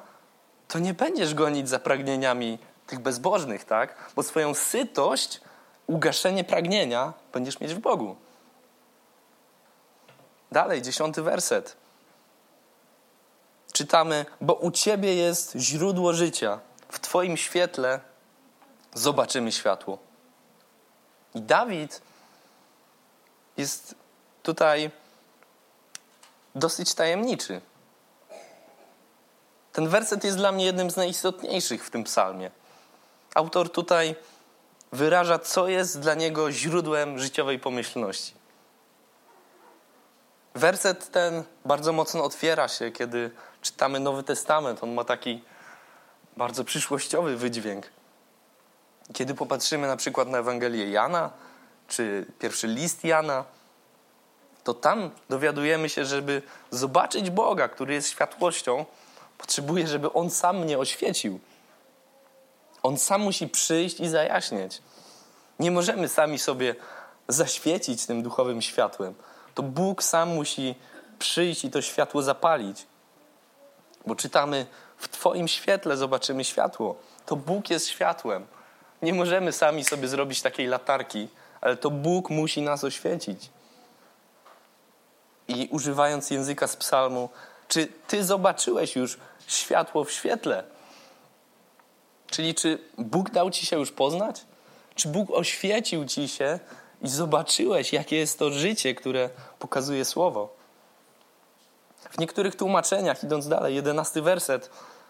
to 0.67 0.79
nie 0.79 0.93
będziesz 0.93 1.33
gonić 1.33 1.69
za 1.69 1.79
pragnieniami 1.79 2.59
tych 2.87 2.99
bezbożnych, 2.99 3.63
tak? 3.63 4.11
Bo 4.15 4.23
swoją 4.23 4.53
sytość, 4.53 5.41
ugaszenie 5.87 6.43
pragnienia 6.43 7.13
będziesz 7.33 7.59
mieć 7.59 7.73
w 7.73 7.79
Bogu. 7.79 8.15
Dalej, 10.51 10.81
dziesiąty 10.81 11.21
werset. 11.21 11.77
Czytamy, 13.73 14.25
bo 14.41 14.53
u 14.53 14.71
Ciebie 14.71 15.15
jest 15.15 15.55
źródło 15.55 16.13
życia. 16.13 16.59
W 16.89 16.99
Twoim 16.99 17.37
świetle 17.37 17.99
zobaczymy 18.93 19.51
światło. 19.51 19.97
I 21.35 21.41
Dawid 21.41 22.01
jest 23.61 23.95
tutaj 24.43 24.91
dosyć 26.55 26.93
tajemniczy. 26.93 27.61
Ten 29.73 29.87
werset 29.87 30.23
jest 30.23 30.37
dla 30.37 30.51
mnie 30.51 30.65
jednym 30.65 30.91
z 30.91 30.95
najistotniejszych 30.95 31.85
w 31.85 31.89
tym 31.89 32.03
psalmie. 32.03 32.51
Autor 33.35 33.71
tutaj 33.71 34.15
wyraża, 34.91 35.39
co 35.39 35.67
jest 35.67 35.99
dla 35.99 36.13
niego 36.13 36.51
źródłem 36.51 37.19
życiowej 37.19 37.59
pomyślności. 37.59 38.33
Werset 40.55 41.11
ten 41.11 41.43
bardzo 41.65 41.93
mocno 41.93 42.23
otwiera 42.23 42.67
się, 42.67 42.91
kiedy 42.91 43.31
czytamy 43.61 43.99
Nowy 43.99 44.23
Testament. 44.23 44.83
On 44.83 44.93
ma 44.93 45.03
taki 45.03 45.43
bardzo 46.37 46.63
przyszłościowy 46.63 47.37
wydźwięk. 47.37 47.85
Kiedy 49.13 49.35
popatrzymy 49.35 49.87
na 49.87 49.97
przykład 49.97 50.27
na 50.27 50.37
Ewangelię 50.37 50.91
Jana, 50.91 51.29
czy 51.91 52.25
pierwszy 52.39 52.67
list 52.67 53.03
Jana, 53.03 53.43
to 54.63 54.73
tam 54.73 55.11
dowiadujemy 55.29 55.89
się, 55.89 56.05
żeby 56.05 56.41
zobaczyć 56.71 57.29
Boga, 57.29 57.67
który 57.67 57.93
jest 57.93 58.09
światłością, 58.09 58.85
potrzebuję, 59.37 59.87
żeby 59.87 60.13
On 60.13 60.29
sam 60.29 60.59
mnie 60.59 60.79
oświecił. 60.79 61.39
On 62.83 62.97
sam 62.97 63.21
musi 63.21 63.47
przyjść 63.47 63.99
i 63.99 64.07
zajaśnieć. 64.07 64.81
Nie 65.59 65.71
możemy 65.71 66.07
sami 66.07 66.39
sobie 66.39 66.75
zaświecić 67.27 68.05
tym 68.05 68.23
duchowym 68.23 68.61
światłem. 68.61 69.13
To 69.53 69.63
Bóg 69.63 70.03
sam 70.03 70.29
musi 70.29 70.75
przyjść 71.19 71.65
i 71.65 71.71
to 71.71 71.81
światło 71.81 72.21
zapalić. 72.21 72.85
Bo 74.05 74.15
czytamy, 74.15 74.65
w 74.97 75.07
Twoim 75.07 75.47
świetle 75.47 75.97
zobaczymy 75.97 76.43
światło. 76.43 76.95
To 77.25 77.35
Bóg 77.35 77.69
jest 77.69 77.87
światłem. 77.87 78.47
Nie 79.01 79.13
możemy 79.13 79.51
sami 79.51 79.83
sobie 79.85 80.07
zrobić 80.07 80.41
takiej 80.41 80.67
latarki, 80.67 81.27
ale 81.61 81.77
to 81.77 81.91
Bóg 81.91 82.29
musi 82.29 82.61
nas 82.61 82.83
oświecić. 82.83 83.49
I 85.47 85.67
używając 85.71 86.29
języka 86.29 86.67
z 86.67 86.75
psalmu, 86.75 87.29
czy 87.67 87.87
Ty 88.07 88.23
zobaczyłeś 88.23 88.95
już 88.95 89.17
światło 89.47 90.03
w 90.03 90.11
świetle? 90.11 90.63
Czyli 92.27 92.55
czy 92.55 92.79
Bóg 92.97 93.29
dał 93.29 93.51
ci 93.51 93.65
się 93.65 93.79
już 93.79 93.91
poznać? 93.91 94.45
Czy 94.95 95.07
Bóg 95.07 95.31
oświecił 95.31 96.05
ci 96.05 96.27
się 96.27 96.59
i 97.01 97.09
zobaczyłeś, 97.09 97.93
jakie 97.93 98.17
jest 98.17 98.39
to 98.39 98.51
życie, 98.51 98.95
które 98.95 99.29
pokazuje 99.59 100.05
Słowo? 100.05 100.55
W 102.09 102.17
niektórych 102.17 102.55
tłumaczeniach, 102.55 103.23
idąc 103.23 103.47
dalej, 103.47 103.75
jedenasty 103.75 104.21
werset, 104.21 104.69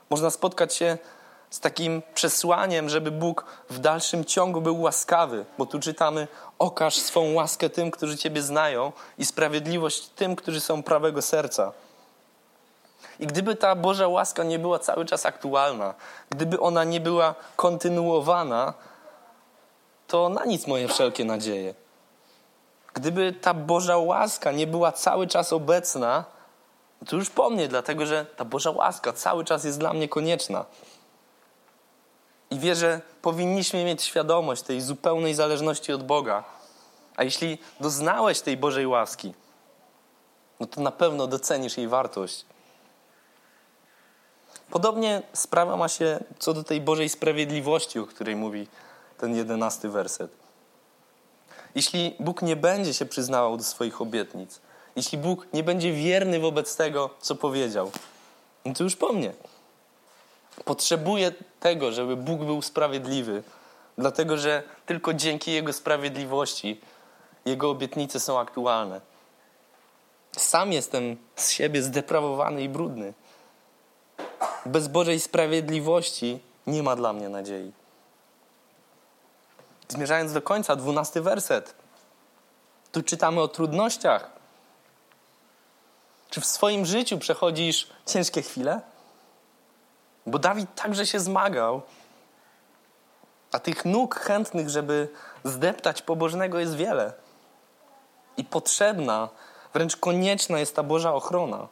można 0.10 0.30
spotkać 0.30 0.76
się 0.76 0.98
z 1.52 1.60
takim 1.60 2.02
przesłaniem, 2.14 2.90
żeby 2.90 3.12
Bóg 3.12 3.46
w 3.70 3.80
dalszym 3.80 4.26
ciągu 4.26 4.62
był 4.62 4.82
łaskawy, 4.82 5.46
bo 5.58 5.66
tu 5.66 5.80
czytamy: 5.80 6.28
Okaż 6.60 6.96
swą 6.96 7.34
łaskę 7.34 7.70
tym, 7.70 7.92
którzy 7.92 8.18
Ciebie 8.18 8.42
znają, 8.42 8.92
i 9.18 9.26
sprawiedliwość 9.26 10.08
tym, 10.08 10.36
którzy 10.36 10.62
są 10.62 10.84
prawego 10.84 11.22
serca. 11.22 11.72
I 13.20 13.28
gdyby 13.28 13.56
ta 13.56 13.76
Boża 13.76 14.08
łaska 14.08 14.44
nie 14.44 14.60
była 14.60 14.80
cały 14.80 15.06
czas 15.06 15.26
aktualna, 15.26 15.94
gdyby 16.30 16.60
ona 16.60 16.84
nie 16.84 17.00
była 17.00 17.36
kontynuowana, 17.56 18.74
to 20.08 20.30
na 20.30 20.46
nic 20.46 20.68
moje 20.68 20.88
wszelkie 20.88 21.26
nadzieje. 21.26 21.74
Gdyby 22.94 23.34
ta 23.34 23.54
Boża 23.54 23.98
łaska 23.98 24.52
nie 24.52 24.68
była 24.68 24.92
cały 24.92 25.28
czas 25.28 25.54
obecna, 25.54 26.26
to 27.08 27.16
już 27.16 27.30
po 27.30 27.50
mnie, 27.50 27.68
dlatego 27.68 28.06
że 28.06 28.26
ta 28.26 28.46
Boża 28.46 28.72
łaska 28.72 29.14
cały 29.14 29.46
czas 29.46 29.64
jest 29.64 29.80
dla 29.80 29.94
mnie 29.94 30.10
konieczna. 30.10 30.66
I 32.52 32.60
wierzę, 32.60 33.02
powinniśmy 33.22 33.84
mieć 33.86 34.04
świadomość 34.04 34.62
tej 34.62 34.82
zupełnej 34.82 35.36
zależności 35.36 35.94
od 35.94 36.04
Boga. 36.04 36.44
A 37.16 37.24
jeśli 37.24 37.58
doznałeś 37.80 38.42
tej 38.42 38.58
Bożej 38.58 38.88
łaski, 38.88 39.34
no 40.60 40.68
to 40.68 40.82
na 40.82 40.92
pewno 40.92 41.28
docenisz 41.28 41.78
jej 41.78 41.88
wartość. 41.88 42.46
Podobnie 44.70 45.22
sprawa 45.34 45.78
ma 45.78 45.88
się 45.88 46.24
co 46.40 46.54
do 46.54 46.64
tej 46.64 46.82
Bożej 46.82 47.10
sprawiedliwości, 47.10 48.00
o 48.00 48.06
której 48.06 48.36
mówi 48.36 48.68
ten 49.18 49.36
jedenasty 49.36 49.90
werset. 49.90 50.32
Jeśli 51.76 52.16
Bóg 52.20 52.42
nie 52.42 52.56
będzie 52.56 52.94
się 52.94 53.06
przyznawał 53.06 53.58
do 53.58 53.64
swoich 53.64 54.02
obietnic, 54.02 54.62
jeśli 54.96 55.18
Bóg 55.18 55.48
nie 55.54 55.64
będzie 55.64 55.94
wierny 55.94 56.40
wobec 56.40 56.76
tego, 56.76 57.10
co 57.20 57.36
powiedział, 57.36 57.92
no 58.66 58.74
to 58.74 58.84
już 58.84 58.96
po 58.96 59.14
mnie. 59.14 59.34
Potrzebuję 60.66 61.32
tego, 61.60 61.92
żeby 61.92 62.16
Bóg 62.16 62.44
był 62.44 62.62
sprawiedliwy, 62.62 63.44
dlatego 63.98 64.38
że 64.38 64.64
tylko 64.86 65.14
dzięki 65.14 65.52
Jego 65.52 65.74
sprawiedliwości 65.74 66.82
Jego 67.46 67.70
obietnice 67.70 68.20
są 68.20 68.40
aktualne. 68.40 69.02
Sam 70.38 70.72
jestem 70.72 71.18
z 71.36 71.52
siebie 71.52 71.84
zdeprawowany 71.84 72.64
i 72.64 72.70
brudny. 72.70 73.14
Bez 74.66 74.88
Bożej 74.88 75.20
sprawiedliwości 75.20 76.40
nie 76.68 76.84
ma 76.84 76.96
dla 76.96 77.14
mnie 77.14 77.30
nadziei. 77.30 77.72
Zmierzając 79.88 80.34
do 80.34 80.42
końca, 80.42 80.76
dwunasty 80.76 81.22
werset. 81.22 81.76
Tu 82.92 83.04
czytamy 83.04 83.42
o 83.42 83.48
trudnościach. 83.48 84.30
Czy 86.30 86.42
w 86.42 86.46
swoim 86.46 86.86
życiu 86.86 87.18
przechodzisz 87.18 87.88
ciężkie 88.06 88.42
chwile? 88.42 88.82
Bo 90.26 90.40
Dawid 90.40 90.76
także 90.76 91.06
się 91.06 91.20
zmagał, 91.20 91.82
a 93.52 93.60
tych 93.60 93.86
nóg 93.86 94.16
chętnych, 94.16 94.70
żeby 94.70 95.10
zdeptać 95.44 96.02
pobożnego 96.02 96.60
jest 96.60 96.76
wiele. 96.76 97.14
I 98.38 98.44
potrzebna, 98.44 99.30
wręcz 99.74 99.96
konieczna 99.96 100.60
jest 100.60 100.76
ta 100.76 100.84
Boża 100.84 101.14
ochrona. 101.14 101.68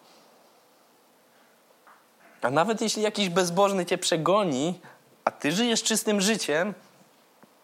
A 2.42 2.50
nawet 2.50 2.82
jeśli 2.82 3.04
jakiś 3.04 3.30
bezbożny 3.30 3.86
cię 3.86 3.98
przegoni, 3.98 4.82
a 5.26 5.32
ty 5.32 5.52
żyjesz 5.52 5.84
czystym 5.84 6.22
życiem, 6.22 6.74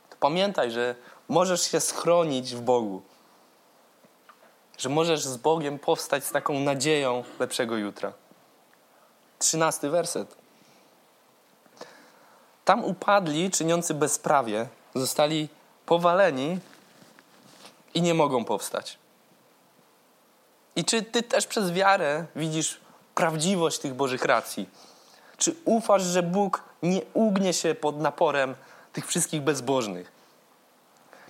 to 0.10 0.16
pamiętaj, 0.20 0.72
że 0.72 0.96
możesz 1.28 1.62
się 1.62 1.80
schronić 1.80 2.56
w 2.56 2.62
Bogu. 2.62 3.02
Że 4.78 4.90
możesz 4.90 5.24
z 5.24 5.38
Bogiem 5.38 5.80
powstać 5.80 6.26
z 6.26 6.32
taką 6.32 6.60
nadzieją 6.60 7.24
lepszego 7.40 7.78
jutra. 7.78 8.14
Trzynasty 9.40 9.90
werset. 9.90 10.45
Tam 12.66 12.86
upadli 12.86 13.52
czyniący 13.52 13.94
bezprawie, 13.94 14.68
zostali 14.96 15.50
powaleni 15.86 16.60
i 17.94 18.02
nie 18.02 18.14
mogą 18.14 18.46
powstać. 18.46 18.98
I 20.76 20.86
czy 20.86 21.04
ty 21.04 21.24
też 21.24 21.48
przez 21.48 21.72
wiarę 21.72 22.26
widzisz 22.36 22.80
prawdziwość 23.16 23.80
tych 23.80 23.94
Bożych 23.94 24.26
racji? 24.26 24.70
Czy 25.38 25.56
ufasz, 25.66 26.04
że 26.04 26.24
Bóg 26.24 26.64
nie 26.84 27.02
ugnie 27.14 27.54
się 27.54 27.76
pod 27.76 28.00
naporem 28.00 28.56
tych 28.94 29.08
wszystkich 29.08 29.42
bezbożnych? 29.42 30.12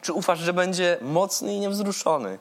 Czy 0.01 0.13
ufasz, 0.13 0.39
że 0.39 0.53
będzie 0.53 0.97
mocny 1.01 1.53
i 1.53 1.59
niewzruszony? 1.59 2.39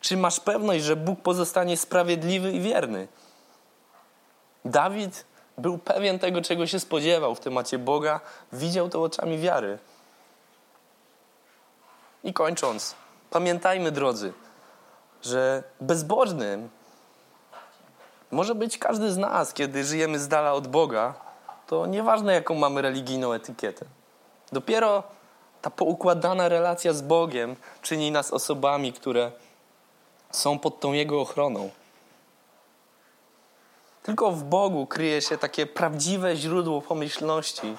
Czy 0.00 0.16
masz 0.16 0.40
pewność, 0.40 0.84
że 0.84 0.96
Bóg 0.96 1.20
pozostanie 1.20 1.76
sprawiedliwy 1.76 2.52
i 2.52 2.60
wierny? 2.60 3.08
Dawid 4.64 5.24
był 5.58 5.78
pewien 5.78 6.18
tego, 6.18 6.42
czego 6.42 6.66
się 6.66 6.80
spodziewał 6.80 7.34
w 7.34 7.40
temacie 7.40 7.78
Boga, 7.78 8.20
widział 8.52 8.88
to 8.88 9.02
oczami 9.02 9.38
wiary. 9.38 9.78
I 12.24 12.32
kończąc, 12.32 12.94
pamiętajmy, 13.30 13.92
drodzy, 13.92 14.32
że 15.22 15.62
bezbożnym 15.80 16.68
może 18.30 18.54
być 18.54 18.78
każdy 18.78 19.12
z 19.12 19.16
nas, 19.16 19.52
kiedy 19.52 19.84
żyjemy 19.84 20.18
z 20.18 20.28
dala 20.28 20.52
od 20.52 20.68
Boga, 20.68 21.14
to 21.66 21.86
nieważne, 21.86 22.32
jaką 22.32 22.54
mamy 22.54 22.82
religijną 22.82 23.32
etykietę. 23.32 23.86
Dopiero 24.52 25.02
ta 25.62 25.70
poukładana 25.70 26.48
relacja 26.48 26.92
z 26.92 27.02
Bogiem 27.02 27.56
czyni 27.82 28.10
nas 28.10 28.32
osobami, 28.32 28.92
które 28.92 29.32
są 30.30 30.58
pod 30.58 30.80
tą 30.80 30.92
Jego 30.92 31.20
ochroną. 31.20 31.70
Tylko 34.02 34.32
w 34.32 34.44
Bogu 34.44 34.86
kryje 34.86 35.22
się 35.22 35.38
takie 35.38 35.66
prawdziwe 35.66 36.36
źródło 36.36 36.82
pomyślności. 36.82 37.76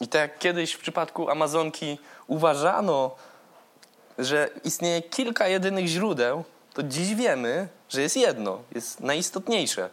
I 0.00 0.08
tak 0.08 0.20
jak 0.20 0.38
kiedyś 0.38 0.72
w 0.72 0.78
przypadku 0.78 1.30
Amazonki 1.30 1.98
uważano, 2.26 3.10
że 4.18 4.50
istnieje 4.64 5.02
kilka 5.02 5.48
jedynych 5.48 5.86
źródeł, 5.86 6.44
to 6.74 6.82
dziś 6.82 7.14
wiemy, 7.14 7.68
że 7.88 8.02
jest 8.02 8.16
jedno, 8.16 8.58
jest 8.74 9.00
najistotniejsze. 9.00 9.90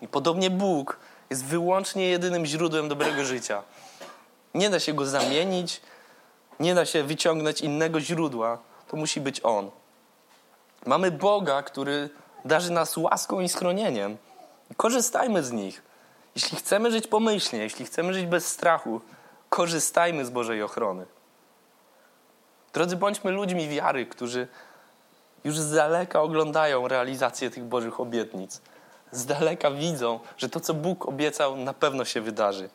I 0.00 0.08
podobnie 0.08 0.50
Bóg 0.50 0.98
jest 1.30 1.44
wyłącznie 1.44 2.08
jedynym 2.08 2.46
źródłem 2.46 2.88
dobrego 2.88 3.24
życia. 3.24 3.62
Nie 4.54 4.70
da 4.70 4.80
się 4.80 4.92
go 4.92 5.06
zamienić, 5.06 5.80
nie 6.60 6.74
da 6.74 6.86
się 6.86 7.02
wyciągnąć 7.02 7.60
innego 7.60 8.00
źródła. 8.00 8.58
To 8.88 8.96
musi 8.96 9.20
być 9.20 9.40
On. 9.44 9.70
Mamy 10.86 11.10
Boga, 11.10 11.62
który 11.62 12.10
darzy 12.44 12.72
nas 12.72 12.96
łaską 12.96 13.40
i 13.40 13.48
schronieniem. 13.48 14.16
Korzystajmy 14.76 15.42
z 15.42 15.52
nich. 15.52 15.82
Jeśli 16.34 16.58
chcemy 16.58 16.90
żyć 16.90 17.06
pomyślnie, 17.06 17.62
jeśli 17.62 17.84
chcemy 17.84 18.14
żyć 18.14 18.26
bez 18.26 18.48
strachu, 18.48 19.00
korzystajmy 19.48 20.24
z 20.24 20.30
Bożej 20.30 20.62
ochrony. 20.62 21.06
Drodzy, 22.72 22.96
bądźmy 22.96 23.30
ludźmi 23.30 23.68
wiary, 23.68 24.06
którzy 24.06 24.48
już 25.44 25.58
z 25.58 25.74
daleka 25.74 26.22
oglądają 26.22 26.88
realizację 26.88 27.50
tych 27.50 27.64
Bożych 27.64 28.00
obietnic. 28.00 28.60
Z 29.10 29.26
daleka 29.26 29.70
widzą, 29.70 30.20
że 30.36 30.48
to, 30.48 30.60
co 30.60 30.74
Bóg 30.74 31.06
obiecał, 31.06 31.56
na 31.56 31.74
pewno 31.74 32.04
się 32.04 32.20
wydarzy. 32.20 32.70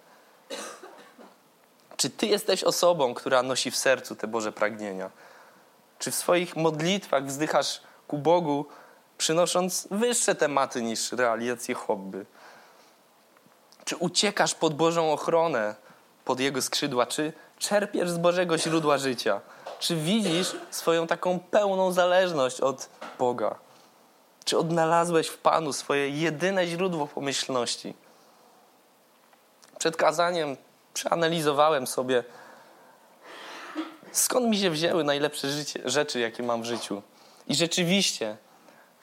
Czy 1.98 2.10
Ty 2.10 2.26
jesteś 2.26 2.64
osobą, 2.64 3.14
która 3.14 3.44
nosi 3.44 3.72
w 3.72 3.78
sercu 3.78 4.16
te 4.16 4.28
Boże 4.28 4.52
pragnienia? 4.52 5.10
Czy 6.00 6.12
w 6.12 6.16
swoich 6.16 6.56
modlitwach 6.56 7.26
wzdychasz 7.26 7.82
ku 8.08 8.18
Bogu, 8.18 8.66
przynosząc 9.24 9.88
wyższe 9.92 10.36
tematy 10.36 10.82
niż 10.82 11.12
realizację 11.12 11.76
hobby? 11.76 12.26
Czy 13.86 13.96
uciekasz 13.96 14.56
pod 14.56 14.76
Bożą 14.76 15.14
ochronę, 15.14 15.76
pod 16.26 16.40
Jego 16.40 16.62
skrzydła? 16.62 17.06
Czy 17.06 17.34
czerpiesz 17.60 18.10
z 18.10 18.18
Bożego 18.18 18.58
źródła 18.58 18.98
życia? 18.98 19.42
Czy 19.80 19.96
widzisz 19.96 20.56
swoją 20.72 21.08
taką 21.08 21.40
pełną 21.40 21.92
zależność 21.92 22.62
od 22.62 22.90
Boga? 23.20 23.56
Czy 24.46 24.58
odnalazłeś 24.58 25.28
w 25.28 25.38
Panu 25.38 25.74
swoje 25.74 26.10
jedyne 26.10 26.68
źródło 26.68 27.08
pomyślności? 27.08 27.94
Przed 29.80 29.98
kazaniem 29.98 30.58
przeanalizowałem 30.94 31.88
sobie, 31.88 32.24
skąd 34.12 34.48
mi 34.48 34.58
się 34.58 34.70
wzięły 34.70 35.04
najlepsze 35.04 35.52
życie, 35.52 35.82
rzeczy, 35.86 36.20
jakie 36.20 36.44
mam 36.44 36.62
w 36.62 36.66
życiu. 36.66 37.02
I 37.48 37.56
rzeczywiście, 37.56 38.38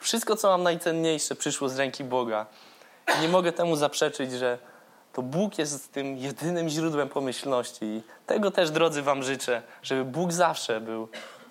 wszystko, 0.01 0.35
co 0.35 0.47
mam 0.47 0.63
najcenniejsze, 0.63 1.35
przyszło 1.35 1.69
z 1.69 1.77
ręki 1.77 2.03
Boga. 2.03 2.45
Nie 3.21 3.27
mogę 3.27 3.51
temu 3.51 3.75
zaprzeczyć, 3.75 4.31
że 4.31 4.57
to 5.13 5.21
Bóg 5.21 5.57
jest 5.57 5.91
tym 5.91 6.17
jedynym 6.17 6.69
źródłem 6.69 7.09
pomyślności. 7.09 7.85
I 7.85 8.03
tego 8.25 8.51
też, 8.51 8.71
drodzy, 8.71 9.01
Wam 9.01 9.23
życzę, 9.23 9.61
żeby 9.83 10.05
Bóg 10.05 10.31
zawsze 10.31 10.81
był 10.81 11.07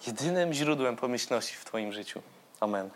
jedynym 0.06 0.52
źródłem 0.52 0.96
pomyślności 0.96 1.56
w 1.56 1.64
Twoim 1.64 1.92
życiu. 1.92 2.22
Amen. 2.60 2.90